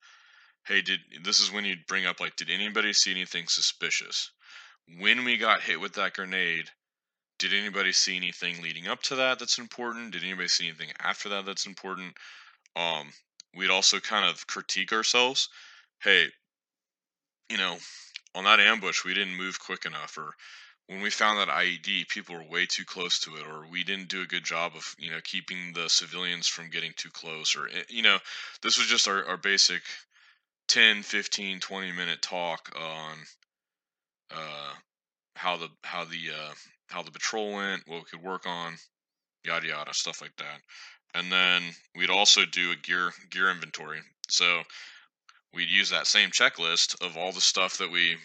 hey, 0.65 0.81
did 0.81 0.99
this 1.23 1.39
is 1.39 1.51
when 1.51 1.65
you 1.65 1.75
bring 1.87 2.05
up 2.05 2.19
like, 2.19 2.35
did 2.35 2.49
anybody 2.49 2.93
see 2.93 3.11
anything 3.11 3.45
suspicious? 3.47 4.31
When 4.99 5.25
we 5.25 5.37
got 5.37 5.61
hit 5.61 5.79
with 5.79 5.93
that 5.93 6.13
grenade, 6.13 6.69
did 7.39 7.53
anybody 7.53 7.91
see 7.91 8.15
anything 8.15 8.61
leading 8.63 8.87
up 8.87 9.01
to 9.03 9.15
that 9.15 9.39
that's 9.39 9.59
important? 9.59 10.11
Did 10.11 10.23
anybody 10.23 10.47
see 10.47 10.67
anything 10.67 10.89
after 10.99 11.29
that 11.29 11.45
that's 11.45 11.67
important? 11.67 12.15
Um, 12.75 13.09
we'd 13.55 13.69
also 13.69 13.99
kind 13.99 14.27
of 14.27 14.47
critique 14.47 14.93
ourselves. 14.93 15.49
Hey, 16.01 16.27
you 17.49 17.57
know, 17.57 17.77
on 18.33 18.45
that 18.45 18.59
ambush, 18.59 19.03
we 19.03 19.13
didn't 19.13 19.35
move 19.35 19.59
quick 19.59 19.85
enough, 19.85 20.17
or 20.17 20.33
when 20.87 21.01
we 21.01 21.09
found 21.09 21.39
that 21.39 21.53
IED, 21.53 22.07
people 22.07 22.35
were 22.35 22.43
way 22.43 22.65
too 22.65 22.85
close 22.85 23.19
to 23.19 23.35
it, 23.35 23.45
or 23.45 23.65
we 23.69 23.83
didn't 23.83 24.07
do 24.07 24.21
a 24.21 24.27
good 24.27 24.43
job 24.43 24.71
of, 24.75 24.95
you 24.97 25.11
know, 25.11 25.19
keeping 25.23 25.73
the 25.73 25.89
civilians 25.89 26.47
from 26.47 26.69
getting 26.69 26.93
too 26.95 27.09
close, 27.11 27.55
or, 27.55 27.67
eh, 27.67 27.83
you 27.89 28.01
know, 28.01 28.17
this 28.61 28.77
was 28.77 28.87
just 28.87 29.07
our, 29.07 29.25
our 29.25 29.37
basic 29.37 29.81
10, 30.69 31.03
15, 31.03 31.59
20 31.59 31.91
minute 31.91 32.21
talk 32.21 32.71
on 32.79 33.17
uh, 34.31 34.73
how 35.35 35.57
the, 35.57 35.67
how 35.83 36.05
the, 36.05 36.31
uh, 36.33 36.53
how 36.87 37.03
the 37.03 37.11
patrol 37.11 37.53
went, 37.53 37.83
what 37.87 37.99
we 37.99 38.05
could 38.05 38.23
work 38.23 38.45
on, 38.45 38.73
yada 39.43 39.67
yada, 39.67 39.93
stuff 39.93 40.21
like 40.21 40.35
that. 40.37 40.61
And 41.13 41.31
then 41.31 41.63
we'd 41.95 42.09
also 42.09 42.45
do 42.45 42.71
a 42.71 42.75
gear 42.75 43.11
gear 43.29 43.49
inventory. 43.49 43.99
So 44.29 44.61
we'd 45.53 45.69
use 45.69 45.89
that 45.89 46.07
same 46.07 46.29
checklist 46.29 47.01
of 47.05 47.17
all 47.17 47.31
the 47.31 47.41
stuff 47.41 47.77
that 47.77 47.91
we 47.91 48.17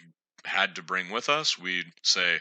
had 0.45 0.75
to 0.75 0.83
bring 0.83 1.09
with 1.09 1.29
us. 1.29 1.57
We'd 1.57 1.91
say, 2.01 2.39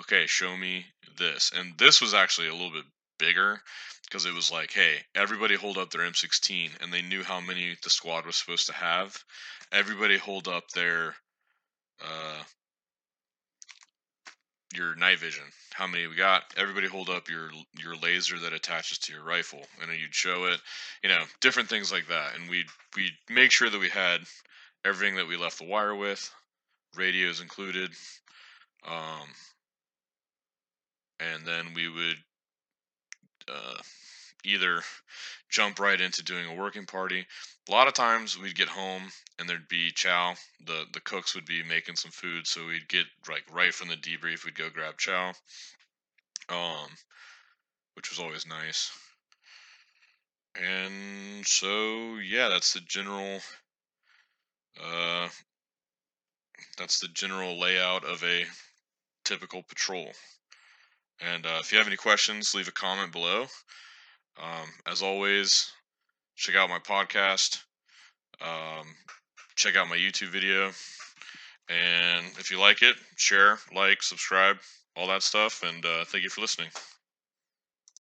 okay, 0.00 0.26
show 0.26 0.56
me 0.56 0.86
this. 1.18 1.52
And 1.54 1.72
this 1.78 2.00
was 2.00 2.14
actually 2.14 2.48
a 2.48 2.52
little 2.52 2.70
bit 2.70 2.84
bigger 3.18 3.60
because 4.06 4.26
it 4.26 4.34
was 4.34 4.52
like, 4.52 4.72
hey, 4.72 4.96
everybody 5.14 5.56
hold 5.56 5.78
up 5.78 5.90
their 5.90 6.02
M16, 6.02 6.70
and 6.80 6.92
they 6.92 7.02
knew 7.02 7.22
how 7.22 7.40
many 7.40 7.76
the 7.82 7.90
squad 7.90 8.26
was 8.26 8.36
supposed 8.36 8.66
to 8.66 8.72
have. 8.72 9.16
Everybody 9.72 10.16
hold 10.16 10.46
up 10.46 10.68
their 10.70 11.14
uh, 12.00 12.42
your 14.74 14.94
night 14.94 15.18
vision. 15.18 15.44
How 15.72 15.86
many 15.86 16.06
we 16.06 16.14
got? 16.14 16.44
Everybody 16.56 16.86
hold 16.86 17.08
up 17.08 17.28
your 17.28 17.50
your 17.78 17.96
laser 17.96 18.38
that 18.38 18.52
attaches 18.52 18.98
to 18.98 19.12
your 19.12 19.24
rifle, 19.24 19.62
and 19.82 19.90
you'd 19.98 20.14
show 20.14 20.46
it. 20.46 20.60
You 21.02 21.08
know, 21.08 21.22
different 21.40 21.68
things 21.68 21.90
like 21.90 22.08
that, 22.08 22.36
and 22.36 22.48
we'd 22.48 22.66
we'd 22.94 23.16
make 23.28 23.50
sure 23.50 23.68
that 23.68 23.80
we 23.80 23.88
had 23.88 24.20
everything 24.84 25.16
that 25.16 25.26
we 25.26 25.36
left 25.36 25.58
the 25.58 25.64
wire 25.64 25.94
with, 25.94 26.32
radios 26.94 27.40
included, 27.40 27.90
um, 28.86 29.28
and 31.20 31.44
then 31.44 31.74
we 31.74 31.88
would 31.88 32.16
uh, 33.48 33.80
either 34.44 34.82
jump 35.50 35.78
right 35.78 36.00
into 36.00 36.22
doing 36.22 36.46
a 36.46 36.54
working 36.54 36.86
party. 36.86 37.26
A 37.68 37.72
lot 37.72 37.88
of 37.88 37.94
times 37.94 38.38
we'd 38.38 38.54
get 38.54 38.68
home 38.68 39.02
and 39.38 39.48
there'd 39.48 39.68
be 39.68 39.90
chow. 39.90 40.34
The 40.66 40.84
the 40.92 41.00
cooks 41.00 41.34
would 41.34 41.46
be 41.46 41.62
making 41.62 41.96
some 41.96 42.10
food, 42.10 42.46
so 42.46 42.66
we'd 42.66 42.88
get 42.88 43.06
like 43.28 43.44
right 43.50 43.74
from 43.74 43.88
the 43.88 43.96
debrief, 43.96 44.44
we'd 44.44 44.54
go 44.54 44.70
grab 44.70 44.98
chow. 44.98 45.32
Um 46.48 46.88
which 47.94 48.10
was 48.10 48.18
always 48.18 48.46
nice. 48.46 48.90
And 50.54 51.46
so 51.46 52.16
yeah, 52.16 52.48
that's 52.48 52.72
the 52.72 52.80
general 52.80 53.40
uh 54.82 55.28
that's 56.78 57.00
the 57.00 57.08
general 57.08 57.58
layout 57.58 58.04
of 58.04 58.22
a 58.22 58.44
typical 59.24 59.62
patrol. 59.62 60.10
And 61.20 61.46
uh, 61.46 61.58
if 61.60 61.72
you 61.72 61.78
have 61.78 61.86
any 61.86 61.96
questions, 61.96 62.54
leave 62.54 62.68
a 62.68 62.72
comment 62.72 63.12
below. 63.12 63.46
Um, 64.38 64.68
as 64.86 65.02
always, 65.02 65.70
check 66.36 66.56
out 66.56 66.68
my 66.68 66.78
podcast, 66.78 67.62
um, 68.40 68.86
check 69.56 69.76
out 69.76 69.88
my 69.88 69.96
YouTube 69.96 70.28
video, 70.28 70.70
and 71.68 72.26
if 72.38 72.50
you 72.50 72.60
like 72.60 72.82
it, 72.82 72.96
share, 73.16 73.58
like, 73.74 74.02
subscribe, 74.02 74.58
all 74.94 75.06
that 75.08 75.22
stuff. 75.22 75.62
And 75.64 75.84
uh, 75.84 76.04
thank 76.04 76.22
you 76.22 76.30
for 76.30 76.42
listening. 76.42 76.68